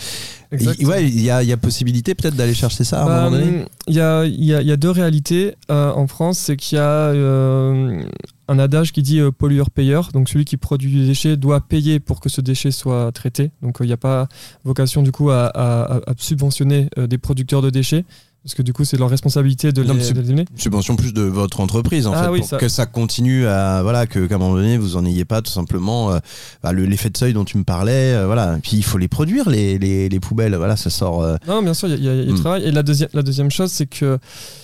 ouais, 0.53 1.05
il 1.09 1.21
y 1.23 1.31
a, 1.31 1.43
il 1.43 1.49
y 1.49 1.53
a 1.53 1.57
possibilité 1.57 2.15
peut-être 2.15 2.35
d'aller 2.37 2.55
chercher 2.55 2.85
ça 2.85 3.01
à 3.01 3.05
un 3.05 3.07
Bah, 3.07 3.25
moment 3.31 3.37
donné? 3.39 3.65
Il 3.87 3.95
y, 3.95 4.01
a, 4.01 4.25
il 4.27 4.45
y 4.45 4.53
a- 4.55 4.61
il 4.61 4.69
y 4.69 4.73
a 4.73 4.77
deux 4.77 4.91
réalités 4.91 5.55
euh, 5.71 5.93
en 5.93 6.07
France. 6.07 6.39
C'est 6.39 6.57
qu'il 6.57 6.77
y 6.77 6.81
a 6.81 6.85
euh, 6.85 8.03
un 8.49 8.59
adage 8.59 8.93
qui 8.93 9.03
dit 9.03 9.21
pollueur-payeur. 9.39 10.11
Donc 10.13 10.29
celui 10.29 10.45
qui 10.45 10.57
produit 10.57 10.91
du 10.91 11.07
déchet 11.07 11.37
doit 11.37 11.61
payer 11.61 12.01
pour 12.01 12.21
que 12.21 12.29
ce 12.29 12.41
déchet 12.41 12.73
soit 12.73 13.13
traité. 13.13 13.53
Donc 13.63 13.77
il 13.81 13.87
n'y 13.87 13.93
a 13.93 13.97
pas 13.97 14.27
vocation 14.65 15.03
du 15.03 15.13
coup 15.13 15.31
à, 15.31 15.47
à- 15.47 15.97
à 16.11 16.15
subventionner 16.19 16.89
des 16.99 17.19
producteurs 17.19 17.63
de 17.63 17.71
déchets. 17.71 18.05
Parce 18.43 18.55
que 18.55 18.63
du 18.63 18.73
coup, 18.73 18.85
c'est 18.87 18.97
leur 18.97 19.11
responsabilité 19.11 19.71
de 19.71 19.83
Non, 19.85 19.93
les, 19.93 20.13
de 20.13 20.33
les 20.33 20.45
subvention 20.57 20.97
plus 20.97 21.13
de 21.13 21.21
votre 21.21 21.61
entreprise 21.61 22.07
en 22.07 22.15
Ah 22.15 22.25
fait 22.25 22.29
oui, 22.31 22.39
pour 22.41 22.49
ça- 22.49 22.57
que 22.57 22.69
ça 22.69 22.87
continue 22.87 23.47
à 23.47 23.83
voilà 23.83 24.07
que 24.07 24.27
qu'à 24.27 24.37
un 24.37 24.39
moment 24.39 24.55
donné 24.55 24.79
vous 24.79 24.97
en 24.97 25.05
ayez 25.05 25.27
pas 25.27 25.43
tout 25.43 25.51
simplement 25.51 26.11
euh, 26.11 26.19
bah, 26.63 26.73
le- 26.73 26.87
l'effet 26.87 27.11
de 27.11 27.19
seuil 27.19 27.35
dont 27.35 27.45
tu 27.45 27.59
me 27.59 27.65
parlais 27.65 28.15
euh, 28.15 28.25
voilà 28.25 28.57
Et 28.57 28.61
puis 28.61 28.79
il 28.79 28.83
faut 28.83 28.97
les 28.97 29.09
produire 29.09 29.51
les, 29.51 29.79
les, 29.79 30.09
les 30.09 30.21
poubelles 30.21 30.55
voilà 30.55 30.77
ça 30.79 30.89
sort 30.89 31.23
euh, 31.23 31.37
Non, 31.47 31.63
bien 31.63 31.75
sûr, 31.75 31.89
il 31.89 31.93
y 31.93 31.95
a, 31.95 31.99
il 31.99 32.05
y 32.05 32.09
a- 32.09 32.15
il 32.15 32.19
y 32.21 32.23
a 32.23 32.27
du 32.27 32.33
Hmm. 32.33 32.41
travail. 32.41 32.65
Et 32.65 32.71
la 32.73 32.83
deuxième, 32.83 33.11
la 33.13 33.23
deuxième 33.23 33.51
chose, 33.51 33.71
c'est 33.71 33.85
que, 33.87 34.19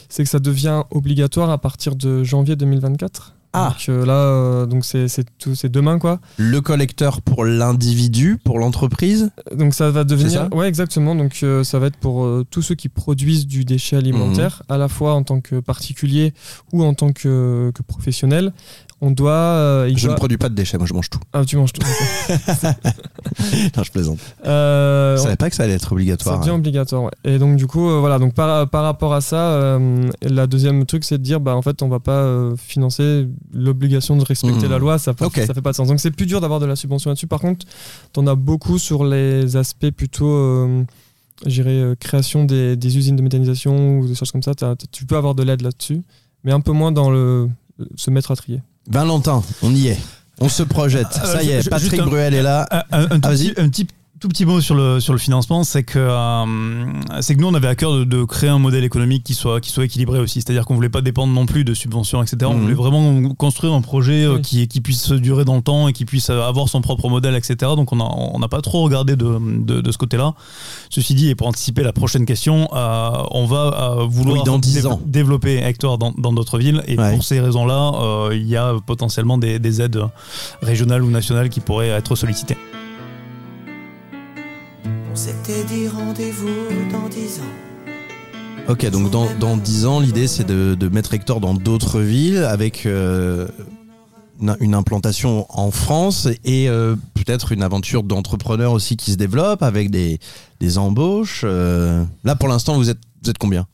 c'est 0.09 0.25
que 0.25 0.31
ça 0.31 0.39
devient 0.39 0.83
obligatoire 0.91 1.51
à 1.51 1.59
partir 1.59 1.97
de 1.97 2.25
janvier 2.25 2.57
2024. 2.57 3.35
Ah. 3.59 3.71
Donc 3.71 3.89
euh, 3.89 4.05
là, 4.05 4.13
euh, 4.13 4.67
donc 4.67 4.85
c'est 4.85 5.09
c'est 5.09 5.25
tout, 5.39 5.55
c'est 5.55 5.71
demain 5.71 5.99
quoi. 5.99 6.21
le 6.37 6.61
collecteur 6.61 7.23
pour 7.23 7.47
l'individu 7.47 8.37
pour 8.45 8.59
l'entreprise 8.59 9.31
Donc 9.55 9.73
ça 9.73 9.91
va 9.91 10.05
devenir, 10.05 10.31
ça 10.51 10.55
ouais 10.55 10.69
exactement. 10.69 11.15
Donc 11.15 11.39
euh, 11.43 11.65
ça 11.65 11.79
va 11.79 11.87
être 11.87 11.97
pour 11.97 12.25
euh, 12.25 12.45
tous 12.51 12.61
ceux 12.61 12.75
qui 12.75 12.91
produisent 12.91 13.47
du 13.47 13.65
déchet 13.65 13.97
alimentaire, 13.97 14.63
à 14.69 14.77
la 14.77 14.89
fois 14.89 15.15
en 15.15 15.23
tant 15.23 15.41
que 15.41 15.61
particulier 15.61 16.35
ou 16.73 16.85
en 16.85 16.93
tant 16.93 17.13
que, 17.13 17.73
que 17.75 17.83
professionnel. 17.83 18.53
On 19.03 19.11
doit, 19.11 19.31
euh, 19.33 19.89
il 19.91 19.99
je 19.99 20.05
doit- 20.07 20.15
ne 20.15 20.17
produis 20.17 20.39
pas 20.39 20.49
de 20.49 20.55
déchets 20.55 20.79
moi 20.79 20.87
je 20.87 20.95
mange 20.95 21.11
tout 21.11 21.21
Ah, 21.35 21.45
tu 21.45 21.57
manges 21.59 21.73
tout. 21.75 21.83
non 23.77 23.83
je 23.83 23.91
plaisante 23.91 24.19
Euh, 24.47 25.17
je 25.17 25.23
savais 25.23 25.37
pas 25.37 25.51
que 25.51 25.57
ça 25.57 25.65
allait 25.65 25.75
être 25.75 25.93
obligatoire 25.93 26.39
devient 26.41 26.51
hein. 26.51 26.55
obligatoire, 26.55 27.03
ouais. 27.05 27.11
Et 27.25 27.39
donc 27.39 27.57
du 27.57 27.67
coup, 27.67 27.89
euh, 27.91 28.01
voilà, 28.01 28.19
donc 28.19 28.35
par, 28.35 28.69
par 28.71 28.85
rapport 28.85 29.13
à 29.15 29.21
ça, 29.21 29.37
euh, 29.51 30.09
la 30.23 30.47
deuxième 30.47 30.87
truc, 30.87 31.05
c'est 31.05 31.19
de 31.19 31.23
dire, 31.23 31.41
bah 31.41 31.55
en 31.57 31.63
fait, 31.63 31.83
on 31.83 31.89
va 31.89 32.01
pas 32.01 32.51
financer 32.57 33.27
l'obligation 33.53 34.17
de 34.17 34.25
respecter 34.25 34.65
Mhm. 34.67 34.71
la 34.71 34.79
loi, 34.79 34.99
ça, 34.99 35.13
pas- 35.15 35.27
Ok. 35.27 35.43
ça 35.47 35.53
fait 35.55 35.63
pas 35.63 35.73
de 35.73 35.77
sens. 35.77 35.89
Donc 35.89 36.01
c'est 36.01 36.11
plus 36.11 36.27
dur 36.27 36.41
d'avoir 36.41 36.61
de 36.61 36.67
la 36.67 36.77
subvention 36.77 37.11
là-dessus. 37.11 37.27
Par 37.27 37.41
contre, 37.41 37.67
t'en 38.13 38.27
as 38.27 38.35
beaucoup 38.35 38.79
sur 38.79 39.05
les 39.05 39.57
aspects 39.57 39.91
plutôt, 39.91 40.27
je 41.45 41.51
dirais, 41.51 41.71
euh, 41.71 41.95
création 41.97 42.45
des, 42.45 42.77
des 42.77 42.97
usines 42.97 43.17
de 43.17 43.23
méthanisation 43.23 43.99
ou 43.99 44.07
des 44.07 44.15
choses 44.15 44.31
comme 44.33 44.43
ça. 44.43 44.53
Tu 44.91 45.05
peux 45.05 45.17
avoir 45.17 45.35
de 45.35 45.43
l'aide 45.43 45.61
là-dessus, 45.63 46.03
mais 46.45 46.53
un 46.53 46.61
peu 46.61 46.73
moins 46.73 46.93
dans 46.93 47.11
le 47.11 47.49
se 47.97 48.11
mettre 48.11 48.31
à 48.31 48.37
trier. 48.37 48.63
Valentin 48.89 49.43
on 49.63 49.75
y 49.75 49.89
est. 49.89 49.99
On 50.41 50.49
se 50.49 50.63
projette. 50.63 51.07
Euh, 51.25 51.33
ça 51.33 51.43
y 51.43 51.51
est 51.51 51.69
Patrick 51.69 51.99
un- 51.99 52.05
Bruel 52.07 52.35
est 52.35 52.43
là. 52.43 52.67
Un, 52.71 52.99
un- 53.01 53.05
un 53.11 53.21
Ah, 53.23 53.29
vas-y. 53.29 53.53
petit, 53.53 53.61
un 53.61 53.69
petit- 53.69 53.87
tout 54.27 54.31
petit 54.31 54.45
mot 54.45 54.61
sur 54.61 54.75
le, 54.75 54.99
sur 54.99 55.13
le 55.13 55.21
financement, 55.21 55.63
c'est 55.63 55.85
que, 55.85 56.01
euh, 56.01 56.85
c'est 57.21 57.37
que 57.37 57.41
nous, 57.41 57.47
on 57.47 57.55
avait 57.55 57.69
à 57.69 57.77
cœur 57.77 57.93
de, 57.93 58.03
de 58.03 58.25
créer 58.25 58.51
un 58.51 58.59
modèle 58.59 58.83
économique 58.83 59.23
qui 59.23 59.35
soit, 59.35 59.61
qui 59.61 59.71
soit 59.71 59.85
équilibré 59.85 60.19
aussi. 60.19 60.41
C'est-à-dire 60.43 60.65
qu'on 60.65 60.75
voulait 60.75 60.89
pas 60.89 61.01
dépendre 61.01 61.33
non 61.33 61.47
plus 61.47 61.63
de 61.63 61.75
subventions, 61.75 62.21
etc. 62.25 62.39
On 62.47 62.55
Mhm. 62.55 62.63
voulait 62.63 62.75
vraiment 62.75 63.35
construire 63.35 63.73
un 63.75 63.83
projet 63.83 64.25
euh, 64.25 64.35
Oui. 64.35 64.43
qui, 64.43 64.67
qui 64.67 64.81
puisse 64.81 65.13
durer 65.13 65.45
dans 65.45 65.55
le 65.55 65.63
temps 65.63 65.87
et 65.87 65.93
qui 65.93 66.05
puisse 66.05 66.29
avoir 66.31 66.69
son 66.69 66.81
propre 66.81 67.09
modèle, 67.09 67.37
etc. 67.37 67.55
Donc 67.77 67.93
on 67.93 67.97
n'a 67.97 68.05
on 68.05 68.41
n'a 68.41 68.49
pas 68.49 68.63
trop 68.63 68.83
regardé 68.83 69.15
de, 69.15 69.39
de, 69.41 69.81
de 69.81 69.93
ce 69.93 69.99
côté-là. 69.99 70.35
Ceci 70.91 71.15
dit, 71.15 71.29
et 71.29 71.37
pour 71.37 71.47
anticiper 71.47 71.85
la 71.85 71.93
prochaine 71.93 72.27
question, 72.27 72.69
euh, 72.75 73.11
on 73.31 73.47
va 73.47 74.01
euh, 74.01 74.07
vouloir 74.09 74.39
Oui, 74.39 74.43
dans 74.45 74.59
10 74.59 74.79
dév- 74.83 74.87
ans. 74.89 75.01
développer 75.07 75.59
Hector 75.63 75.99
dans 75.99 76.13
dans 76.19 76.33
d'autres 76.33 76.59
villes. 76.59 76.83
Et 76.89 76.99
Ouais. 76.99 77.13
pour 77.15 77.23
ces 77.23 77.39
raisons-là, 77.41 77.93
euh, 77.95 78.31
il 78.35 78.49
y 78.49 78.57
a 78.57 78.75
potentiellement 78.85 79.39
des, 79.39 79.61
des 79.61 79.81
aides 79.83 80.03
régionales 80.63 81.05
ou 81.05 81.11
nationales 81.11 81.49
qui 81.49 81.61
pourraient 81.61 81.91
être 81.91 82.17
sollicitées. 82.17 82.57
On 85.17 85.19
s'était 85.19 85.65
dit 85.65 85.89
rendez-vous 85.89 86.47
dans 86.93 87.09
dix 87.09 87.41
ans. 87.41 88.69
Ok, 88.69 88.85
donc 88.91 89.11
dans, 89.11 89.27
dans 89.41 89.57
10 89.57 89.87
ans, 89.87 89.99
l'idée 89.99 90.27
c'est 90.27 90.45
de, 90.45 90.75
de 90.79 90.89
mettre 90.91 91.15
Hector 91.15 91.41
dans 91.41 91.55
d'autres 91.55 92.01
villes 92.01 92.45
avec 92.45 92.85
euh, 92.85 93.49
une, 94.43 94.55
une 94.61 94.75
implantation 94.75 95.47
en 95.49 95.71
France 95.71 96.29
et 96.45 96.69
euh, 96.69 96.97
peut-être 97.15 97.53
une 97.53 97.63
aventure 97.63 98.03
d'entrepreneur 98.03 98.73
aussi 98.73 98.99
qui 98.99 99.11
se 99.13 99.17
développe 99.17 99.63
avec 99.63 99.91
des, 99.91 100.19
des 100.61 100.77
embauches. 100.77 101.45
euh. 101.45 102.05
Là 102.25 102.37
pour 102.37 102.49
l'instant, 102.49 102.77
vous 102.77 102.91
êtes, 102.91 103.01
vous 103.25 103.31
êtes 103.31 103.39
combien? 103.39 103.67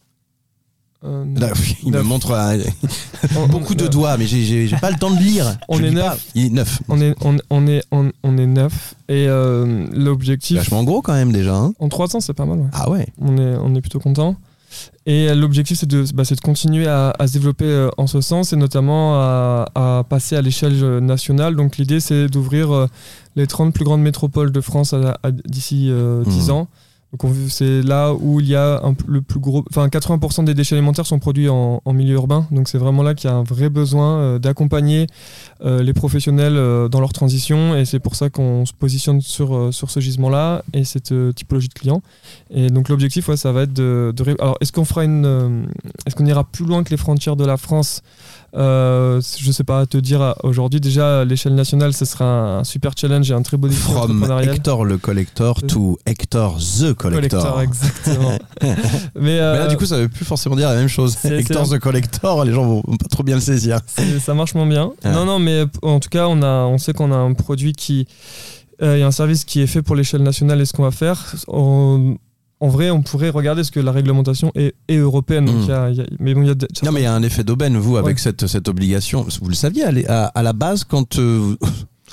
Euh, 1.05 1.25
Là, 1.37 1.49
Il 1.85 1.91
me 1.93 2.03
montre 2.03 2.31
euh, 2.31 2.59
on- 3.37 3.49
beaucoup 3.49 3.75
de 3.75 3.88
doigts, 3.88 4.17
mais 4.17 4.27
j'ai- 4.27 4.69
pas 4.81 4.91
le 4.91 4.99
temps 4.99 5.11
de 5.11 5.19
lire. 5.19 5.57
On 5.69 5.77
Je 5.79 5.85
est 5.85 5.91
neuf. 5.91 6.27
Il 6.37 6.47
est 6.47 6.51
neuf. 6.51 6.81
On 6.88 7.01
est, 7.01 7.15
on, 7.25 7.37
on 7.51 7.67
est, 7.67 7.83
on, 7.91 8.38
est 8.38 8.47
neuf 8.47 8.95
et 9.09 9.27
euh, 9.29 9.87
l'objectif. 9.93 10.59
Vachement 10.59 10.85
gros 10.85 11.03
quand 11.03 11.15
même 11.15 11.33
déjà. 11.33 11.57
hein. 11.57 11.73
En 11.81 11.88
trois 11.88 12.15
ans, 12.15 12.21
c'est 12.21 12.35
pas 12.35 12.45
mal. 12.45 12.59
ouais. 12.61 12.69
Ah 12.73 12.88
ouais. 12.88 13.09
On 13.21 13.37
est, 13.37 13.57
on 13.57 13.75
est 13.75 13.81
plutôt 13.81 13.99
content. 13.99 14.37
Et 15.05 15.35
l'objectif, 15.35 15.77
c'est 15.79 15.88
de, 15.88 16.05
bah, 16.15 16.23
de 16.23 16.41
continuer 16.41 16.87
à, 16.87 17.12
à 17.19 17.27
se 17.27 17.33
développer 17.35 17.88
en 17.99 18.07
ce 18.07 18.21
sens 18.21 18.53
et 18.53 18.57
notamment 18.57 19.17
à, 19.17 19.67
à 19.75 20.05
passer 20.09 20.37
à 20.37 20.41
l'échelle 20.41 20.99
nationale. 21.01 21.57
Donc 21.57 21.77
l'idée, 21.79 22.01
c'est 22.01 22.29
d'ouvrir 22.29 22.87
les 23.37 23.47
30 23.47 23.75
plus 23.75 23.85
grandes 23.85 24.01
métropoles 24.03 24.51
de 24.53 24.61
France 24.61 24.95
d'ici 25.47 25.88
euh, 25.91 26.23
10 26.25 26.45
Mhm. 26.47 26.51
ans. 26.55 26.69
Donc 27.12 27.25
on- 27.25 27.35
c'est 27.48 27.83
là 27.83 28.14
où 28.14 28.40
il 28.40 28.48
y 28.48 28.57
a 28.57 28.81
un 28.83 28.94
le 29.07 29.20
plus 29.20 29.38
gros, 29.38 29.62
enfin 29.70 29.88
80% 29.88 30.44
des 30.44 30.55
déchets 30.55 30.75
alimentaires 30.77 31.05
sont 31.07 31.18
produits 31.18 31.48
en, 31.51 31.81
milieu 31.92 32.14
urbain. 32.14 32.46
Donc 32.51 32.68
c'est 32.68 32.79
vraiment 32.79 33.03
là 33.03 33.14
qu'il 33.14 33.29
y 33.29 33.33
a 33.33 33.37
un 33.37 33.42
vrai 33.42 33.68
besoin 33.68 34.16
euh, 34.18 34.38
d'accompagner 34.38 35.07
euh, 35.62 35.83
les 35.83 35.92
professionnels 35.92 36.57
euh, 36.57 36.88
dans 36.88 37.01
leur 37.01 37.12
transition 37.12 37.77
et 37.77 37.85
c'est 37.85 37.98
pour 37.98 38.14
ça 38.16 38.31
qu'on 38.31 38.64
se 38.64 38.72
positionne 38.72 39.20
sur, 39.20 39.75
sur 39.75 39.90
ce 39.90 40.01
gisement-là 40.01 40.64
et 40.72 40.85
cette 40.85 41.12
typologie 41.35 41.68
de 41.68 41.75
clients. 41.75 42.03
Et 42.51 42.68
donc 42.70 42.88
l'objectif, 42.88 43.29
ouais, 43.29 43.37
ça 43.37 43.53
va 43.53 43.62
être 43.62 43.75
de, 43.75 44.12
de 44.16 44.37
alors 44.40 44.57
est-ce 44.62 44.72
qu'on 44.72 44.87
fera 44.87 45.05
une, 45.05 45.66
est-ce 46.07 46.16
qu'on 46.16 46.27
ira 46.27 46.44
plus 46.44 46.64
loin 46.64 46.83
que 46.83 46.90
les 46.90 46.96
frontières 46.96 47.37
de 47.37 47.44
la 47.44 47.59
France 47.59 48.03
euh, 48.55 49.21
Je 49.38 49.51
sais 49.53 49.65
pas 49.65 49.87
te 49.87 49.97
dire 49.97 50.35
aujourd'hui. 50.43 50.81
Déjà 50.81 51.21
à 51.21 51.25
l'échelle 51.25 51.55
nationale, 51.55 51.93
ce 51.93 52.05
sera 52.05 52.59
un 52.59 52.65
super 52.65 52.93
challenge 52.97 53.31
et 53.31 53.35
un 53.35 53.43
très 53.43 53.57
beau 53.57 53.69
défi 53.69 53.81
From. 53.81 54.25
Hector 54.43 54.85
le 54.85 54.99
collector 54.99 55.62
to 55.62 55.99
Hector 56.07 56.59
the 56.59 56.93
collector. 56.95 57.61
exactement. 57.61 58.38
Mais, 58.62 58.77
Mais 59.15 59.38
là, 59.38 59.45
euh, 59.55 59.67
du 59.69 59.77
coup, 59.77 59.87
ça 59.87 59.99
veut 59.99 60.09
plus 60.09 60.25
forcément 60.25 60.57
dire 60.57 60.69
la 60.69 60.77
même 60.77 60.88
chose. 60.88 61.17
Hector 61.25 61.69
the 61.69 61.79
collector, 61.79 62.45
les 62.45 62.53
gens 62.53 62.65
vont, 62.65 62.83
pas 62.83 63.09
trop 63.11 63.23
bien 63.23 63.37
le 63.37 63.41
saisir. 63.41 63.81
Ça 64.21 64.35
marche 64.35 64.55
moins 64.55 64.67
bien. 64.67 64.93
Ouais. 65.05 65.12
Non, 65.12 65.25
non, 65.25 65.38
mais 65.38 65.65
en 65.83 66.01
tout 66.01 66.09
cas, 66.11 66.27
on, 66.29 66.43
a, 66.43 66.65
on 66.67 66.79
sait 66.79 66.93
qu'on 66.93 67.12
a 67.12 67.17
un 67.17 67.33
produit 67.35 67.73
qui. 67.73 68.07
euh, 68.83 68.97
Il 68.97 69.01
y 69.01 69.03
a 69.03 69.07
un 69.07 69.11
service 69.12 69.45
qui 69.45 69.61
est 69.61 69.67
fait 69.67 69.83
pour 69.83 69.97
l'échelle 69.97 70.23
nationale 70.23 70.61
et 70.61 70.65
ce 70.67 70.73
qu'on 70.73 70.83
va 70.83 70.91
faire. 70.91 71.35
On- 71.49 72.17
en 72.62 72.68
vrai, 72.68 72.90
on 72.90 73.03
pourrait 73.03 73.31
regarder 73.31 73.64
ce 73.64 73.70
que 73.70 73.81
la 73.81 73.92
réglementation 73.92 74.53
est, 74.55 74.75
est 74.88 74.96
européenne. 74.96 75.46
donc 75.46 75.57
Mm. 75.57 75.62
il 75.62 75.68
y 75.68 75.72
a- 75.72 75.90
il 75.90 75.96
y 75.96 76.01
a- 76.01 76.07
mais 76.20 76.33
bon, 76.35 76.42
il 76.42 76.48
y 76.48 76.51
a. 76.51 76.55
de- 76.55 76.68
Non, 76.85 76.92
mais 76.92 77.01
il 77.01 77.05
y 77.05 77.07
a 77.07 77.14
un 77.14 77.22
effet 77.22 77.44
d'aubaine, 77.44 77.77
vous, 77.77 77.96
avec 77.96 78.16
Ouais. 78.16 78.22
cette, 78.22 78.46
cette 78.46 78.68
obligation. 78.68 79.27
Vous 79.42 79.48
le 79.48 79.55
saviez 79.55 79.85
à, 79.85 79.90
à, 80.09 80.25
à 80.27 80.42
la 80.42 80.53
base 80.53 80.85
quand. 80.85 81.18
euh, 81.18 81.38
vous- 81.40 81.57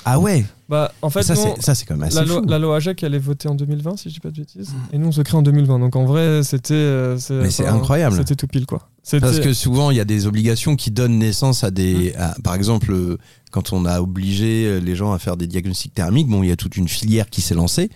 ah 0.04 0.18
ouais 0.18 0.44
Bah, 0.70 0.92
en 1.02 1.10
fait, 1.10 1.22
ça, 1.24 1.34
c'est, 1.34 1.60
ça, 1.60 1.74
c'est 1.74 1.84
quand 1.84 1.94
même 1.96 2.04
assez 2.04 2.14
la, 2.16 2.24
loi, 2.24 2.40
fou. 2.42 2.46
la 2.48 2.58
loi 2.60 2.76
AGEC, 2.76 3.02
elle 3.02 3.14
est 3.14 3.18
votée 3.18 3.48
en 3.48 3.54
2020, 3.56 3.96
si 3.98 4.08
je 4.08 4.14
dis 4.14 4.20
pas 4.20 4.30
de 4.30 4.36
bêtises. 4.38 4.70
Et 4.92 4.98
nous, 4.98 5.08
on 5.08 5.12
se 5.12 5.20
crée 5.22 5.36
en 5.36 5.42
2020. 5.42 5.80
Donc 5.80 5.96
en 5.96 6.04
vrai, 6.04 6.42
c'était. 6.44 6.74
euh, 6.74 7.18
Mais 7.30 7.50
c'est 7.50 7.66
incroyable. 7.66 8.16
C'était 8.16 8.36
tout 8.36 8.46
pile, 8.46 8.66
quoi. 8.66 8.88
Parce 9.20 9.40
que 9.40 9.52
souvent, 9.54 9.90
il 9.90 9.96
y 9.96 10.00
a 10.00 10.04
des 10.04 10.26
obligations 10.26 10.76
qui 10.76 10.90
donnent 10.92 11.18
naissance 11.18 11.64
à 11.64 11.70
des. 11.72 12.14
à- 12.16 12.36
par 12.44 12.54
exemple, 12.54 12.92
euh, 12.92 13.16
quand 13.50 13.72
on 13.72 13.84
a 13.84 14.00
obligé 14.00 14.66
euh, 14.66 14.78
les 14.78 14.94
gens 14.94 15.12
à 15.12 15.18
faire 15.18 15.36
des 15.36 15.48
diagnostics 15.48 15.92
thermiques, 15.94 16.28
bon, 16.28 16.44
il 16.44 16.50
y 16.50 16.52
a 16.52 16.56
toute 16.56 16.76
une 16.76 16.86
filière 16.86 17.28
qui 17.30 17.40
s'est 17.40 17.54
lancée. 17.54 17.90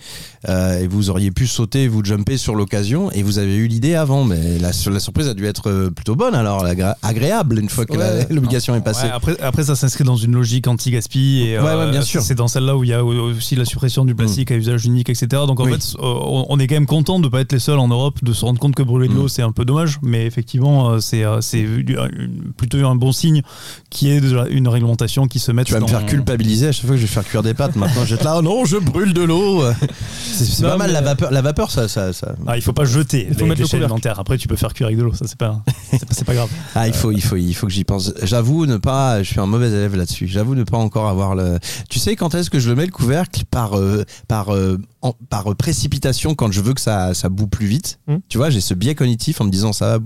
euh, 0.48 0.80
et 0.80 0.86
vous 0.88 1.10
auriez 1.10 1.30
pu 1.30 1.46
sauter, 1.46 1.86
vous 1.88 2.02
jumper 2.04 2.36
sur 2.38 2.54
l'occasion, 2.56 3.12
et 3.12 3.22
vous 3.22 3.38
avez 3.38 3.54
eu 3.54 3.66
l'idée 3.68 3.94
avant. 3.94 4.24
Mais 4.24 4.58
la, 4.58 4.70
la 4.90 5.00
surprise 5.00 5.28
a 5.28 5.34
dû 5.34 5.46
être 5.46 5.90
plutôt 5.94 6.16
bonne, 6.16 6.34
alors, 6.34 6.66
agréable, 7.02 7.60
une 7.60 7.68
fois 7.68 7.84
que 7.86 7.96
Ouais. 7.96 8.26
l'obligation 8.30 8.74
est 8.74 8.80
passée. 8.80 9.06
Ouais, 9.06 9.12
après, 9.12 9.40
après, 9.40 9.64
ça 9.64 9.76
s'inscrit 9.76 10.04
dans 10.04 10.16
une 10.16 10.32
logique 10.32 10.66
anti-gaspi. 10.66 11.42
et, 11.48 11.58
Ouais, 11.60 11.74
ouais, 11.76 11.90
bien 11.90 12.02
sûr. 12.02 12.22
C'est 12.22 12.34
dans 12.34 12.48
celle-là 12.64 12.76
où 12.76 12.84
il 12.84 12.90
y 12.90 12.94
a 12.94 13.04
aussi 13.04 13.56
la 13.56 13.64
suppression 13.64 14.04
du 14.04 14.14
plastique 14.14 14.50
à 14.50 14.56
usage 14.56 14.86
unique, 14.86 15.08
etc. 15.10 15.26
Donc 15.46 15.60
en 15.60 15.64
Oui. 15.64 15.72
fait, 15.72 15.94
euh, 15.98 16.02
on 16.48 16.58
est 16.58 16.66
quand 16.66 16.74
même 16.76 16.86
content 16.86 17.18
de 17.18 17.24
ne 17.24 17.28
pas 17.28 17.40
être 17.40 17.52
les 17.52 17.58
seuls 17.58 17.78
en 17.78 17.88
Europe, 17.88 18.22
de 18.24 18.32
se 18.32 18.44
rendre 18.44 18.58
compte 18.58 18.74
que 18.74 18.82
brûler 18.82 19.08
de 19.08 19.14
l'eau, 19.14 19.24
Mm. 19.24 19.28
c'est 19.28 19.42
un 19.42 19.52
peu 19.52 19.64
dommage. 19.64 19.98
Mais 20.02 20.24
effectivement, 20.26 20.90
euh, 20.90 20.98
c'est 21.00 21.24
euh, 21.24 21.40
plutôt 22.56 22.78
un 22.86 22.96
bon 22.96 23.12
signe 23.12 23.42
qui 23.90 24.10
est 24.10 24.20
une 24.50 24.68
réglementation 24.68 25.26
qui 25.26 25.38
se 25.38 25.52
mette 25.52 25.66
Tu 25.66 25.72
vas 25.74 25.80
me 25.80 25.84
dans- 25.86 25.88
faire 25.88 26.06
culpabiliser 26.06 26.68
à 26.68 26.72
chaque 26.72 26.86
fois 26.86 26.94
que 26.94 27.00
je 27.00 27.06
vais 27.06 27.12
faire 27.12 27.24
cuire 27.24 27.42
des 27.42 27.54
pâtes. 27.54 27.76
Maintenant, 27.76 28.04
j'étais 28.04 28.24
là, 28.24 28.36
oh 28.38 28.42
non, 28.42 28.64
je 28.64 28.76
brûle 28.78 29.12
de 29.12 29.22
l'eau. 29.22 29.62
C'est 30.34 30.44
c'est 30.44 30.62
Non, 30.62 30.70
pas 30.70 30.76
mal 30.78 30.92
la 30.92 31.00
vapeur. 31.00 31.30
La 31.30 31.42
vapeur, 31.42 31.70
ça, 31.70 31.86
ça, 31.88 32.12
ça- 32.12 32.34
Ah, 32.46 32.56
il 32.56 32.62
faut 32.62 32.72
pas 32.72 32.84
jeter 32.84 33.26
Il 33.28 33.34
faut 33.34 33.40
les 33.40 33.46
mettre 33.50 33.60
le 33.60 33.64
déchets 33.64 33.76
couvercle. 33.76 33.84
alimentaires. 33.84 34.18
Après, 34.18 34.36
tu 34.38 34.48
peux 34.48 34.56
faire 34.56 34.72
cuire 34.74 34.88
avec 34.88 34.98
de 34.98 35.04
l'eau, 35.04 35.12
ça 35.14 35.26
c'est 35.28 35.38
pas, 35.38 35.60
c'est 35.92 36.00
pas, 36.00 36.06
c'est 36.14 36.24
pas 36.24 36.34
grave. 36.34 36.48
Ah, 36.74 36.88
il 36.88 36.94
faut, 36.94 37.12
il 37.12 37.22
faut, 37.22 37.36
il 37.36 37.54
faut 37.54 37.66
que 37.66 37.72
j'y 37.72 37.84
pense. 37.84 38.12
J'avoue 38.22 38.66
ne 38.66 38.76
pas, 38.78 39.22
je 39.22 39.30
suis 39.30 39.40
un 39.40 39.46
mauvais 39.46 39.68
élève 39.68 39.94
là-dessus. 39.96 40.26
J'avoue 40.26 40.54
ne 40.54 40.64
pas 40.64 40.76
encore 40.78 41.08
avoir 41.08 41.34
le. 41.34 41.58
Tu 41.88 41.98
sais 41.98 42.16
quand 42.16 42.34
est-ce 42.34 42.50
que 42.54 42.60
je 42.60 42.68
le 42.70 42.76
mets 42.76 42.86
le 42.86 42.92
couvercle 42.92 43.42
par, 43.50 43.76
euh, 43.76 44.04
par, 44.28 44.54
euh, 44.54 44.78
en- 45.02 45.14
par 45.28 45.50
euh, 45.50 45.54
précipitation 45.56 46.34
quand 46.36 46.52
je 46.52 46.60
veux 46.60 46.72
que 46.72 46.80
ça, 46.80 47.12
ça 47.14 47.28
boue 47.28 47.48
plus 47.48 47.66
vite. 47.66 47.98
Hmm. 48.06 48.18
Tu 48.28 48.38
vois, 48.38 48.48
j'ai 48.50 48.60
ce 48.60 48.74
biais 48.74 48.94
cognitif 48.94 49.40
en 49.40 49.44
me 49.44 49.50
disant 49.50 49.72
ça. 49.72 49.98
va 49.98 50.04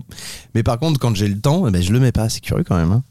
Mais 0.55 0.63
par 0.63 0.79
contre, 0.79 0.99
quand 0.99 1.15
j'ai 1.15 1.29
le 1.29 1.39
temps, 1.39 1.69
eh 1.69 1.71
ben, 1.71 1.83
je 1.83 1.93
le 1.93 2.01
mets 2.01 2.13
pas. 2.13 2.29
C'est 2.31 2.41
curieux 2.41 2.65
quand 2.65 2.77
même. 2.77 2.93
hein. 2.93 3.03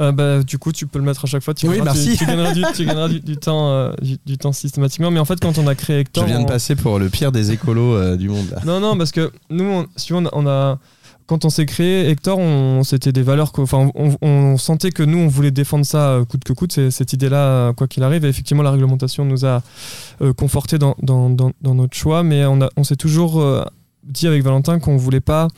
Euh, 0.00 0.10
bah, 0.12 0.42
du 0.42 0.58
coup, 0.58 0.72
tu 0.72 0.86
peux 0.86 0.98
le 0.98 1.04
mettre 1.04 1.24
à 1.24 1.28
chaque 1.28 1.42
fois. 1.42 1.54
Tu 1.54 1.66
Oui, 1.68 1.76
gagneras 1.78 1.94
merci. 1.94 2.16
Tu, 2.16 2.24
gagneras, 2.26 2.52
du, 2.52 2.62
tu 2.74 2.84
gagneras 2.84 3.08
du, 3.08 3.20
du 3.20 3.36
temps, 3.36 3.70
euh, 3.70 3.92
du, 4.26 4.36
temps 4.38 4.52
systématiquement. 4.52 5.10
Mais 5.10 5.20
en 5.20 5.24
fait, 5.24 5.38
quand 5.40 5.56
on 5.58 5.66
a 5.66 5.74
créé 5.74 5.96
Je 5.96 6.00
Hector. 6.02 6.24
viens 6.26 6.40
de 6.40 6.46
passer 6.46 6.76
pour 6.76 6.98
le 6.98 7.08
pire 7.08 7.32
des 7.32 7.50
écolos 7.52 7.94
euh, 7.94 8.16
du 8.16 8.28
monde. 8.28 8.46
là. 8.50 8.60
Non, 8.64 8.80
non, 8.80 8.96
parce 8.96 9.12
que 9.12 9.30
nous, 9.50 9.64
on, 9.64 9.86
si 9.96 10.12
on 10.12 10.24
a- 10.26 10.78
quand 11.32 11.46
on 11.46 11.50
s'est 11.50 11.64
créé 11.64 12.10
Hector, 12.10 12.38
on, 12.38 12.82
c'était 12.84 13.10
des 13.10 13.22
valeurs, 13.22 13.52
enfin, 13.56 13.90
on, 13.94 14.14
on 14.20 14.58
sentait 14.58 14.90
que 14.90 15.02
nous, 15.02 15.16
on 15.16 15.28
voulait 15.28 15.50
défendre 15.50 15.86
ça 15.86 16.10
euh, 16.10 16.24
coûte 16.26 16.44
que 16.44 16.52
coûte, 16.52 16.90
cette 16.90 17.14
idée-là, 17.14 17.38
euh, 17.38 17.72
quoi 17.72 17.88
qu'il 17.88 18.02
arrive. 18.02 18.26
Et 18.26 18.28
effectivement, 18.28 18.62
la 18.62 18.70
réglementation 18.70 19.24
nous 19.24 19.46
a 19.46 19.62
euh, 20.20 20.34
conforté 20.34 20.76
dans, 20.76 20.94
dans, 21.00 21.30
dans- 21.30 21.52
dans 21.62 21.74
notre 21.74 21.96
choix, 21.96 22.22
mais 22.22 22.44
on, 22.44 22.60
a- 22.60 22.68
on 22.76 22.84
s'est 22.84 22.96
toujours 22.96 23.42
dit 24.04 24.26
avec 24.26 24.42
Valentin 24.42 24.78
qu'on 24.78 24.98
voulait 24.98 25.20
pas 25.20 25.48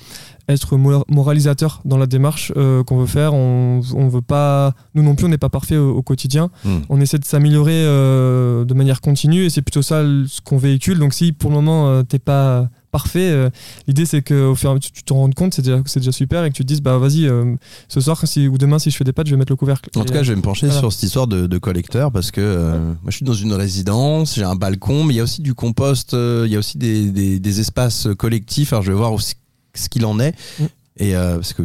être 0.48 0.76
mo- 0.76 1.02
moralisateur 1.08 1.80
dans 1.86 1.96
la 1.96 2.06
démarche 2.06 2.52
euh, 2.56 2.84
qu'on 2.84 2.98
veut 2.98 3.06
faire. 3.06 3.34
On, 3.34 3.80
on 3.94 4.08
veut 4.08 4.20
pas, 4.20 4.74
nous 4.94 5.02
non 5.02 5.16
plus, 5.16 5.24
on 5.26 5.30
n'est 5.30 5.38
pas 5.38 5.48
parfait 5.48 5.76
au, 5.78 5.96
au 5.96 6.02
quotidien. 6.02 6.50
Hmm. 6.64 6.80
On 6.88 7.00
essaie 7.00 7.18
de 7.18 7.24
s'améliorer 7.24 7.72
euh, 7.74 8.64
de 8.64 8.74
manière 8.74 9.00
continue 9.00 9.44
et 9.46 9.50
c'est 9.50 9.62
plutôt 9.62 9.82
ça 9.82 10.02
ce 10.04 10.40
qu'on 10.40 10.58
véhicule. 10.58 10.98
Donc 11.00 11.14
si 11.14 11.32
pour 11.32 11.50
le 11.50 11.56
moment 11.56 11.88
euh, 11.88 12.02
t'es 12.04 12.18
pas 12.20 12.68
parfait, 12.94 13.28
euh, 13.30 13.50
l'idée 13.88 14.06
c'est 14.06 14.22
que 14.22 14.46
au 14.50 14.54
fur 14.54 14.68
et 14.68 14.72
à 14.72 14.74
mesure 14.76 14.92
tu 14.92 15.02
te 15.02 15.12
rends 15.12 15.28
compte, 15.30 15.52
c'est 15.54 15.62
déjà, 15.62 15.80
c'est 15.84 15.98
déjà 15.98 16.12
super 16.12 16.44
et 16.44 16.50
que 16.50 16.54
tu 16.54 16.62
te 16.62 16.68
dises 16.68 16.80
bah 16.80 16.96
vas-y 16.98 17.26
euh, 17.26 17.56
ce 17.88 18.00
soir 18.00 18.20
si, 18.24 18.46
ou 18.46 18.56
demain 18.56 18.78
si 18.78 18.90
je 18.92 18.96
fais 18.96 19.02
des 19.02 19.12
pâtes, 19.12 19.26
je 19.26 19.32
vais 19.32 19.36
mettre 19.36 19.50
le 19.52 19.56
couvercle. 19.56 19.90
En 19.96 20.04
tout 20.04 20.12
cas, 20.12 20.22
je 20.22 20.30
vais 20.32 20.36
me 20.36 20.42
pencher 20.42 20.66
voilà. 20.66 20.78
sur 20.80 20.92
cette 20.92 21.02
histoire 21.02 21.26
de, 21.26 21.46
de 21.48 21.58
collecteur 21.58 22.12
parce 22.12 22.30
que 22.30 22.40
euh, 22.40 22.78
moi, 23.02 23.10
je 23.10 23.16
suis 23.16 23.24
dans 23.26 23.34
une 23.34 23.52
résidence, 23.52 24.36
j'ai 24.36 24.44
un 24.44 24.54
balcon, 24.54 25.02
mais 25.04 25.14
il 25.14 25.16
y 25.16 25.20
a 25.20 25.24
aussi 25.24 25.42
du 25.42 25.54
compost, 25.54 26.14
euh, 26.14 26.44
il 26.46 26.52
y 26.52 26.56
a 26.56 26.58
aussi 26.60 26.78
des, 26.78 27.10
des- 27.10 27.40
des 27.40 27.60
espaces 27.60 28.06
collectifs. 28.16 28.72
Alors, 28.72 28.82
je 28.84 28.92
vais 28.92 28.96
voir 28.98 29.12
aussi 29.12 29.34
ce 29.74 29.88
qu'il 29.88 30.06
en 30.06 30.20
est. 30.20 30.34
Mm. 30.60 30.64
Et 30.96 31.16
euh, 31.16 31.36
parce 31.36 31.54
que 31.54 31.62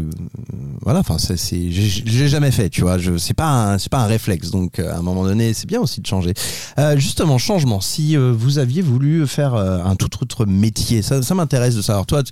voilà, 0.81 0.99
enfin, 0.99 1.19
c'est, 1.19 1.37
c'est, 1.37 1.69
j'ai, 1.69 2.27
jamais 2.27 2.49
fait, 2.49 2.69
tu 2.69 2.81
vois. 2.81 2.97
Je, 2.97 3.17
c'est 3.17 3.35
pas, 3.35 3.73
un, 3.73 3.77
c'est 3.77 3.91
pas 3.91 3.99
un 3.99 4.07
réflexe. 4.07 4.49
Donc, 4.49 4.79
euh, 4.79 4.91
à 4.91 4.97
un 4.97 5.01
moment 5.03 5.23
donné, 5.23 5.53
c'est 5.53 5.67
bien 5.67 5.79
aussi 5.79 6.01
de 6.01 6.07
changer. 6.07 6.33
Euh, 6.79 6.97
justement, 6.97 7.37
changement. 7.37 7.79
Si 7.79 8.17
euh, 8.17 8.33
vous 8.35 8.57
aviez 8.57 8.81
voulu 8.81 9.27
faire 9.27 9.53
euh, 9.53 9.83
un 9.83 9.95
tout 9.95 10.09
autre 10.23 10.47
métier, 10.47 11.03
ça, 11.03 11.21
ça 11.21 11.35
m'intéresse 11.35 11.75
de 11.75 11.83
savoir. 11.83 12.07
Toi, 12.07 12.23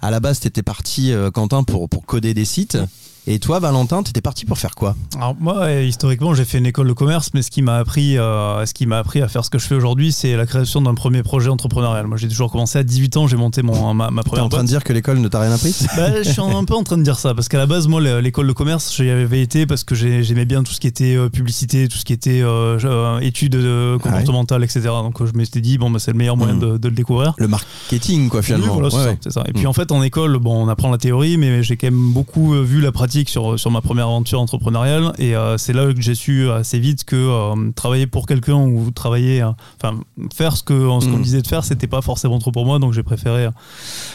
à 0.00 0.10
la 0.12 0.20
base, 0.20 0.38
t'étais 0.38 0.62
parti, 0.62 1.12
euh, 1.12 1.32
Quentin, 1.32 1.64
pour 1.64 1.88
pour 1.88 2.06
coder 2.06 2.34
des 2.34 2.44
sites. 2.44 2.78
Et 3.26 3.38
toi, 3.38 3.58
Valentin, 3.58 4.02
t'étais 4.02 4.20
parti 4.20 4.44
pour 4.44 4.58
faire 4.58 4.74
quoi? 4.74 4.94
Alors 5.16 5.34
moi, 5.40 5.72
historiquement, 5.80 6.34
j'ai 6.34 6.44
fait 6.44 6.58
une 6.58 6.66
école 6.66 6.88
de 6.88 6.92
commerce, 6.92 7.30
mais 7.32 7.40
ce 7.40 7.50
qui 7.50 7.62
m'a 7.62 7.78
appris, 7.78 8.18
euh, 8.18 8.66
ce 8.66 8.74
qui 8.74 8.84
m'a 8.84 8.98
appris 8.98 9.22
à 9.22 9.28
faire 9.28 9.42
ce 9.46 9.48
que 9.48 9.58
je 9.58 9.66
fais 9.66 9.74
aujourd'hui, 9.74 10.12
c'est 10.12 10.36
la 10.36 10.44
création 10.44 10.82
d'un 10.82 10.92
premier 10.94 11.22
projet 11.22 11.48
entrepreneurial. 11.48 12.06
Moi, 12.06 12.18
j'ai 12.18 12.28
toujours 12.28 12.52
commencé 12.52 12.78
à 12.78 12.82
18 12.82 13.16
ans, 13.16 13.26
j'ai 13.26 13.38
monté 13.38 13.62
mon 13.62 13.94
ma, 13.94 14.10
ma 14.10 14.22
T'es 14.22 14.28
première 14.28 14.44
en 14.44 14.48
train 14.50 14.62
de 14.62 14.68
dire 14.68 14.84
que 14.84 14.92
l'école 14.92 15.20
ne 15.20 15.28
t'a 15.28 15.40
rien 15.40 15.52
appris? 15.52 15.74
Bah, 15.96 16.22
je 16.22 16.28
suis 16.28 16.42
un 16.42 16.64
peu 16.64 16.74
en 16.74 16.82
train 16.82 16.98
de 16.98 17.02
dire 17.02 17.18
ça 17.18 17.32
parce 17.32 17.48
qu'à 17.48 17.56
la 17.56 17.64
base, 17.64 17.88
moi, 17.88 17.98
le- 18.02 18.20
l'école 18.20 18.46
de 18.46 18.52
commerce, 18.52 18.94
j'y 18.94 19.08
avais 19.08 19.40
été 19.40 19.64
parce 19.64 19.84
que 19.84 19.94
j'ai- 19.94 20.22
j'aimais 20.22 20.44
bien 20.44 20.62
tout 20.62 20.72
ce 20.74 20.80
qui 20.80 20.86
était 20.86 21.16
euh, 21.16 21.30
publicité, 21.30 21.88
tout 21.88 21.96
ce 21.96 22.04
qui 22.04 22.12
était 22.12 22.42
euh, 22.42 23.20
études 23.20 23.56
comportementales, 24.02 24.62
etc. 24.64 24.82
Donc, 25.02 25.24
je 25.24 25.32
m'étais 25.34 25.62
dit 25.62 25.78
bon, 25.78 25.90
bah, 25.90 25.98
c'est 25.98 26.10
le 26.12 26.18
meilleur 26.18 26.36
moyen 26.36 26.54
Mhm. 26.54 26.60
de, 26.60 26.76
de 26.76 26.88
le 26.88 26.94
découvrir. 26.94 27.32
Le 27.38 27.48
marketing, 27.48 28.28
quoi, 28.28 28.42
finalement. 28.42 28.66
Oui, 28.66 28.72
voilà, 28.74 28.90
c'est 28.90 28.96
Ouais, 28.96 29.02
ça, 29.04 29.08
ouais. 29.12 29.18
c'est 29.22 29.32
ça. 29.32 29.44
Et 29.48 29.52
puis 29.54 29.64
Mm. 29.64 29.68
en 29.68 29.72
fait, 29.72 29.92
en 29.92 30.02
école, 30.02 30.36
bon, 30.38 30.66
on 30.66 30.68
apprend 30.68 30.90
la 30.90 30.98
théorie, 30.98 31.38
mais 31.38 31.62
j'ai 31.62 31.78
quand 31.78 31.86
même 31.86 32.12
beaucoup 32.12 32.52
vu 32.62 32.82
la 32.82 32.92
pratique 32.92 33.13
sur, 33.28 33.58
sur 33.58 33.70
ma 33.70 33.80
première 33.80 34.06
aventure 34.06 34.40
entrepreneuriale. 34.40 35.12
Et 35.18 35.36
euh, 35.36 35.56
c'est 35.58 35.72
là 35.72 35.92
que 35.94 36.00
j'ai 36.00 36.14
su 36.14 36.50
assez 36.50 36.78
vite 36.78 37.04
que 37.04 37.14
euh, 37.16 37.70
travailler 37.72 38.06
pour 38.06 38.26
quelqu'un 38.26 38.56
ou 38.56 38.90
travailler, 38.90 39.42
euh, 39.42 39.50
enfin, 39.82 40.00
faire 40.34 40.56
ce 40.56 40.62
qu'on 40.62 41.00
ce 41.00 41.06
Mm. 41.08 41.22
disait 41.22 41.42
de 41.42 41.46
faire, 41.46 41.64
c'était 41.64 41.86
pas 41.86 42.02
forcément 42.02 42.38
trop 42.38 42.50
pour 42.52 42.66
moi. 42.66 42.78
Donc 42.78 42.92
j'ai 42.92 43.02
préféré 43.02 43.46
euh, 43.46 43.50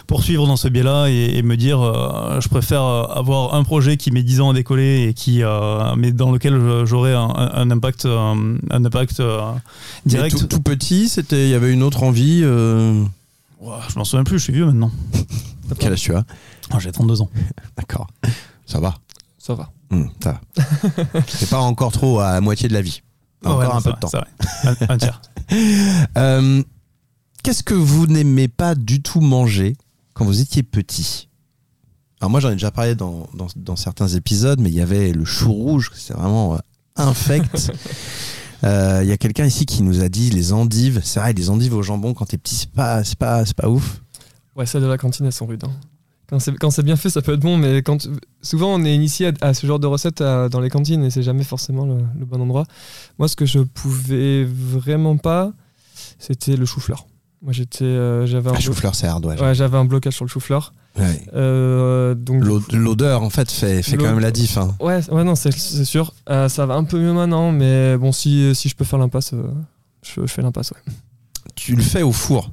poursuivre 0.07 0.45
dans 0.47 0.57
ce 0.57 0.67
biais-là 0.67 1.07
et, 1.09 1.38
et 1.38 1.41
me 1.43 1.55
dire, 1.57 1.81
euh, 1.81 2.39
je 2.41 2.49
préfère 2.49 2.83
euh, 2.83 3.03
avoir 3.05 3.53
un 3.53 3.63
projet 3.63 3.95
qui 3.97 4.12
met 4.12 4.23
10 4.23 4.41
ans 4.41 4.49
à 4.51 4.53
décoller 4.53 5.07
et 5.09 5.13
qui, 5.13 5.43
euh, 5.43 5.95
mais 5.95 6.12
dans 6.12 6.31
lequel 6.31 6.85
j'aurai 6.85 7.13
un, 7.13 7.71
impact, 7.71 8.05
euh, 8.05 8.57
un 8.69 8.85
impact 8.85 9.19
euh, 9.19 9.39
direct. 10.05 10.38
Tout, 10.38 10.47
tout 10.47 10.62
petit, 10.62 11.07
c'était, 11.09 11.45
il 11.47 11.51
y 11.51 11.55
avait 11.55 11.71
une 11.71 11.83
autre 11.83 12.03
envie. 12.03 12.41
euh, 12.43 13.03
je 13.89 13.97
m'en 13.99 14.05
souviens 14.05 14.23
plus, 14.23 14.39
je 14.39 14.43
suis 14.45 14.53
vieux 14.53 14.65
maintenant. 14.65 14.91
Quel 15.79 15.93
âge 15.93 16.01
tu 16.01 16.15
as? 16.15 16.23
Ah, 16.71 16.79
j'ai 16.79 16.91
32 16.91 17.21
ans. 17.21 17.29
D'accord. 17.77 18.07
Ça 18.69 18.79
va. 18.79 18.95
Ça 19.38 19.55
va. 19.55 19.71
Hmm, 19.89 20.05
ça 20.21 20.34
va. 20.55 21.21
C'est 21.27 21.49
pas 21.49 21.60
encore 21.60 21.91
trop 21.91 22.19
à 22.19 22.34
la 22.34 22.41
moitié 22.41 22.67
de 22.69 22.73
la 22.73 22.82
vie. 22.82 23.01
Encore 23.43 23.60
Ouais, 23.60 23.65
non, 23.65 23.73
un 23.75 23.82
peu 23.82 23.91
de 23.93 23.97
temps. 23.97 24.12
Un, 24.63 24.75
un 24.89 24.97
tiers. 24.97 25.21
Euh, 26.17 26.62
Qu'est-ce 27.41 27.63
que 27.63 27.73
vous 27.73 28.05
n'aimez 28.05 28.47
pas 28.49 28.75
du 28.75 29.01
tout 29.01 29.21
manger 29.21 29.75
quand 30.13 30.25
vous 30.25 30.41
étiez 30.41 30.62
petit? 30.62 31.29
Alors 32.21 32.29
moi 32.29 32.39
j'en 32.41 32.49
ai 32.49 32.53
déjà 32.53 32.69
parlé 32.69 32.93
dans, 32.95 33.27
dans, 33.34 33.47
dans 33.55 33.75
certains 33.77 34.10
épisodes, 34.10 34.60
mais 34.60 34.69
il 34.69 34.75
y 34.75 34.82
avait 34.82 35.12
le 35.13 35.23
chou 35.25 35.51
rouge, 35.53 35.89
c'est 35.95 36.13
vraiment 36.13 36.55
euh, 36.55 36.58
infect. 36.97 37.71
Euh, 38.65 38.99
Il 39.03 39.08
y 39.08 39.13
a 39.13 39.17
quelqu'un 39.17 39.45
ici 39.45 39.65
qui 39.65 39.82
nous 39.84 40.03
a 40.03 40.10
dit 40.10 40.32
les 40.32 40.51
endives. 40.51 40.99
C'est 41.05 41.21
vrai, 41.21 41.32
les 41.32 41.49
endives 41.49 41.73
au 41.73 41.82
jambon 41.82 42.13
quand 42.13 42.25
t'es 42.25 42.38
petit, 42.38 42.55
c'est 42.55 42.69
pas, 42.69 43.01
pas, 43.17 43.45
pas 43.55 43.69
ouf. 43.69 44.01
Ouais, 44.58 44.65
celles 44.65 44.82
de 44.82 44.88
la 44.88 44.97
cantine, 44.97 45.25
elles 45.25 45.32
sont 45.32 45.45
rudes. 45.45 45.63
hein. 45.63 45.71
Quand 46.29 46.37
c'est, 46.69 46.83
bien 46.83 46.95
fait, 46.95 47.09
ça 47.09 47.21
peut 47.23 47.33
être 47.33 47.39
bon, 47.39 47.57
mais 47.57 47.77
quand, 47.81 48.07
souvent 48.41 48.73
on 48.75 48.83
est 48.85 48.93
initié 48.93 49.27
à, 49.41 49.47
à 49.47 49.53
ce 49.55 49.65
genre 49.65 49.79
de 49.79 49.87
recettes 49.87 50.21
à- 50.21 50.47
dans 50.47 50.59
les 50.59 50.69
cantines 50.69 51.03
et 51.03 51.09
c'est 51.09 51.23
jamais 51.23 51.43
forcément 51.43 51.85
le, 51.85 51.97
le 52.19 52.25
bon 52.25 52.39
endroit. 52.41 52.65
Moi, 53.17 53.27
ce 53.27 53.35
que 53.35 53.45
je 53.47 53.59
pouvais 53.59 54.45
vraiment 54.45 55.17
pas, 55.17 55.51
c'était 56.19 56.55
le 56.55 56.65
chou-fleur. 56.65 57.07
Moi, 57.41 57.53
j'étais, 57.53 57.85
euh, 57.85 58.25
j'avais 58.27 58.49
un, 58.49 58.53
Ah, 58.55 58.59
chou-fleur, 58.59 58.93
c'est 58.95 59.07
hard, 59.07 59.25
ouais. 59.25 59.41
ouais, 59.41 59.55
j'avais 59.55 59.77
un 59.77 59.85
blocage 59.85 60.13
sur 60.13 60.25
le 60.25 60.29
chou-fleur. 60.29 60.73
Ouais. 60.99 61.25
Euh, 61.33 62.13
donc, 62.13 62.43
L'o- 62.43 62.61
L'odeur, 62.73 63.23
en 63.23 63.29
fait, 63.29 63.49
fait, 63.49 63.81
fait 63.81 63.95
quand 63.97 64.03
même 64.05 64.19
la 64.19 64.31
diff. 64.31 64.57
hein. 64.57 64.75
ouais, 64.81 64.99
ouais, 65.11 65.23
non, 65.23 65.35
c'est, 65.35 65.51
sûr. 65.85 66.13
Euh, 66.29 66.49
ça 66.49 66.65
va 66.65 66.75
un 66.75 66.83
peu 66.83 66.99
mieux 66.99 67.13
maintenant, 67.13 67.51
mais 67.51 67.97
bon, 67.97 68.11
si, 68.11 68.53
si 68.55 68.67
je 68.69 68.75
peux 68.75 68.83
faire 68.85 68.99
l'impasse, 68.99 69.31
euh, 69.33 69.43
je, 70.03 70.21
je 70.21 70.27
fais 70.27 70.41
l'impasse, 70.41 70.71
ouais. 70.71 70.93
Tu 71.55 71.75
le 71.75 71.81
fais 71.83 72.01
au 72.03 72.11
four? 72.11 72.51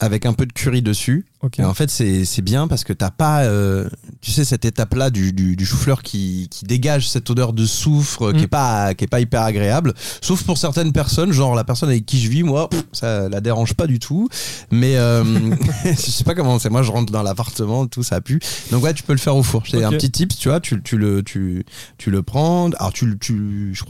Avec 0.00 0.26
un 0.26 0.32
peu 0.32 0.46
de 0.46 0.52
curry 0.52 0.82
dessus. 0.82 1.26
Et 1.58 1.64
en 1.64 1.74
fait, 1.74 1.88
c'est 1.90 2.42
bien 2.42 2.66
parce 2.66 2.82
que 2.82 2.92
t'as 2.92 3.12
pas, 3.12 3.44
euh, 3.44 3.88
tu 4.20 4.32
sais, 4.32 4.44
cette 4.44 4.64
étape-là 4.64 5.10
du, 5.10 5.32
du, 5.32 5.54
du 5.54 5.64
chou-fleur 5.64 6.02
qui, 6.02 6.48
qui 6.50 6.64
dégage 6.64 7.08
cette 7.08 7.30
odeur 7.30 7.52
de 7.52 7.64
soufre 7.66 8.32
qui, 8.32 8.40
est 8.40 8.46
Mm. 8.46 8.48
pas, 8.48 8.94
qui 8.94 9.04
est 9.04 9.08
pas 9.08 9.20
hyper 9.20 9.42
agréable. 9.42 9.94
Sauf 10.20 10.42
pour 10.42 10.58
certaines 10.58 10.92
personnes, 10.92 11.30
genre 11.30 11.54
la 11.54 11.62
personne 11.62 11.88
avec 11.88 12.04
qui 12.04 12.20
je 12.20 12.28
vis, 12.28 12.42
moi, 12.42 12.68
ça 12.92 13.28
la 13.28 13.40
dérange 13.40 13.74
pas 13.74 13.86
du 13.86 14.00
tout. 14.00 14.28
Mais 14.72 14.96
euh, 14.96 15.22
je 15.84 15.94
sais 15.94 16.24
pas 16.24 16.34
comment 16.34 16.58
c'est. 16.58 16.68
Moi, 16.68 16.82
je 16.82 16.90
rentre 16.90 17.12
dans 17.12 17.22
l'appartement, 17.22 17.86
tout 17.86 18.02
ça 18.02 18.20
pue. 18.20 18.40
Donc 18.72 18.82
ouais, 18.82 18.92
tu 18.94 19.04
peux 19.04 19.12
le 19.12 19.18
faire 19.20 19.36
au 19.36 19.44
four. 19.44 19.62
C'est 19.70 19.84
un 19.84 19.90
petit 19.90 20.10
tips, 20.10 20.36
tu 20.36 20.48
vois. 20.48 20.58
Tu, 20.58 20.82
tu 20.82 20.98
le, 20.98 21.22
tu, 21.22 21.64
tu 21.96 22.10
le 22.10 22.22
prends. 22.22 22.70
Alors 22.70 22.92
tu, 22.92 23.16
tu, 23.20 23.72
je 23.72 23.82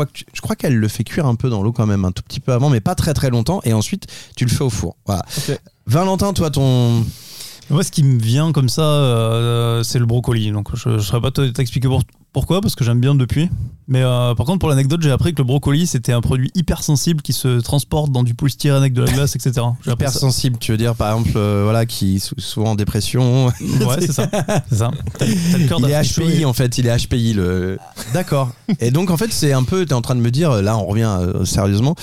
crois 0.42 0.57
qu'elle 0.57 0.77
le 0.77 0.88
fait 0.88 1.05
cuire 1.05 1.25
un 1.27 1.37
peu 1.37 1.49
dans 1.49 1.62
l'eau 1.62 1.73
quand 1.73 1.87
même, 1.87 2.05
un 2.05 2.12
tout 2.12 2.23
petit 2.23 2.40
peu 2.40 2.53
avant, 2.53 2.69
mais 2.69 2.81
pas 2.81 2.95
très 2.95 3.14
très 3.14 3.31
longtemps. 3.31 3.61
Et 3.64 3.73
ensuite, 3.73 4.07
tu 4.37 4.45
le 4.45 4.51
fais 4.51 4.64
au 4.64 4.71
four. 4.71 4.97
Voilà. 5.07 5.25
Valentin, 5.87 6.33
toi, 6.33 6.51
ton 6.51 7.05
Moi, 7.70 7.83
ce 7.85 7.90
qui 7.90 8.03
me 8.03 8.18
vient 8.20 8.53
comme 8.53 8.68
ça, 8.68 8.83
euh, 8.83 9.83
c'est 9.83 9.99
le 9.99 10.07
brocoli. 10.07 10.51
Donc, 10.53 10.68
je 10.75 10.88
ne 10.88 10.99
saurais 10.99 11.20
pas 11.20 11.31
te- 11.31 11.49
t'expliquer 11.49 11.88
pour- 11.88 12.03
Pourquoi 12.33 12.61
Parce 12.61 12.75
que 12.75 12.85
j'aime 12.85 13.01
bien 13.01 13.14
depuis. 13.14 13.49
Mais 13.88 14.03
euh, 14.03 14.35
par 14.35 14.44
contre, 14.44 14.59
pour 14.59 14.68
l'anecdote, 14.68 15.01
j'ai 15.01 15.11
appris 15.11 15.33
que 15.33 15.38
le 15.38 15.44
brocoli, 15.46 15.87
c'était 15.87 16.12
un 16.12 16.20
produit 16.20 16.51
hyper 16.55 16.83
sensible 16.83 17.22
qui 17.22 17.33
se 17.33 17.61
transporte 17.61 18.11
dans 18.12 18.22
du 18.25 18.35
polystyrène 18.35 18.77
avec 18.83 18.92
de 18.92 19.01
la 19.03 19.11
glace, 19.11 19.35
etc. 19.37 19.53
J'ai 19.83 19.90
appris 19.92 20.05
Hyper 20.05 20.11
ça. 20.12 20.18
sensible, 20.20 20.59
tu 20.59 20.70
veux 20.72 20.77
dire, 20.77 20.94
par 20.96 21.12
exemple, 21.16 21.33
euh, 21.37 21.62
voilà, 21.64 21.87
qui 21.87 22.20
sou- 22.20 22.35
souvent 22.38 22.72
en 22.72 22.75
dépression. 22.75 23.46
Ouais, 23.46 23.53
c'est 24.01 24.12
ça. 24.12 24.29
C'est 24.68 24.77
ça. 24.77 24.90
Le 25.20 25.66
cœur 25.66 25.79
Il 25.81 25.88
est 25.90 26.03
HPI 26.03 26.42
et- 26.42 26.44
en 26.44 26.53
fait, 26.53 26.77
il 26.77 26.87
est 26.88 26.94
HPI 26.94 27.33
le. 27.33 27.79
D'accord. 28.12 28.51
Et 28.81 28.90
donc 28.90 29.11
en 29.11 29.16
fait 29.16 29.33
c'est 29.33 29.53
un 29.55 29.62
peu, 29.64 29.87
t'es 29.87 29.94
en 29.94 30.03
train 30.03 30.14
de 30.16 30.20
me 30.20 30.31
dire, 30.31 30.61
là 30.62 30.77
on 30.77 30.85
revient 30.85 31.18
sérieusement, 31.44 31.94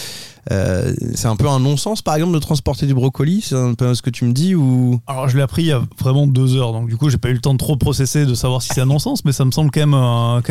euh, 0.52 0.94
c'est 1.16 1.28
un 1.28 1.36
peu 1.36 1.48
un 1.48 1.60
non-sens 1.60 2.02
par 2.02 2.16
exemple 2.16 2.34
de 2.34 2.40
transporter 2.40 2.86
du 2.86 2.94
brocoli, 2.94 3.42
c'est 3.42 3.56
un 3.56 3.74
peu 3.74 3.94
ce 3.96 4.02
que 4.02 4.10
tu 4.10 4.26
me 4.26 4.34
dis 4.34 4.56
ou? 4.56 5.00
Alors 5.08 5.30
je 5.30 5.38
l'ai 5.38 5.44
appris 5.44 5.64
il 5.64 5.68
y 5.68 5.72
a 5.72 5.82
vraiment 6.00 6.28
deux 6.28 6.56
heures, 6.56 6.74
donc 6.74 6.90
du 6.90 6.98
coup 6.98 7.10
j'ai 7.10 7.18
pas 7.18 7.30
eu 7.30 7.34
le 7.34 7.40
temps 7.40 7.54
de 7.54 7.60
trop 7.60 7.78
processer 7.78 8.26
de 8.26 8.34
savoir 8.34 8.62
si 8.62 8.70
c'est 8.74 8.82
un 8.82 8.86
non-sens, 8.86 9.24
mais 9.26 9.32
ça 9.32 9.46
me 9.46 9.52
semble 9.52 9.72
quand 9.72 9.80
même, 9.80 9.94
un, 9.94 10.42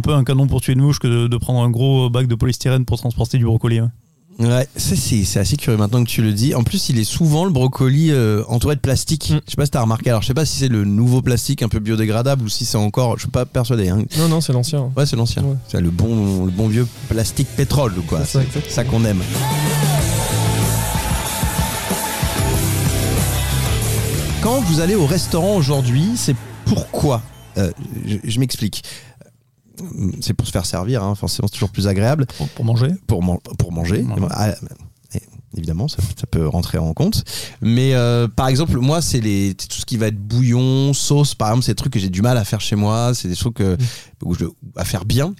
peu 0.00 0.12
un 0.14 0.24
canon 0.24 0.46
pour 0.46 0.60
tuer 0.60 0.74
une 0.74 0.82
mouche 0.82 0.98
que 0.98 1.26
de, 1.26 1.36
prendre 1.36 1.62
un 1.62 1.70
gros 1.70 2.10
bac 2.10 2.26
de 2.26 2.34
polystyrène 2.34 2.84
pour 2.84 2.98
transporter 2.98 3.38
du 3.38 3.44
brocoli. 3.44 3.80
Ouais, 4.38 4.66
c'est, 4.76 5.38
assez 5.38 5.56
curieux 5.56 5.78
maintenant 5.78 6.02
que 6.02 6.08
tu 6.08 6.20
le 6.22 6.32
dis. 6.32 6.54
En 6.54 6.64
plus 6.64 6.88
il 6.88 6.98
est 6.98 7.04
souvent 7.04 7.44
le 7.44 7.50
brocoli 7.50 8.10
euh, 8.10 8.42
entouré 8.48 8.74
de 8.74 8.80
plastique. 8.80 9.30
Mm. 9.30 9.40
Je 9.46 9.50
sais 9.50 9.56
pas 9.56 9.64
si 9.64 9.70
t'as 9.70 9.80
remarqué, 9.80 10.10
alors 10.10 10.22
je 10.22 10.26
sais 10.26 10.34
pas 10.34 10.44
si 10.44 10.58
c'est 10.58 10.68
le 10.68 10.84
nouveau 10.84 11.22
plastique 11.22 11.62
un 11.62 11.68
peu 11.68 11.78
biodégradable 11.78 12.44
ou 12.44 12.48
si 12.48 12.64
c'est 12.64 12.76
encore, 12.76 13.16
je 13.16 13.22
suis 13.22 13.30
pas 13.30 13.46
persuadé. 13.46 13.88
Hein. 13.88 14.02
Non, 14.18 14.28
non, 14.28 14.40
c'est 14.40 14.52
l'ancien. 14.52 14.90
Ouais 14.96 15.06
c'est 15.06 15.16
l'ancien, 15.16 15.42
Ouais. 15.42 15.56
c'est 15.68 15.80
le 15.80 15.90
bon, 15.90 16.46
le 16.46 16.50
bon 16.50 16.68
vieux 16.68 16.86
plastique 17.08 17.48
pétrole 17.56 17.94
quoi. 18.08 18.24
C'est 18.24 18.70
ça, 18.70 18.84
qu'on 18.84 19.04
aime. 19.04 19.22
Quand 24.42 24.60
vous 24.60 24.80
allez 24.80 24.94
au 24.94 25.06
restaurant 25.06 25.56
aujourd'hui, 25.56 26.10
c'est 26.16 26.36
pourquoi? 26.66 27.22
Euh, 27.56 27.70
je, 28.06 28.16
je 28.24 28.40
m'explique. 28.40 28.82
Euh, 29.80 30.10
C'est 30.20 30.34
pour 30.34 30.46
se 30.46 30.52
faire 30.52 30.66
servir, 30.66 31.02
hein, 31.02 31.14
forcément 31.14 31.48
c'est 31.48 31.54
toujours 31.54 31.70
plus 31.70 31.86
agréable. 31.88 32.26
Pour, 32.38 32.48
pour 32.48 32.64
manger. 32.64 32.88
Pour, 33.06 33.22
man- 33.22 33.38
pour 33.58 33.72
manger. 33.72 34.04
Ah, 34.30 34.54
eh, 35.14 35.18
évidemment, 35.56 35.88
ça, 35.88 35.98
ça 36.18 36.26
peut 36.26 36.46
rentrer 36.46 36.78
en 36.78 36.92
compte. 36.94 37.24
Mais 37.60 37.94
euh, 37.94 38.28
par 38.28 38.48
exemple, 38.48 38.78
moi, 38.78 39.02
c'est 39.02 39.20
les 39.20 39.54
tout 39.54 39.66
ce 39.80 39.84
qui 39.86 39.96
va 39.96 40.06
être 40.08 40.18
bouillon, 40.18 40.92
sauce, 40.92 41.34
par 41.34 41.48
exemple, 41.48 41.64
c'est 41.64 41.72
des 41.72 41.76
trucs 41.76 41.92
que 41.92 41.98
j'ai 42.00 42.10
du 42.10 42.22
mal 42.22 42.36
à 42.38 42.44
faire 42.44 42.60
chez 42.60 42.76
moi. 42.76 43.12
C'est 43.14 43.28
des 43.28 43.36
trucs 43.36 43.54
que, 43.54 43.76
où 44.24 44.34
je, 44.34 44.44
à 44.76 44.84
faire 44.84 45.04
bien. 45.04 45.34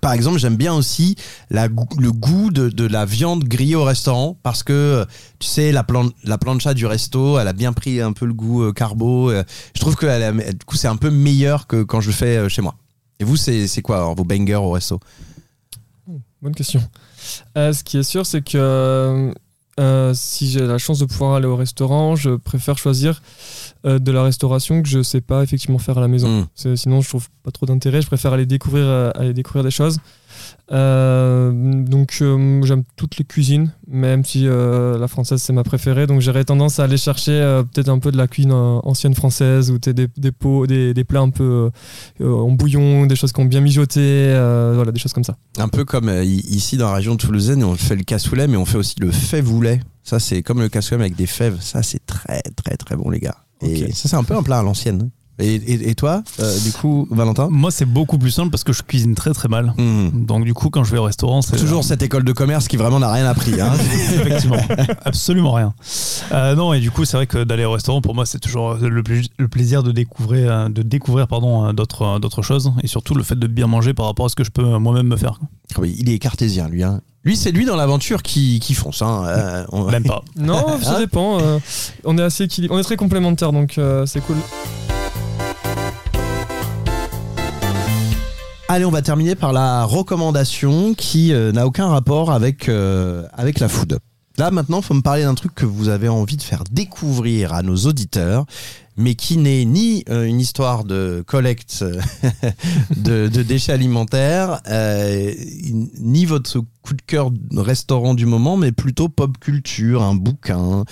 Par 0.00 0.12
exemple, 0.12 0.38
j'aime 0.38 0.54
bien 0.56 0.72
aussi 0.72 1.16
la, 1.50 1.66
le 1.66 2.12
goût 2.12 2.52
de, 2.52 2.68
de 2.68 2.86
la 2.86 3.04
viande 3.04 3.42
grillée 3.42 3.74
au 3.74 3.82
restaurant 3.82 4.38
parce 4.44 4.62
que, 4.62 5.04
tu 5.40 5.48
sais, 5.48 5.72
la, 5.72 5.82
plan, 5.82 6.08
la 6.22 6.38
plancha 6.38 6.74
du 6.74 6.86
resto, 6.86 7.40
elle 7.40 7.48
a 7.48 7.52
bien 7.52 7.72
pris 7.72 8.00
un 8.00 8.12
peu 8.12 8.24
le 8.24 8.32
goût 8.32 8.62
euh, 8.62 8.72
carbo. 8.72 9.30
euh, 9.32 9.42
je 9.74 9.80
trouve 9.80 9.96
que 9.96 10.06
elle 10.06 10.54
du 10.56 10.64
coup, 10.64 10.76
c'est 10.76 10.86
un 10.86 10.94
peu 10.96 11.10
meilleur 11.10 11.66
que 11.66 11.82
quand 11.82 12.00
je 12.00 12.06
le 12.06 12.12
fais 12.14 12.36
euh, 12.36 12.48
chez 12.48 12.62
moi. 12.62 12.76
Et 13.20 13.24
vous, 13.24 13.36
c'est 13.36 13.82
quoi 13.82 13.96
alors, 13.96 14.14
vos 14.14 14.24
bangers 14.24 14.54
au 14.56 14.70
resto? 14.70 14.98
Bonne 16.42 16.54
question. 16.54 16.80
Euh, 17.58 17.72
ce 17.74 17.84
qui 17.84 17.98
est 17.98 18.02
sûr, 18.02 18.24
c'est 18.24 18.40
que 18.42 19.32
euh, 19.78 20.12
si 20.14 20.50
j'ai 20.50 20.66
la 20.66 20.78
chance 20.78 20.98
de 20.98 21.04
pouvoir 21.04 21.34
aller 21.34 21.46
au 21.46 21.54
restaurant, 21.56 22.16
je 22.16 22.30
préfère 22.30 22.78
choisir 22.78 23.22
euh, 23.84 23.98
de 23.98 24.10
la 24.10 24.22
restauration 24.22 24.82
que 24.82 24.88
je 24.88 25.02
sais 25.02 25.20
pas 25.20 25.42
effectivement 25.42 25.78
faire 25.78 25.98
à 25.98 26.00
la 26.00 26.08
maison. 26.08 26.40
Mm. 26.40 26.46
C'est- 26.54 26.76
Sinon, 26.76 27.02
je 27.02 27.08
trouve 27.10 27.28
pas 27.42 27.50
trop 27.50 27.66
d'intérêt. 27.66 28.00
Je 28.00 28.06
préfère 28.06 28.32
aller 28.32 28.46
découvrir, 28.46 28.84
euh, 28.86 29.10
aller 29.14 29.34
découvrir 29.34 29.64
des 29.64 29.70
choses. 29.70 29.98
Euh, 30.72 31.50
donc, 31.52 32.18
euh, 32.20 32.62
j'aime 32.62 32.84
toutes 32.96 33.18
les 33.18 33.24
cuisines, 33.24 33.72
même 33.88 34.24
si 34.24 34.46
euh, 34.46 34.98
la 34.98 35.08
française 35.08 35.42
c'est 35.42 35.52
ma 35.52 35.64
préférée. 35.64 36.06
Donc, 36.06 36.20
j'aurais 36.20 36.44
tendance 36.44 36.78
à 36.78 36.84
aller 36.84 36.96
chercher 36.96 37.62
peut-être 37.72 37.88
un 37.88 37.98
peu 37.98 38.12
de 38.12 38.16
la 38.16 38.28
cuisine 38.28 38.52
ancienne 38.52 39.14
française 39.14 39.70
ou 39.70 39.78
des, 39.78 39.92
des, 39.92 40.32
pots, 40.32 40.66
des, 40.66 40.94
des 40.94 41.04
plats 41.04 41.20
un 41.20 41.30
peu 41.30 41.70
en 42.20 42.50
bouillon, 42.52 43.06
des 43.06 43.16
choses 43.16 43.32
qui 43.32 43.40
ont 43.40 43.44
bien 43.44 43.60
mijoté, 43.60 44.30
voilà, 44.74 44.92
des 44.92 45.00
choses 45.00 45.12
comme 45.12 45.24
ça. 45.24 45.36
Un 45.58 45.68
peu 45.68 45.84
comme 45.84 46.10
ici 46.22 46.76
dans 46.76 46.86
la 46.86 46.94
région 46.94 47.14
de 47.14 47.18
Toulousaine, 47.18 47.64
on 47.64 47.74
fait 47.74 47.96
le 47.96 48.04
cassoulet, 48.04 48.46
mais 48.46 48.56
on 48.56 48.64
fait 48.64 48.78
aussi 48.78 48.94
le 49.00 49.10
fèvoulet. 49.10 49.80
Ça, 50.02 50.18
c'est 50.18 50.42
comme 50.42 50.60
le 50.60 50.68
cassoulet 50.68 50.98
mais 50.98 51.04
avec 51.04 51.16
des 51.16 51.26
fèves. 51.26 51.58
Ça, 51.60 51.82
c'est 51.82 52.04
très, 52.06 52.42
très, 52.56 52.76
très 52.76 52.96
bon, 52.96 53.10
les 53.10 53.20
gars. 53.20 53.36
Et 53.62 53.92
ça, 53.92 54.08
c'est 54.08 54.16
un 54.16 54.24
peu 54.24 54.34
un 54.34 54.42
plat 54.42 54.58
à 54.60 54.62
l'ancienne. 54.62 55.10
Et, 55.40 55.54
et- 55.54 55.90
et 55.90 55.94
toi, 55.94 56.22
euh, 56.40 56.58
du 56.60 56.72
coup, 56.72 57.06
Valentin 57.10 57.48
Moi 57.50 57.70
c'est 57.70 57.84
beaucoup 57.86 58.18
plus 58.18 58.30
simple 58.30 58.50
parce 58.50 58.64
que 58.64 58.72
je 58.72 58.82
cuisine 58.82 59.14
très 59.14 59.32
très 59.32 59.48
mal. 59.48 59.74
Hmm. 59.78 60.10
Donc 60.26 60.44
du 60.44 60.54
coup 60.54 60.70
quand 60.70 60.84
je 60.84 60.92
vais 60.92 60.98
au 60.98 61.02
restaurant 61.04 61.42
c'est 61.42 61.56
Toujours 61.56 61.82
cette 61.84 62.02
école 62.02 62.24
de 62.24 62.32
commerce 62.32 62.68
qui 62.68 62.76
vraiment 62.76 62.98
n'a 63.00 63.10
rien 63.12 63.26
appris. 63.26 63.60
Hein. 63.60 63.72
Effectivement, 64.14 64.56
absolument 65.04 65.52
rien. 65.52 65.74
Euh, 66.32 66.54
non, 66.54 66.72
et 66.72 66.80
du 66.80 66.90
coup, 66.90 67.04
c'est 67.04 67.16
vrai 67.16 67.26
que 67.26 67.42
d'aller 67.44 67.64
au 67.64 67.72
restaurant, 67.72 68.00
pour 68.00 68.14
moi, 68.14 68.26
c'est 68.26 68.38
toujours 68.38 68.74
le, 68.74 69.02
pla- 69.02 69.16
le 69.38 69.48
plaisir 69.48 69.82
de 69.82 69.92
découvrir, 69.92 70.50
euh, 70.52 70.68
de 70.68 70.82
découvrir 70.82 71.26
pardon, 71.28 71.66
euh, 71.66 71.72
d'autres 71.72 72.02
euh, 72.02 72.18
d'autres 72.18 72.42
choses, 72.42 72.72
et 72.82 72.86
surtout 72.86 73.14
le 73.14 73.22
fait 73.22 73.38
de 73.38 73.46
bien 73.46 73.66
manger 73.66 73.94
par 73.94 74.06
rapport 74.06 74.26
à 74.26 74.28
ce 74.28 74.34
que 74.36 74.44
je 74.44 74.50
peux 74.50 74.64
euh, 74.64 74.78
moi-même 74.78 75.06
me 75.08 75.16
faire. 75.16 75.38
Ah 75.74 75.78
oui, 75.80 75.94
il 75.98 76.10
est 76.10 76.18
cartésien, 76.18 76.68
lui. 76.68 76.82
Hein. 76.82 77.00
Lui, 77.24 77.36
c'est 77.36 77.50
lui 77.52 77.64
dans 77.64 77.76
l'aventure 77.76 78.22
qui, 78.22 78.60
qui 78.60 78.74
fonce. 78.74 79.02
Hein. 79.02 79.24
Euh, 79.26 79.64
on- 79.72 79.84
Même 79.90 80.04
pas. 80.04 80.22
Non, 80.36 80.78
ça 80.82 80.96
Hein 80.96 80.98
dépend. 81.00 81.40
euh, 81.40 81.58
on 82.04 82.16
est 82.18 82.22
assez 82.22 82.44
équilibré, 82.44 82.76
on 82.76 82.80
est 82.80 82.84
très 82.84 82.96
complémentaires, 82.96 83.52
donc 83.52 83.76
euh, 83.78 84.06
c'est 84.06 84.20
cool. 84.20 84.36
Allez, 88.72 88.84
on 88.84 88.92
va 88.92 89.02
terminer 89.02 89.34
par 89.34 89.52
la 89.52 89.84
recommandation 89.84 90.94
qui 90.94 91.32
euh, 91.32 91.50
n'a 91.50 91.66
aucun 91.66 91.88
rapport 91.88 92.30
avec, 92.30 92.68
euh, 92.68 93.26
avec 93.32 93.58
la 93.58 93.68
food. 93.68 93.98
Là, 94.38 94.52
maintenant, 94.52 94.78
il 94.78 94.84
faut 94.84 94.94
me 94.94 95.02
parler 95.02 95.24
d'un 95.24 95.34
truc 95.34 95.56
que 95.56 95.66
vous 95.66 95.88
avez 95.88 96.08
envie 96.08 96.36
de 96.36 96.42
faire 96.42 96.62
découvrir 96.70 97.52
à 97.52 97.64
nos 97.64 97.74
auditeurs, 97.74 98.46
mais 98.96 99.16
qui 99.16 99.38
n'est 99.38 99.64
ni 99.64 100.04
euh, 100.08 100.22
une 100.22 100.38
histoire 100.38 100.84
de 100.84 101.24
collecte 101.26 101.84
de, 102.96 103.26
de 103.26 103.42
déchets 103.42 103.72
alimentaires, 103.72 104.60
ni 105.98 106.24
votre 106.24 106.60
coup 106.82 106.94
de 106.94 107.02
cœur 107.02 107.32
restaurant 107.56 108.14
du 108.14 108.24
moment, 108.24 108.56
mais 108.56 108.70
plutôt 108.70 109.08
pop 109.08 109.36
culture, 109.38 110.00
un 110.04 110.14
bouquin. 110.14 110.84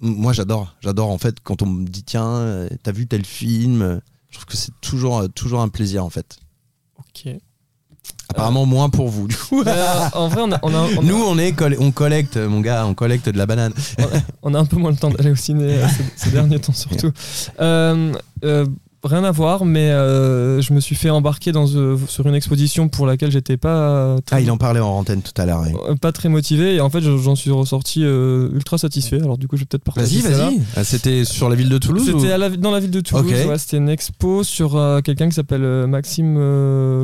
Moi, 0.00 0.32
j'adore. 0.32 0.76
J'adore, 0.82 1.10
en 1.10 1.18
fait, 1.18 1.40
quand 1.42 1.62
on 1.62 1.66
me 1.66 1.84
dit, 1.84 2.04
tiens, 2.04 2.68
t'as 2.84 2.92
vu 2.92 3.08
tel 3.08 3.24
film 3.24 4.00
je 4.30 4.36
trouve 4.36 4.46
que 4.46 4.56
c'est 4.56 4.72
toujours, 4.80 5.18
euh, 5.18 5.28
toujours 5.28 5.60
un 5.60 5.68
plaisir 5.68 6.04
en 6.04 6.10
fait. 6.10 6.38
Ok. 6.98 7.28
Apparemment 8.30 8.66
moins 8.66 8.90
pour 8.90 9.08
vous. 9.08 9.26
Du 9.28 9.36
coup. 9.36 9.62
Euh, 9.66 10.08
en 10.12 10.28
vrai, 10.28 10.42
on 10.42 10.52
a, 10.52 10.58
on 10.62 10.74
a- 10.74 10.78
on 10.96 10.98
a- 10.98 11.02
Nous 11.02 11.16
on 11.16 11.38
est 11.38 11.52
coll- 11.52 11.76
on 11.78 11.90
collecte 11.92 12.36
mon 12.36 12.60
gars, 12.60 12.86
on 12.86 12.94
collecte 12.94 13.28
de 13.28 13.38
la 13.38 13.46
banane. 13.46 13.72
on 14.42 14.54
a 14.54 14.58
un 14.58 14.64
peu 14.66 14.76
moins 14.76 14.90
le 14.90 14.96
temps 14.96 15.10
d'aller 15.10 15.30
au 15.30 15.36
ciné 15.36 15.64
euh, 15.82 15.86
ces, 15.88 16.04
ces 16.26 16.30
derniers 16.30 16.58
temps 16.60 16.72
surtout. 16.74 17.12
Euh, 17.60 18.12
euh, 18.44 18.66
rien 19.04 19.22
à 19.24 19.30
voir, 19.30 19.64
mais 19.64 19.90
euh, 19.90 20.60
je 20.60 20.72
me 20.72 20.80
suis 20.80 20.94
fait 20.96 21.10
embarquer 21.10 21.52
dans, 21.52 21.66
euh, 21.74 21.96
sur 22.08 22.26
une 22.26 22.34
exposition 22.34 22.88
pour 22.88 23.06
laquelle 23.06 23.30
j'étais 23.30 23.56
pas 23.56 24.16
très, 24.26 24.36
Ah, 24.36 24.40
il 24.40 24.50
en 24.50 24.56
parlait 24.56 24.80
en 24.80 24.88
antenne 24.98 25.22
tout 25.22 25.32
à 25.40 25.46
l'heure. 25.46 25.62
oui. 25.64 25.72
euh, 25.88 25.94
pas 25.94 26.12
très 26.12 26.28
motivé 26.28 26.74
et 26.74 26.80
en 26.80 26.90
fait 26.90 27.00
j'en 27.00 27.34
suis 27.36 27.50
ressorti 27.50 28.02
euh, 28.04 28.50
ultra 28.52 28.78
satisfait. 28.78 29.20
Alors 29.22 29.38
du 29.38 29.46
coup 29.48 29.56
je 29.56 29.62
vais 29.62 29.66
peut-être 29.66 29.84
partager 29.84 30.20
Vas-y, 30.20 30.32
vas-y. 30.32 30.60
Ah, 30.76 30.84
C'était 30.84 31.24
sur 31.24 31.48
la 31.48 31.54
ville 31.56 31.68
de 31.68 31.78
Toulouse 31.78 32.10
ou- 32.10 32.18
C'était 32.20 32.56
dans 32.58 32.70
la 32.70 32.80
ville 32.80 32.90
de 32.90 33.00
Toulouse. 33.00 33.26
Ok. 33.30 33.48
ouais, 33.48 33.58
C'était 33.58 33.76
une 33.78 33.88
expo 33.88 34.42
sur 34.42 34.72
quelqu'un 35.04 35.28
qui 35.28 35.34
s'appelle 35.34 35.86
Maxime 35.86 36.36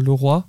Leroy 0.00 0.44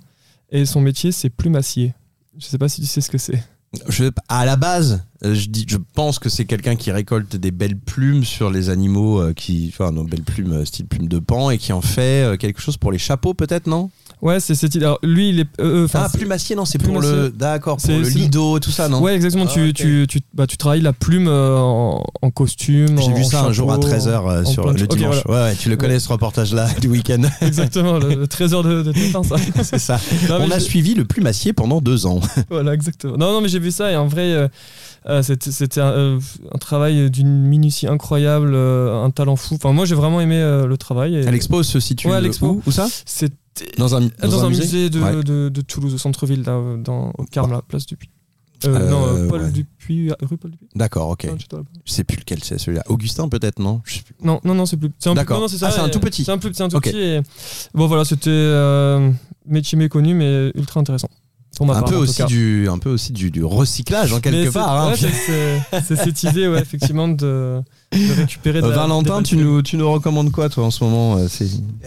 et 0.50 0.64
son 0.66 0.80
métier 0.80 1.12
c'est 1.12 1.30
plumassier. 1.30 1.94
Je 2.38 2.46
sais 2.46 2.58
pas 2.58 2.68
si 2.68 2.80
tu 2.80 2.86
sais 2.86 3.00
ce 3.00 3.10
que 3.10 3.18
c'est. 3.18 3.42
Je, 3.88 4.04
à 4.28 4.44
la 4.44 4.56
base, 4.56 5.04
euh, 5.24 5.34
je, 5.34 5.48
dis, 5.48 5.64
je 5.68 5.78
pense 5.94 6.18
que 6.18 6.28
c'est 6.28 6.44
quelqu'un 6.44 6.76
qui 6.76 6.90
récolte 6.90 7.36
des 7.36 7.50
belles 7.50 7.78
plumes 7.78 8.24
sur 8.24 8.50
les 8.50 8.70
animaux, 8.70 9.20
euh, 9.20 9.32
qui, 9.32 9.72
enfin, 9.72 9.92
non, 9.92 10.04
belles 10.04 10.22
plumes, 10.22 10.52
euh, 10.52 10.64
style 10.64 10.86
plume 10.86 11.08
de 11.08 11.18
pan, 11.18 11.50
et 11.50 11.58
qui 11.58 11.72
en 11.72 11.80
fait 11.80 12.36
quelque 12.38 12.60
chose 12.60 12.76
pour 12.76 12.92
les 12.92 12.98
chapeaux, 12.98 13.34
peut-être, 13.34 13.66
non? 13.66 13.90
Ouais, 14.22 14.40
c'est 14.40 14.54
cette 14.54 14.74
idée. 14.74 14.84
Alors, 14.86 14.98
lui, 15.02 15.28
il 15.28 15.40
est. 15.40 15.46
euh, 15.60 15.84
euh, 15.84 15.88
Ah, 15.94 16.08
plumassier, 16.12 16.56
non, 16.56 16.64
c'est 16.64 16.78
pour 16.78 16.92
Plumassier. 16.94 17.14
le. 17.16 17.30
D'accord, 17.30 17.76
pour 17.76 17.90
le 17.90 18.08
lido, 18.08 18.58
tout 18.58 18.70
ça, 18.70 18.88
non 18.88 19.00
Ouais, 19.00 19.14
exactement. 19.14 19.44
Ah, 19.46 19.52
tu, 19.52 19.72
tu, 19.74 20.06
tu, 20.08 20.20
bah, 20.32 20.46
tu 20.46 20.56
travailles 20.56 20.80
la 20.80 20.94
plume 20.94 21.28
euh, 21.28 21.56
en, 21.58 22.02
en 22.22 22.30
costume. 22.30 22.98
J'ai 22.98 23.12
vu 23.12 23.24
ça 23.24 23.42
un 23.44 23.52
jour 23.52 23.70
à 23.70 23.74
chapeau, 23.74 23.88
13h 23.88 24.16
en 24.42 24.44
sur 24.46 24.72
le 24.72 24.86
dimanche. 24.86 25.22
voilà. 25.26 25.44
Ouais, 25.44 25.50
ouais, 25.50 25.56
tu 25.56 25.68
le 25.68 25.76
connais 25.76 25.98
ce 26.00 26.08
reportage-là 26.08 26.68
du 26.80 26.88
week-end. 26.88 27.20
Exactement, 27.42 27.98
le, 27.98 28.14
le 28.14 28.26
trésor 28.26 28.62
de, 28.62 28.82
de 28.82 28.92
Tintin, 28.92 29.22
ça. 29.22 29.36
c'est 29.62 29.78
ça. 29.78 30.00
Non, 30.30 30.38
On 30.40 30.50
a 30.50 30.60
suivi 30.60 30.94
le 30.94 31.04
plumassier 31.04 31.52
pendant 31.52 31.80
deux 31.82 32.06
ans. 32.06 32.20
Voilà, 32.50 32.72
exactement. 32.74 33.16
Non, 33.18 33.32
non, 33.32 33.40
mais 33.42 33.48
j'ai 33.48 33.58
vu 33.58 33.70
ça 33.70 33.92
et 33.92 33.96
en 33.96 34.06
vrai, 34.06 34.32
euh, 34.32 34.48
euh, 35.08 35.22
c'était 35.22 35.80
un, 35.80 35.90
euh, 35.90 36.18
un 36.54 36.58
travail 36.58 37.10
d'une 37.10 37.42
minutie 37.42 37.86
incroyable, 37.86 38.52
euh, 38.54 39.04
un 39.04 39.10
talent 39.10 39.36
fou. 39.36 39.56
Enfin, 39.56 39.72
moi, 39.72 39.84
j'ai 39.84 39.94
vraiment 39.94 40.20
aimé 40.22 40.36
euh, 40.36 40.66
le 40.66 40.76
travail. 40.78 41.16
et- 41.16 41.26
À 41.26 41.30
l'expo 41.30 41.62
se 41.62 41.80
situe 41.80 42.08
Ouais, 42.08 42.14
à 42.16 42.20
où, 42.20 42.22
l'expo. 42.22 42.62
où 42.66 42.70
ça? 42.72 42.88
C'était 43.04 43.34
Dans 43.78 43.94
un, 43.96 44.00
dans, 44.22 44.44
un, 44.44 44.48
musée, 44.50 44.90
de, 44.90 45.00
Ouais. 45.00 45.22
de, 45.22 45.48
de 45.48 45.60
Toulouse, 45.62 45.94
au 45.94 45.98
centre-ville, 45.98 46.42
là, 46.42 46.60
dans, 46.78 47.12
au 47.16 47.24
Carme, 47.24 47.52
là, 47.52 47.62
place 47.66 47.86
Dupuis. 47.86 48.10
Euh, 48.64 48.74
Euh, 48.74 48.90
non, 48.90 49.06
euh, 49.06 49.28
Paul 49.28 49.42
ouais. 49.42 49.50
Dupuis, 49.50 50.10
euh, 50.10 50.14
rue 50.22 50.38
Paul 50.38 50.50
Dupuis. 50.50 50.68
D'accord, 50.74 51.10
ok. 51.10 51.24
Non, 51.24 51.32
là-bas. 51.52 51.64
Je 51.84 51.92
sais 51.92 52.04
plus 52.04 52.16
lequel 52.16 52.42
c'est 52.42 52.58
celui-là. 52.58 52.82
Augustin 52.88 53.28
peut-être, 53.28 53.58
non? 53.58 53.82
Je 53.84 53.96
sais 53.96 54.02
plus. 54.02 54.14
Non, 54.22 54.40
non, 54.44 54.54
non, 54.54 54.64
c'est 54.66 54.76
plus. 54.78 54.90
c'est 54.98 55.10
un- 55.10 55.14
D'accord. 55.14 55.36
non, 55.36 55.42
non, 55.42 55.48
c'est 55.48 55.58
ça, 55.58 55.68
Ah, 55.68 55.72
c'est 55.72 55.80
un 55.80 55.88
tout 55.90 56.00
petit. 56.00 56.24
C'est 56.24 56.32
un 56.32 56.38
plus 56.38 56.50
petit, 56.50 56.62
un 56.62 56.68
tout 56.68 56.80
petit. 56.80 56.96
et- 56.96 57.20
Bon, 57.74 57.86
voilà, 57.86 58.04
c'était 58.06 58.30
euh, 58.30 59.10
métier 59.46 59.76
méconnu, 59.76 60.14
mais 60.14 60.50
ultra 60.54 60.80
intéressant. 60.80 61.08
Pour 61.56 61.66
ma 61.66 61.76
Un 61.76 61.80
part, 61.80 61.90
peu, 61.90 61.96
aussi 61.96 62.22
du, 62.24 62.68
un 62.68 62.76
peu 62.78 62.90
aussi 62.90 63.12
du, 63.12 63.30
du 63.30 63.42
recyclage 63.42 64.12
en 64.12 64.20
quelque 64.20 64.36
Mais 64.36 64.44
c'est- 64.46 64.52
part. 64.52 64.70
hein. 64.88 64.90
ouais, 64.90 64.96
c'est- 64.96 65.82
C'est 65.82 65.96
cette 65.96 66.22
idée, 66.22 66.48
ouais, 66.48 66.60
effectivement, 66.60 67.08
de, 67.08 67.60
de 67.98 68.12
récupérer 68.14 68.60
de 68.60 68.66
Euh, 68.66 68.70
la- 68.70 68.76
Valentin, 68.76 69.22
tu 69.22 69.36
nous, 69.36 69.62
tu 69.62 69.76
nous 69.76 69.90
recommandes 69.90 70.30
quoi, 70.32 70.48
toi, 70.48 70.64
en 70.64 70.70
ce 70.70 70.82
moment 70.84 71.16
euh. 71.18 71.26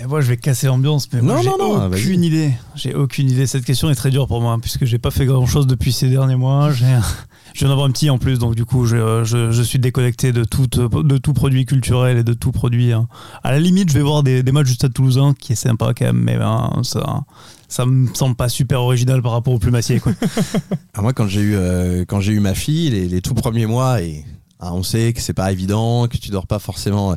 Et 0.01 0.05
moi, 0.07 0.21
je 0.21 0.27
vais 0.27 0.37
casser 0.37 0.67
l'ambiance, 0.67 1.07
mais 1.13 1.21
moi, 1.21 1.35
Non, 1.35 1.41
j'ai 1.41 1.49
non, 1.49 1.85
aucune 1.87 2.23
idée. 2.23 2.51
J'ai 2.75 2.93
aucune 2.95 3.29
idée. 3.29 3.47
Cette 3.47 3.65
question 3.65 3.89
est 3.89 3.95
très 3.95 4.09
dure 4.11 4.27
pour 4.27 4.41
moi, 4.41 4.57
puisque 4.61 4.85
j'ai 4.85 4.99
pas 4.99 5.11
fait 5.11 5.25
grand-chose 5.25 5.67
depuis 5.67 5.91
ces 5.93 6.09
derniers 6.09 6.35
mois. 6.35 6.71
J'ai 6.71 6.85
Je 7.55 7.61
viens 7.61 7.69
d'avoir 7.69 7.87
un 7.87 7.91
petit 7.91 8.11
en 8.11 8.19
plus, 8.19 8.37
donc 8.37 8.53
du 8.53 8.63
coup, 8.63 8.85
je, 8.85 9.23
je- 9.23 9.49
je 9.49 9.61
suis 9.63 9.79
déconnecté 9.79 10.31
de 10.31 10.43
tout, 10.43 10.67
de 10.67 11.17
tout 11.17 11.33
produit 11.33 11.65
culturel 11.65 12.17
et 12.19 12.23
de 12.23 12.33
tout 12.33 12.51
produit. 12.51 12.93
hein. 12.93 13.07
À 13.43 13.51
la 13.51 13.59
limite, 13.59 13.89
je 13.89 13.95
vais 13.95 14.03
voir 14.03 14.21
des, 14.21 14.43
des 14.43 14.51
matchs 14.51 14.67
du 14.67 14.73
Stade 14.75 14.93
Toulousain, 14.93 15.33
qui 15.37 15.53
est 15.53 15.55
sympa 15.55 15.93
quand 15.97 16.05
même, 16.05 16.21
mais 16.23 16.37
ben, 16.37 16.69
ça, 16.83 17.23
ça 17.67 17.87
me 17.87 18.07
semble 18.13 18.35
pas 18.35 18.49
super 18.49 18.81
original 18.81 19.23
par 19.23 19.31
rapport 19.31 19.51
au 19.53 19.57
plumassier. 19.59 19.99
Quoi. 19.99 20.11
Ah, 20.93 21.01
moi, 21.01 21.11
quand 21.13 21.27
j'ai 21.27 21.41
eu, 21.41 21.55
euh, 21.55 22.05
quand 22.07 22.19
j'ai 22.19 22.33
eu 22.33 22.39
ma 22.39 22.53
fille, 22.53 22.91
les, 22.91 23.07
les 23.07 23.21
tout 23.21 23.33
premiers 23.33 23.65
mois, 23.65 24.01
et 24.01 24.23
ah, 24.59 24.73
on 24.73 24.83
sait 24.83 25.13
que 25.13 25.21
c'est 25.21 25.33
pas 25.33 25.51
évident, 25.51 26.07
que 26.07 26.17
tu 26.17 26.29
dors 26.31 26.47
pas 26.47 26.59
forcément. 26.59 27.15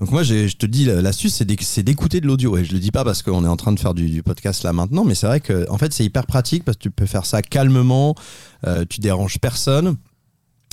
Donc 0.00 0.10
moi, 0.10 0.22
je 0.22 0.54
te 0.56 0.66
dis, 0.66 0.84
l'astuce, 0.86 1.34
c'est 1.34 1.44
d'éc- 1.44 1.62
c'est 1.62 1.82
d'écouter 1.82 2.20
de 2.20 2.26
l'audio. 2.26 2.56
Et 2.56 2.64
je 2.64 2.72
le 2.72 2.78
dis 2.78 2.90
pas 2.90 3.04
parce 3.04 3.22
qu'on 3.22 3.44
est 3.44 3.48
en 3.48 3.56
train 3.56 3.72
de 3.72 3.78
faire 3.78 3.94
du, 3.94 4.22
podcast 4.22 4.64
là 4.64 4.72
maintenant, 4.72 5.04
mais 5.04 5.14
c'est 5.14 5.26
vrai 5.26 5.40
que 5.40 5.64
en 5.70 5.78
fait, 5.78 5.92
c'est 5.92 6.04
hyper 6.04 6.26
pratique 6.26 6.64
parce 6.64 6.76
que 6.76 6.82
tu 6.82 6.90
peux 6.90 7.06
faire 7.06 7.26
ça 7.26 7.42
calmement, 7.42 8.14
euh, 8.66 8.84
tu 8.88 9.00
déranges 9.00 9.38
personne, 9.38 9.96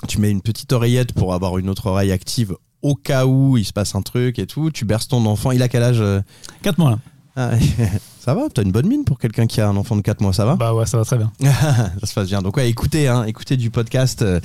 tu 0.07 0.19
mets 0.19 0.31
une 0.31 0.41
petite 0.41 0.71
oreillette 0.71 1.13
pour 1.13 1.33
avoir 1.33 1.57
une 1.57 1.69
autre 1.69 1.87
oreille 1.87 2.11
active 2.11 2.55
au 2.81 2.95
cas 2.95 3.25
où 3.25 3.57
il 3.57 3.65
se 3.65 3.73
passe 3.73 3.93
un 3.93 4.01
truc 4.01 4.39
et 4.39 4.47
tout. 4.47 4.71
Tu 4.71 4.85
berces 4.85 5.09
ton 5.09 5.25
enfant. 5.25 5.51
Il 5.51 5.61
a 5.61 5.67
quel 5.67 5.83
âge 5.83 5.99
euh? 5.99 6.21
4 6.61 6.77
mois 6.77 6.91
là. 6.91 6.99
Ah, 7.35 7.51
Ça 8.19 8.33
va 8.33 8.49
T'as 8.53 8.63
une 8.63 8.71
bonne 8.71 8.87
mine 8.87 9.05
pour 9.05 9.17
quelqu'un 9.17 9.47
qui 9.47 9.61
a 9.61 9.69
un 9.69 9.77
enfant 9.77 9.95
de 9.95 10.01
4 10.01 10.21
mois, 10.21 10.33
ça 10.33 10.45
va 10.45 10.55
Bah 10.55 10.73
ouais, 10.73 10.85
ça 10.85 10.97
va 10.97 11.05
très 11.05 11.17
bien. 11.17 11.31
ça 11.41 12.05
se 12.05 12.13
passe 12.13 12.27
bien. 12.27 12.41
Donc 12.41 12.57
ouais, 12.57 12.69
écoutez, 12.69 13.07
hein, 13.07 13.23
écoutez 13.23 13.55
du 13.55 13.71
podcast 13.71 14.21
euh, 14.21 14.39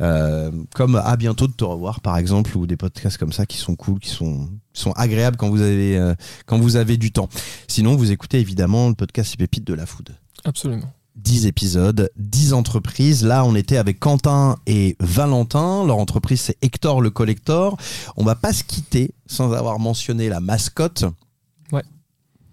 euh, 0.00 0.50
comme 0.74 0.96
à 0.96 1.16
bientôt 1.16 1.46
de 1.46 1.52
te 1.52 1.64
revoir 1.64 2.00
par 2.00 2.16
exemple 2.18 2.56
ou 2.58 2.66
des 2.66 2.76
podcasts 2.76 3.18
comme 3.18 3.32
ça 3.32 3.46
qui 3.46 3.56
sont 3.56 3.76
cool, 3.76 4.00
qui 4.00 4.10
sont 4.10 4.48
qui 4.72 4.82
sont 4.82 4.92
agréables 4.92 5.36
quand 5.36 5.48
vous 5.48 5.62
avez 5.62 5.96
euh, 5.96 6.14
quand 6.46 6.58
vous 6.58 6.76
avez 6.76 6.96
du 6.96 7.12
temps. 7.12 7.28
Sinon, 7.68 7.94
vous 7.94 8.10
écoutez 8.10 8.40
évidemment 8.40 8.88
le 8.88 8.94
podcast 8.94 9.36
Pépites 9.36 9.66
de 9.66 9.74
la 9.74 9.86
Food. 9.86 10.10
Absolument. 10.44 10.92
10 11.16 11.46
épisodes, 11.46 12.10
10 12.16 12.52
entreprises. 12.52 13.24
Là, 13.24 13.44
on 13.44 13.54
était 13.54 13.76
avec 13.76 14.00
Quentin 14.00 14.56
et 14.66 14.96
Valentin. 15.00 15.84
Leur 15.86 15.98
entreprise, 15.98 16.40
c'est 16.40 16.56
Hector 16.62 17.00
le 17.00 17.10
Collector. 17.10 17.76
On 18.16 18.24
va 18.24 18.34
pas 18.34 18.52
se 18.52 18.64
quitter 18.64 19.12
sans 19.26 19.52
avoir 19.52 19.78
mentionné 19.78 20.28
la 20.28 20.40
mascotte. 20.40 21.04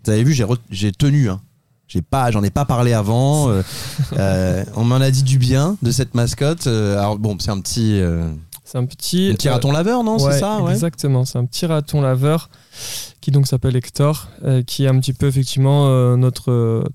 Vous 0.07 0.13
avez 0.13 0.23
vu, 0.23 0.33
j'ai 0.71 0.93
tenu. 0.93 1.29
Hein. 1.29 1.41
J'ai 1.89 2.01
pas, 2.01 2.31
j'en 2.31 2.41
ai 2.41 2.49
pas 2.49 2.63
parlé 2.63 2.93
avant. 2.93 3.49
Euh, 3.49 3.61
euh, 4.17 4.63
on 4.77 4.85
m'en 4.85 4.95
a 4.95 5.11
dit 5.11 5.23
du 5.23 5.37
bien 5.37 5.75
de 5.81 5.91
cette 5.91 6.15
mascotte. 6.15 6.67
Euh, 6.67 6.97
alors 6.97 7.19
bon, 7.19 7.35
c'est 7.39 7.51
un 7.51 7.59
petit, 7.59 8.01
C'est 8.63 8.77
un 8.77 8.85
petit. 8.85 9.31
un 9.31 9.35
petit 9.35 9.49
raton 9.49 9.69
laveur, 9.69 10.05
non 10.05 10.17
ouais, 10.17 10.31
C'est 10.31 10.39
ça, 10.39 10.61
ouais. 10.61 10.71
Exactement, 10.71 11.25
c'est 11.25 11.37
un 11.37 11.43
petit 11.43 11.65
raton 11.65 11.99
laveur 11.99 12.49
qui 13.19 13.31
donc 13.31 13.47
s'appelle 13.47 13.75
Hector, 13.75 14.29
qui 14.65 14.85
est 14.85 14.87
un 14.87 14.97
petit 14.97 15.11
peu 15.11 15.27
effectivement 15.27 16.15
notre 16.15 16.85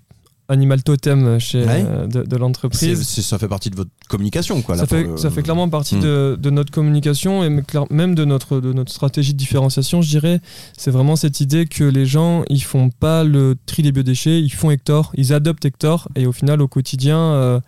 animal 0.53 0.83
totem 0.83 1.39
chez, 1.41 1.65
Ouais. 1.65 1.85
euh, 1.87 2.07
de, 2.07 2.37
l'entreprise. 2.37 3.03
ça 3.03 3.39
fait 3.39 3.49
partie 3.49 3.71
de 3.71 3.77
votre 3.77 3.91
communication, 4.09 4.63
quoi. 4.63 4.77
là, 4.77 4.83
Ça 4.83 4.87
fait, 4.87 5.05
le- 5.05 5.17
ça 5.17 5.31
fait 5.31 5.43
clairement 5.43 5.69
partie 5.69 5.97
Hmm. 5.97 6.01
de, 6.01 6.39
de 6.41 6.51
notre 6.51 6.71
communication 6.71 7.43
et 7.45 7.51
même 7.91 8.15
de 8.15 8.25
notre, 8.25 8.61
de 8.61 8.73
notre 8.73 8.93
stratégie 8.93 9.33
de 9.33 9.39
différenciation, 9.39 10.03
je 10.03 10.09
dirais. 10.09 10.41
C'est 10.77 10.91
vraiment 10.91 11.17
cette 11.17 11.41
idée 11.41 11.67
que 11.67 11.85
les 11.85 12.07
gens, 12.07 12.43
ils 12.49 12.63
font 12.63 12.91
pas 12.91 13.25
le 13.25 13.57
tri 13.67 13.83
des 13.83 13.93
biodéchets, 13.93 14.41
ils 14.41 14.51
font 14.51 14.71
Hector, 14.71 15.13
ils 15.17 15.33
adoptent 15.33 15.65
Hector 15.65 16.09
et 16.17 16.27
au 16.27 16.33
final, 16.33 16.61
au 16.63 16.69
quotidien, 16.69 17.19
euh, 17.19 17.61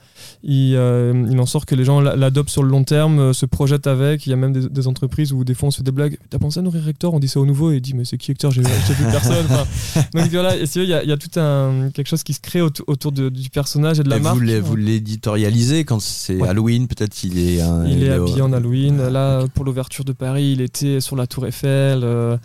il, 0.43 0.75
euh, 0.77 1.27
il 1.31 1.39
en 1.41 1.47
sort 1.47 1.67
que 1.67 1.75
les 1.75 1.85
gens 1.85 2.01
l'a- 2.01 2.17
l'adoptent 2.17 2.51
sur 2.51 2.63
le 2.63 2.69
long 2.71 2.85
terme, 2.85 3.19
euh, 3.19 3.33
se 3.33 3.47
projettent 3.47 3.87
avec. 3.87 4.27
Il 4.27 4.31
y 4.31 4.33
a 4.33 4.37
même 4.37 4.53
des, 4.53 4.69
des 4.69 4.87
entreprises 4.89 5.33
où 5.33 5.45
des 5.45 5.55
fois 5.55 5.69
on 5.69 5.71
se 5.71 5.79
fait 5.79 5.83
des 5.83 5.93
blagues. 5.93 6.19
T'as 6.31 6.39
pensé 6.39 6.59
à 6.61 6.63
nourrir 6.63 6.87
Hector? 6.89 7.15
On 7.15 7.19
dit 7.21 7.29
ça 7.29 7.41
au 7.41 7.47
nouveau 7.47 7.71
et 7.73 7.77
il 7.77 7.81
dit 7.81 7.95
mais 7.95 8.05
c'est 8.05 8.19
qui 8.19 8.31
Hector? 8.33 8.51
J'ai 8.51 8.63
vu 8.63 8.69
personne. 9.11 9.45
Enfin, 9.49 9.65
donc 10.15 10.29
voilà, 10.31 10.57
il 10.57 10.85
y, 10.85 10.93
a- 10.95 11.05
y 11.05 11.13
a 11.13 11.17
tout 11.17 11.39
un 11.39 11.91
quelque 11.95 12.09
chose 12.09 12.23
qui 12.23 12.33
se 12.33 12.41
crée 12.41 12.61
auto- 12.61 12.74
autour 12.87 13.13
de- 13.13 13.29
du 13.29 13.51
personnage 13.51 14.01
et 14.01 14.03
de 14.03 14.09
la 14.11 14.17
Et 14.17 14.21
marque. 14.21 14.37
vous 14.37 14.41
l'é- 14.43 14.61
vous 14.61 14.77
l'éditorialisez 14.77 15.85
quand 15.85 16.01
c'est 16.01 16.37
Ouais. 16.37 16.49
Halloween, 16.49 16.87
peut-être 16.89 17.23
il 17.25 17.39
est. 17.39 17.61
Il 17.87 18.03
est 18.05 18.17
au- 18.19 18.23
habillé 18.23 18.43
en 18.43 18.53
Halloween. 18.53 19.09
Là, 19.09 19.45
pour 19.55 19.65
l'ouverture 19.65 20.05
de 20.05 20.13
Paris, 20.13 20.53
il 20.53 20.61
était 20.61 21.01
sur 21.01 21.17
la 21.17 21.27
Tour 21.27 21.47
Eiffel. 21.47 22.01
Euh, 22.05 22.37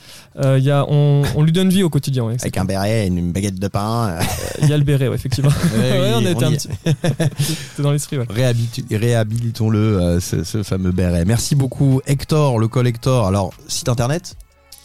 euh, 0.43 0.59
y 0.59 0.69
a, 0.71 0.85
on, 0.89 1.23
on 1.35 1.43
lui 1.43 1.51
donne 1.51 1.69
vie 1.69 1.83
au 1.83 1.89
quotidien. 1.89 2.25
ouais. 2.25 2.35
avec 2.39 2.57
un 2.57 2.65
béret 2.65 3.05
et 3.05 3.07
une 3.07 3.31
baguette 3.31 3.59
de 3.59 3.67
pain. 3.67 4.09
euh, 4.09 4.21
Il 4.61 4.69
y 4.69 4.73
a 4.73 4.77
le 4.77 4.83
béret, 4.83 5.07
ouais, 5.07 5.15
effectivement. 5.15 5.51
Oui, 5.75 6.11
on 6.15 6.21
était 6.21 6.43
un 6.43 6.51
petit. 6.51 6.69
C'était 7.39 7.83
dans 7.83 7.91
l'esprit, 7.91 8.17
Réhabilitons-le, 8.91 9.79
euh, 9.79 10.19
ce, 10.19 10.43
ce 10.43 10.63
fameux 10.63 10.91
béret. 10.91 11.25
Merci 11.25 11.55
beaucoup, 11.55 12.01
Hector, 12.05 12.59
le 12.59 12.67
collector. 12.67 13.27
Alors, 13.27 13.51
site 13.67 13.89
internet? 13.89 14.35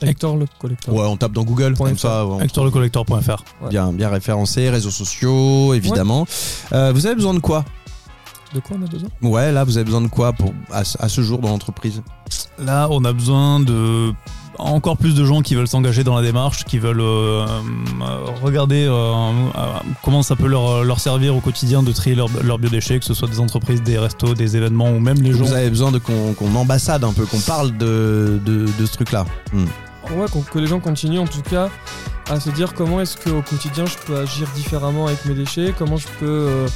Hector 0.09 0.37
le 0.37 0.47
collector. 0.59 0.95
Ouais, 0.95 1.05
on 1.07 1.17
tape 1.17 1.33
dans 1.33 1.45
Google, 1.45 1.75
Point 1.75 1.89
comme 1.89 1.97
fr. 1.97 2.03
ça, 2.03 2.27
on 2.27 2.41
Hectorlecollector.fr. 2.41 3.45
Ouais. 3.63 3.69
bien, 3.71 3.93
bien 3.93 4.09
référencé, 4.09 4.71
réseaux 4.71 4.91
sociaux, 4.91 5.75
évidemment. 5.75 6.27
Euh, 6.73 6.93
vous 6.95 7.07
avez 7.07 7.15
besoin 7.15 7.35
de 7.35 7.41
quoi? 7.41 7.65
De 8.55 8.61
quoi 8.61 8.77
on 8.81 8.85
a 8.85 8.89
besoin? 8.89 9.09
Ouais, 9.23 9.51
là, 9.53 9.65
vous 9.65 9.77
avez 9.77 9.85
besoin 9.85 10.01
de 10.01 10.07
quoi 10.09 10.33
pour, 10.33 10.53
à, 10.71 10.85
ce- 10.85 10.97
à 11.03 11.09
ce 11.09 11.21
jour 11.23 11.39
dans 11.41 11.49
l'entreprise? 11.49 12.03
Là, 12.59 12.87
on 12.91 13.05
a 13.05 13.13
besoin 13.13 13.59
de 13.61 14.13
encore 14.57 14.97
plus 14.97 15.17
de 15.17 15.25
gens 15.25 15.43
qui 15.43 15.57
veulent 15.57 15.67
s'engager 15.67 16.05
dans 16.05 16.15
la 16.15 16.23
démarche, 16.23 16.65
qui 16.65 16.79
veulent 16.79 17.01
euh, 17.01 17.45
euh, 17.45 17.47
regarder 18.41 18.85
euh, 18.85 18.93
euh, 18.93 19.31
comment 20.05 20.23
ça 20.23 20.37
peut 20.37 20.47
leur, 20.47 20.85
leur 20.85 21.01
servir 21.01 21.35
au 21.35 21.41
quotidien 21.41 21.83
de 21.83 21.91
trier 21.91 22.15
leurs 22.15 22.29
leurs 22.45 22.61
biodéchets, 22.61 23.01
que 23.01 23.05
ce 23.05 23.15
soit 23.15 23.27
des 23.27 23.41
entreprises, 23.41 23.83
des 23.83 23.99
restos, 23.99 24.35
des 24.35 24.57
événements 24.57 24.91
ou 24.91 25.01
même 25.01 25.21
les 25.21 25.33
gens. 25.33 25.39
Vous 25.45 25.53
avez 25.55 25.71
besoin 25.71 25.91
de 25.91 25.99
qu'on 25.99 26.35
qu'on 26.35 26.55
ambassade 26.55 27.03
un 27.03 27.13
peu, 27.13 27.27
qu'on 27.27 27.41
parle 27.41 27.77
de, 27.77 28.41
de, 28.47 28.67
de 28.79 28.87
ce 28.87 28.93
truc-là. 28.93 29.25
Hmm. 29.53 29.65
Ouais, 30.11 30.27
que 30.51 30.59
les 30.59 30.67
gens 30.67 30.81
continuent 30.81 31.21
en 31.21 31.27
tout 31.27 31.43
cas 31.43 31.69
à 32.31 32.41
se 32.41 32.51
dire 32.51 32.75
comment 32.75 33.01
est-ce 33.01 33.17
qu'au 33.17 33.43
quotidien 33.43 33.85
je 33.87 33.97
peux 33.99 34.17
agir 34.17 34.49
différemment 34.55 35.07
avec 35.07 35.25
mes 35.27 35.35
déchets, 35.35 35.75
comment 35.77 35.97
je 35.97 36.09
peux 36.19 36.27
euh, 36.27 36.67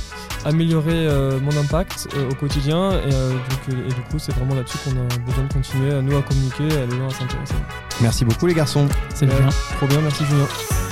améliorer 0.45 1.07
euh, 1.07 1.39
mon 1.41 1.57
impact 1.59 2.09
euh, 2.15 2.31
au 2.31 2.35
quotidien. 2.35 2.93
Et, 2.93 3.11
donc, 3.11 3.69
et 3.69 3.93
du 3.93 4.01
coup, 4.11 4.19
c'est 4.19 4.33
vraiment 4.33 4.55
là-dessus 4.55 4.79
qu'on 4.85 4.91
a 4.91 5.19
besoin 5.27 5.45
de 5.45 5.53
continuer 5.53 5.95
à 5.95 6.03
nous 6.03 6.17
à 6.17 6.23
communiquer 6.23 6.69
et 6.69 6.83
à 6.83 6.87
les 6.87 6.97
gens 6.97 7.09
à 7.09 7.15
s'intéresser. 7.15 7.55
Merci 8.01 8.25
beaucoup, 8.25 8.47
les 8.47 8.55
garçons. 8.55 8.87
C'est 9.15 9.27
bien. 9.27 9.49
Trop 9.77 9.87
bien, 9.87 10.01
merci 10.01 10.25
Julien. 10.25 10.88